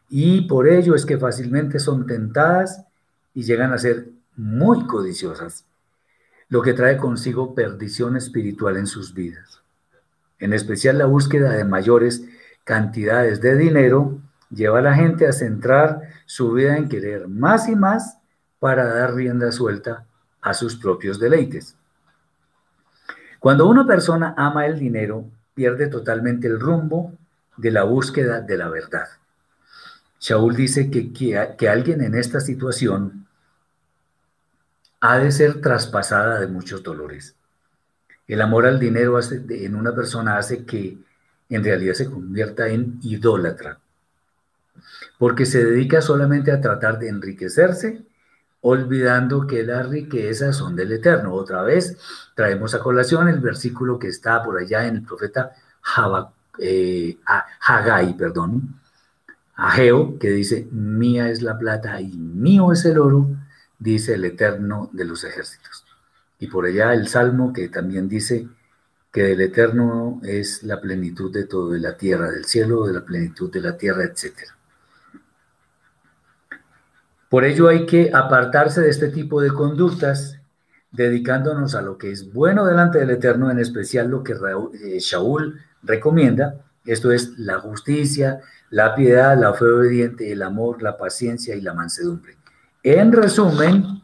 Y 0.09 0.43
por 0.43 0.69
ello 0.69 0.95
es 0.95 1.07
que 1.07 1.19
fácilmente 1.19 1.79
son 1.79 2.07
tentadas 2.07 2.85
y 3.33 3.43
llegan 3.43 3.73
a 3.73 3.79
ser 3.79 4.09
muy 4.37 4.87
codiciosas, 4.87 5.65
lo 6.49 6.63
que 6.63 6.75
trae 6.75 6.97
consigo 6.97 7.55
perdición 7.55 8.17
espiritual 8.17 8.77
en 8.77 8.87
sus 8.87 9.15
vidas. 9.15 9.63
En 10.39 10.53
especial 10.53 10.99
la 10.99 11.07
búsqueda 11.07 11.51
de 11.51 11.65
mayores 11.65 12.25
cantidades 12.65 13.41
de 13.41 13.57
dinero 13.57 14.21
lleva 14.51 14.79
a 14.79 14.83
la 14.83 14.95
gente 14.95 15.27
a 15.27 15.33
centrar 15.33 16.03
su 16.27 16.53
vida 16.53 16.77
en 16.77 16.89
querer 16.89 17.29
más 17.29 17.69
y 17.69 17.77
más 17.77 18.19
para 18.59 18.87
dar 18.87 19.15
rienda 19.15 19.53
suelta 19.53 20.07
a 20.41 20.55
sus 20.55 20.77
propios 20.77 21.19
deleites. 21.19 21.77
Cuando 23.41 23.67
una 23.67 23.87
persona 23.87 24.35
ama 24.37 24.67
el 24.67 24.79
dinero, 24.79 25.27
pierde 25.55 25.87
totalmente 25.89 26.47
el 26.49 26.61
rumbo 26.61 27.17
de 27.57 27.71
la 27.71 27.85
búsqueda 27.85 28.41
de 28.41 28.59
la 28.59 28.69
verdad. 28.69 29.09
Shaul 30.21 30.57
dice 30.57 30.91
que, 30.91 31.13
que, 31.13 31.69
alguien 31.69 32.01
en 32.03 32.15
esta 32.15 32.41
situación 32.41 33.27
ha 35.01 35.19
de 35.19 35.31
ser 35.31 35.61
traspasada 35.61 36.41
de 36.41 36.47
muchos 36.47 36.83
dolores. 36.83 37.37
El 38.27 38.41
amor 38.41 38.67
al 38.67 38.81
dinero 38.81 39.19
en 39.21 39.77
una 39.77 39.95
persona 39.95 40.39
hace 40.39 40.65
que 40.65 40.99
en 41.51 41.63
realidad 41.63 41.93
se 41.93 42.11
convierta 42.11 42.69
en 42.69 42.99
idólatra, 43.03 43.81
porque 45.19 45.45
se 45.45 45.63
dedica 45.63 46.01
solamente 46.01 46.51
a 46.51 46.61
tratar 46.61 46.99
de 46.99 47.09
enriquecerse, 47.09 48.03
olvidando 48.67 49.47
que 49.47 49.63
las 49.63 49.87
riquezas 49.89 50.57
son 50.57 50.75
del 50.75 50.93
Eterno. 50.93 51.35
Otra 51.35 51.63
vez 51.63 51.99
traemos 52.35 52.75
a 52.75 52.79
colación 52.79 53.29
el 53.29 53.39
versículo 53.39 53.99
que 53.99 54.09
está 54.09 54.43
por 54.43 54.59
allá 54.59 54.87
en 54.87 54.97
el 54.97 55.03
profeta 55.03 55.53
eh, 56.59 57.19
Hagai, 57.61 58.17
perdón, 58.17 58.81
Ageo, 59.55 60.19
que 60.19 60.31
dice, 60.31 60.67
mía 60.73 61.29
es 61.29 61.43
la 61.43 61.59
plata 61.59 62.01
y 62.01 62.17
mío 62.17 62.73
es 62.73 62.87
el 62.87 62.99
oro, 62.99 63.29
dice 63.79 64.15
el 64.15 64.25
Eterno 64.25 64.89
de 64.93 65.05
los 65.05 65.25
ejércitos. 65.25 65.85
Y 66.39 66.47
por 66.47 66.65
allá 66.65 66.95
el 66.95 67.07
Salmo 67.07 67.53
que 67.53 67.69
también 67.69 68.09
dice 68.09 68.49
que 69.13 69.25
del 69.25 69.43
Eterno 69.43 70.23
es 70.25 70.63
la 70.63 70.81
plenitud 70.81 71.31
de 71.31 71.45
todo, 71.45 71.71
de 71.71 71.81
la 71.81 71.99
tierra, 71.99 72.31
del 72.31 72.47
cielo, 72.47 72.87
de 72.87 72.95
la 72.95 73.05
plenitud 73.05 73.53
de 73.53 73.61
la 73.61 73.77
tierra, 73.77 74.05
etc. 74.05 74.54
Por 77.35 77.45
ello 77.45 77.67
hay 77.67 77.85
que 77.85 78.13
apartarse 78.15 78.81
de 78.81 78.91
este 78.91 79.09
tipo 79.09 79.41
de 79.41 79.51
conductas, 79.51 80.39
dedicándonos 80.93 81.75
a 81.75 81.83
lo 81.83 81.99
que 81.99 82.13
es 82.13 82.33
bueno 82.33 82.65
delante 82.65 83.01
del 83.01 83.11
Eterno, 83.11 83.51
en 83.51 83.59
especial 83.59 84.09
lo 84.09 84.23
que 84.23 84.35
eh, 84.35 85.01
Shaul 85.01 85.61
recomienda, 85.83 86.61
esto 86.85 87.11
es 87.11 87.37
la 87.37 87.59
justicia, 87.59 88.39
la 88.71 88.95
piedad, 88.95 89.37
la 89.37 89.53
fe 89.53 89.65
obediente, 89.65 90.31
el 90.31 90.43
amor, 90.43 90.81
la 90.81 90.97
paciencia 90.97 91.57
y 91.57 91.61
la 91.61 91.75
mansedumbre. 91.75 92.37
En 92.85 93.11
resumen, 93.11 94.01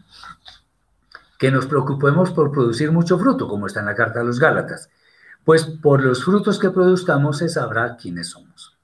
que 1.38 1.52
nos 1.52 1.66
preocupemos 1.66 2.32
por 2.32 2.50
producir 2.50 2.90
mucho 2.90 3.16
fruto, 3.16 3.46
como 3.46 3.68
está 3.68 3.78
en 3.78 3.86
la 3.86 3.94
carta 3.94 4.22
a 4.22 4.24
los 4.24 4.40
Gálatas, 4.40 4.90
pues 5.44 5.62
por 5.66 6.02
los 6.02 6.24
frutos 6.24 6.58
que 6.58 6.70
produzcamos 6.70 7.38
se 7.38 7.48
sabrá 7.48 7.96
quiénes 7.96 8.30
somos. 8.30 8.76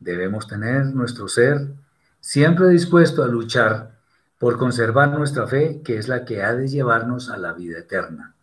Debemos 0.00 0.48
tener 0.48 0.86
nuestro 0.86 1.28
ser 1.28 1.68
siempre 2.22 2.68
dispuesto 2.68 3.22
a 3.22 3.26
luchar 3.26 3.98
por 4.38 4.56
conservar 4.56 5.10
nuestra 5.10 5.46
fe, 5.46 5.82
que 5.84 5.98
es 5.98 6.08
la 6.08 6.24
que 6.24 6.42
ha 6.42 6.54
de 6.54 6.68
llevarnos 6.68 7.28
a 7.28 7.36
la 7.36 7.52
vida 7.52 7.80
eterna. 7.80 8.34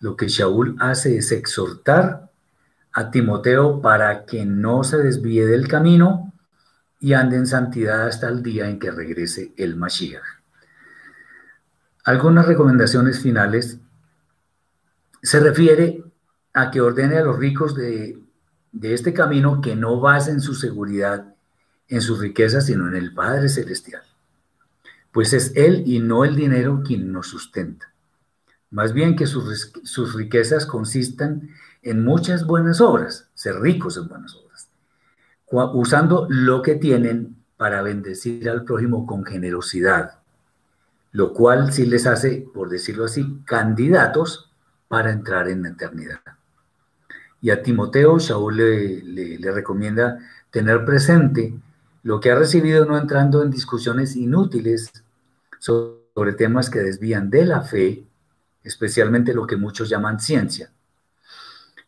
Lo 0.00 0.16
que 0.16 0.28
Shaul 0.28 0.76
hace 0.80 1.16
es 1.16 1.32
exhortar 1.32 2.28
a 2.92 3.10
Timoteo 3.10 3.80
para 3.80 4.26
que 4.26 4.44
no 4.44 4.84
se 4.84 4.98
desvíe 4.98 5.46
del 5.46 5.68
camino 5.68 6.34
y 7.00 7.14
ande 7.14 7.36
en 7.36 7.46
santidad 7.46 8.06
hasta 8.06 8.28
el 8.28 8.42
día 8.42 8.68
en 8.68 8.78
que 8.78 8.90
regrese 8.90 9.54
el 9.56 9.76
Mashiach. 9.76 10.22
Algunas 12.04 12.46
recomendaciones 12.46 13.20
finales 13.20 13.78
se 15.22 15.40
refiere 15.40 16.04
a 16.52 16.70
que 16.70 16.80
ordene 16.80 17.18
a 17.18 17.22
los 17.22 17.38
ricos 17.38 17.76
de 17.76 18.22
de 18.72 18.94
este 18.94 19.12
camino 19.12 19.60
que 19.60 19.76
no 19.76 20.00
basa 20.00 20.30
en 20.30 20.40
su 20.40 20.54
seguridad, 20.54 21.31
en 21.92 22.00
sus 22.00 22.18
riquezas, 22.20 22.66
sino 22.66 22.88
en 22.88 22.96
el 22.96 23.14
Padre 23.14 23.48
Celestial. 23.48 24.02
Pues 25.12 25.32
es 25.32 25.52
Él 25.54 25.82
y 25.86 26.00
no 26.00 26.24
el 26.24 26.34
dinero 26.34 26.82
quien 26.84 27.12
nos 27.12 27.28
sustenta. 27.28 27.92
Más 28.70 28.94
bien 28.94 29.14
que 29.14 29.26
sus, 29.26 29.72
sus 29.84 30.14
riquezas 30.14 30.64
consistan 30.64 31.50
en 31.82 32.02
muchas 32.04 32.46
buenas 32.46 32.80
obras, 32.80 33.28
ser 33.34 33.60
ricos 33.60 33.96
en 33.96 34.08
buenas 34.08 34.34
obras, 34.34 34.70
usando 35.74 36.26
lo 36.30 36.62
que 36.62 36.76
tienen 36.76 37.36
para 37.56 37.82
bendecir 37.82 38.48
al 38.48 38.64
prójimo 38.64 39.06
con 39.06 39.24
generosidad, 39.24 40.20
lo 41.10 41.34
cual 41.34 41.72
sí 41.72 41.84
les 41.84 42.06
hace, 42.06 42.46
por 42.54 42.70
decirlo 42.70 43.04
así, 43.04 43.42
candidatos 43.44 44.50
para 44.88 45.12
entrar 45.12 45.48
en 45.48 45.62
la 45.62 45.68
eternidad. 45.68 46.20
Y 47.42 47.50
a 47.50 47.62
Timoteo, 47.62 48.18
Shaul 48.18 48.56
le, 48.56 49.52
recomienda 49.52 50.18
tener 50.50 50.84
presente 50.84 51.54
lo 52.02 52.20
que 52.20 52.30
ha 52.30 52.34
recibido 52.34 52.84
no 52.84 52.98
entrando 52.98 53.42
en 53.42 53.50
discusiones 53.50 54.16
inútiles 54.16 54.92
sobre 55.58 56.32
temas 56.36 56.68
que 56.68 56.80
desvían 56.80 57.30
de 57.30 57.46
la 57.46 57.62
fe, 57.62 58.04
especialmente 58.64 59.34
lo 59.34 59.46
que 59.46 59.56
muchos 59.56 59.88
llaman 59.88 60.20
ciencia, 60.20 60.70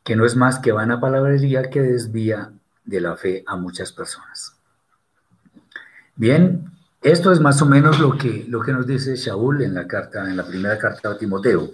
que 0.03 0.17
no 0.17 0.25
es 0.25 0.37
más 0.37 0.59
que 0.59 0.73
vana 0.73 1.01
palabrería 1.01 1.71
que 1.71 1.83
desvía 1.83 2.53
de 2.85 3.01
la 3.01 3.17
fe 3.17 3.43
a 3.47 3.57
muchas 3.57 3.93
personas. 3.93 4.55
Bien, 6.17 6.71
esto 7.03 7.33
es 7.33 7.41
más 7.41 7.61
o 7.61 7.67
menos 7.67 7.99
lo 7.99 8.17
que, 8.17 8.45
lo 8.49 8.61
que 8.61 8.73
nos 8.73 8.87
dice 8.87 9.17
Shaul 9.17 9.63
en 9.63 9.75
la 9.75 9.87
carta, 9.89 10.29
en 10.31 10.37
la 10.37 10.47
primera 10.47 10.79
carta 10.79 11.11
a 11.11 11.19
Timoteo. 11.19 11.71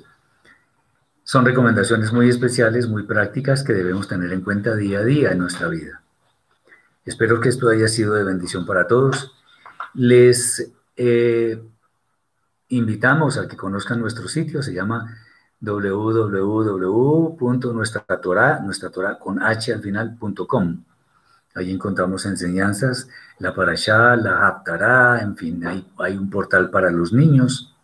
Son 1.23 1.45
recomendaciones 1.45 2.13
muy 2.13 2.29
especiales, 2.29 2.89
muy 2.89 3.03
prácticas 3.03 3.63
que 3.63 3.75
debemos 3.75 4.09
tener 4.09 4.33
en 4.33 4.41
cuenta 4.41 4.75
día 4.75 5.01
a 5.01 5.05
día 5.05 5.33
en 5.33 5.39
nuestra 5.39 5.69
vida. 5.69 6.03
Espero 7.05 7.41
que 7.41 7.49
esto 7.49 7.69
haya 7.69 7.89
sido 7.89 8.15
de 8.15 8.23
bendición 8.25 8.65
para 8.67 8.87
todos. 8.87 9.33
Les 9.95 10.73
eh, 10.97 11.61
invitamos 12.69 13.37
a 13.39 13.49
que 13.49 13.57
conozcan 13.57 14.01
nuestro 14.01 14.29
sitio, 14.29 14.63
se 14.63 14.73
llama 14.73 15.17
www.nuestratorah, 15.61 18.61
nuestra 18.61 19.19
con 19.19 19.43
h 19.43 19.73
al 19.73 19.83
final.com. 19.83 20.85
Allí 21.55 21.73
encontramos 21.73 22.27
enseñanzas, 22.27 23.09
la 23.39 23.55
Parashá, 23.55 24.15
la 24.17 24.47
Haftarah, 24.47 25.21
en 25.21 25.37
fin, 25.37 25.67
hay, 25.67 25.85
un 26.17 26.31
portal 26.31 26.71
para 26.71 26.91
los 26.91 27.13
niños 27.13 27.75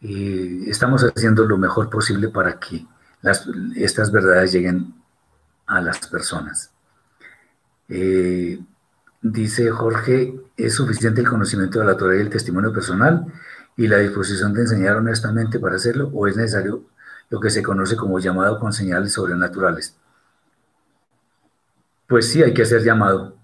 estamos 0.00 1.02
haciendo 1.02 1.44
lo 1.44 1.58
mejor 1.58 1.90
posible 1.90 2.28
para 2.28 2.58
que 2.58 2.86
estas 3.74 4.12
verdades 4.12 4.52
lleguen 4.52 4.94
a 5.66 5.80
las 5.80 6.06
personas. 6.06 6.70
Eh, 7.88 8.58
dice 9.22 9.70
Jorge, 9.70 10.34
¿es 10.56 10.74
suficiente 10.74 11.20
el 11.20 11.28
conocimiento 11.28 11.78
de 11.78 11.86
la 11.86 11.96
Torah 11.96 12.16
y 12.16 12.20
el 12.20 12.30
testimonio 12.30 12.72
personal 12.72 13.26
y 13.76 13.86
la 13.86 13.98
disposición 13.98 14.52
de 14.54 14.62
enseñar 14.62 14.96
honestamente 14.96 15.58
para 15.58 15.76
hacerlo 15.76 16.10
o 16.12 16.26
es 16.26 16.36
necesario 16.36 16.84
lo 17.30 17.40
que 17.40 17.50
se 17.50 17.62
conoce 17.62 17.96
como 17.96 18.18
llamado 18.18 18.58
con 18.58 18.72
señales 18.72 19.12
sobrenaturales? 19.12 19.96
Pues 22.06 22.28
sí, 22.28 22.42
hay 22.42 22.54
que 22.54 22.62
hacer 22.62 22.82
llamado, 22.82 23.36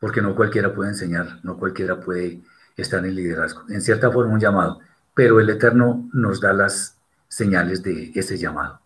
porque 0.00 0.20
no 0.20 0.34
cualquiera 0.34 0.74
puede 0.74 0.90
enseñar, 0.90 1.38
no 1.42 1.56
cualquiera 1.56 2.00
puede 2.00 2.42
estar 2.76 3.04
en 3.06 3.14
liderazgo. 3.14 3.62
En 3.68 3.80
cierta 3.80 4.10
forma, 4.10 4.34
un 4.34 4.40
llamado 4.40 4.80
pero 5.14 5.40
el 5.40 5.48
Eterno 5.48 6.08
nos 6.12 6.40
da 6.40 6.52
las 6.52 6.98
señales 7.28 7.82
de 7.82 8.10
ese 8.14 8.36
llamado. 8.36 8.80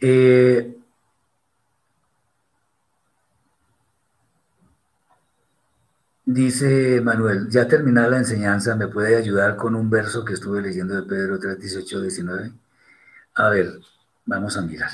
Eh, 0.00 0.76
dice 6.26 7.00
Manuel, 7.00 7.48
ya 7.48 7.66
terminada 7.68 8.08
la 8.10 8.18
enseñanza, 8.18 8.76
¿me 8.76 8.88
puede 8.88 9.16
ayudar 9.16 9.56
con 9.56 9.74
un 9.74 9.88
verso 9.88 10.24
que 10.26 10.34
estuve 10.34 10.60
leyendo 10.60 10.94
de 10.94 11.02
Pedro 11.04 11.38
3, 11.38 11.58
18, 11.58 12.02
19? 12.02 12.52
A 13.36 13.50
ver, 13.50 13.80
vamos 14.26 14.56
a 14.58 14.62
mirar 14.62 14.90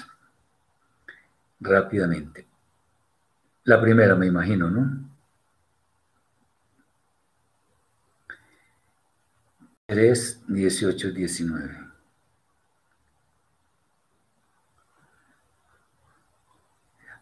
rápidamente. 1.60 2.46
La 3.64 3.80
primera, 3.80 4.14
me 4.14 4.26
imagino, 4.26 4.70
¿no? 4.70 5.10
3, 9.86 10.42
18, 10.48 11.12
19. 11.12 11.76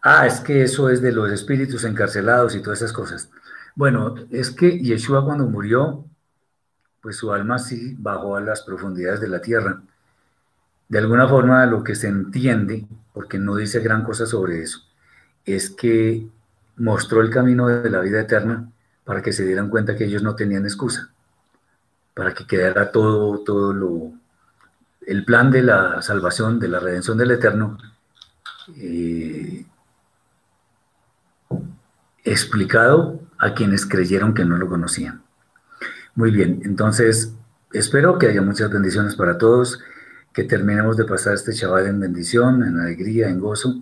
Ah, 0.03 0.27
es 0.27 0.39
que 0.41 0.63
eso 0.63 0.89
es 0.89 1.01
de 1.01 1.11
los 1.11 1.31
espíritus 1.31 1.85
encarcelados 1.85 2.55
y 2.55 2.61
todas 2.61 2.79
esas 2.81 2.93
cosas. 2.93 3.29
Bueno, 3.75 4.15
es 4.31 4.51
que 4.51 4.79
Yeshua 4.79 5.23
cuando 5.23 5.45
murió, 5.45 6.05
pues 7.01 7.17
su 7.17 7.31
alma 7.31 7.59
sí 7.59 7.95
bajó 7.97 8.35
a 8.35 8.41
las 8.41 8.61
profundidades 8.61 9.21
de 9.21 9.27
la 9.27 9.41
tierra. 9.41 9.81
De 10.87 10.99
alguna 10.99 11.27
forma 11.27 11.65
lo 11.65 11.83
que 11.83 11.95
se 11.95 12.07
entiende, 12.07 12.85
porque 13.13 13.39
no 13.39 13.55
dice 13.55 13.79
gran 13.79 14.03
cosa 14.03 14.25
sobre 14.25 14.61
eso, 14.61 14.79
es 15.45 15.69
que 15.69 16.27
mostró 16.77 17.21
el 17.21 17.29
camino 17.29 17.67
de 17.67 17.89
la 17.89 18.01
vida 18.01 18.21
eterna 18.21 18.69
para 19.05 19.21
que 19.21 19.33
se 19.33 19.45
dieran 19.45 19.69
cuenta 19.69 19.95
que 19.95 20.05
ellos 20.05 20.23
no 20.23 20.35
tenían 20.35 20.65
excusa 20.65 21.11
para 22.13 22.33
que 22.33 22.45
quedara 22.45 22.91
todo, 22.91 23.39
todo 23.39 23.73
lo, 23.73 24.11
el 25.05 25.25
plan 25.25 25.51
de 25.51 25.63
la 25.63 26.01
salvación, 26.01 26.59
de 26.59 26.67
la 26.67 26.79
redención 26.79 27.17
del 27.17 27.31
Eterno, 27.31 27.77
eh, 28.77 29.65
explicado 32.23 33.19
a 33.41 33.55
quienes 33.55 33.87
creyeron 33.87 34.33
que 34.33 34.45
no 34.45 34.57
lo 34.57 34.69
conocían. 34.69 35.23
Muy 36.13 36.29
bien, 36.29 36.61
entonces 36.63 37.33
espero 37.73 38.19
que 38.19 38.27
haya 38.27 38.41
muchas 38.41 38.69
bendiciones 38.69 39.15
para 39.15 39.37
todos, 39.39 39.79
que 40.31 40.43
terminemos 40.43 40.95
de 40.95 41.05
pasar 41.05 41.33
este 41.33 41.51
chaval 41.51 41.87
en 41.87 41.99
bendición, 41.99 42.63
en 42.63 42.79
alegría, 42.79 43.29
en 43.29 43.39
gozo, 43.39 43.81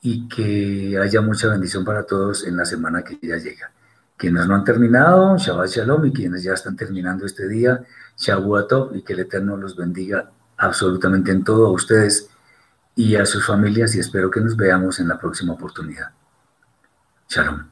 y 0.00 0.28
que 0.28 0.98
haya 1.00 1.20
mucha 1.20 1.48
bendición 1.48 1.84
para 1.84 2.02
todos 2.02 2.44
en 2.44 2.56
la 2.56 2.64
semana 2.64 3.02
que 3.02 3.18
ya 3.22 3.36
llega. 3.36 3.70
Quienes 4.16 4.48
no 4.48 4.56
han 4.56 4.64
terminado, 4.64 5.38
Shabbat 5.38 5.68
Shalom, 5.68 6.06
y 6.06 6.12
quienes 6.12 6.42
ya 6.42 6.54
están 6.54 6.74
terminando 6.74 7.24
este 7.24 7.46
día, 7.46 7.84
Shavuot 8.18 8.96
y 8.96 9.02
que 9.02 9.12
el 9.12 9.20
Eterno 9.20 9.56
los 9.56 9.76
bendiga 9.76 10.28
absolutamente 10.56 11.30
en 11.30 11.44
todo 11.44 11.66
a 11.66 11.70
ustedes 11.70 12.28
y 12.96 13.14
a 13.14 13.24
sus 13.26 13.46
familias 13.46 13.94
y 13.94 14.00
espero 14.00 14.28
que 14.28 14.40
nos 14.40 14.56
veamos 14.56 14.98
en 14.98 15.06
la 15.08 15.18
próxima 15.18 15.52
oportunidad. 15.52 16.10
Shalom. 17.28 17.71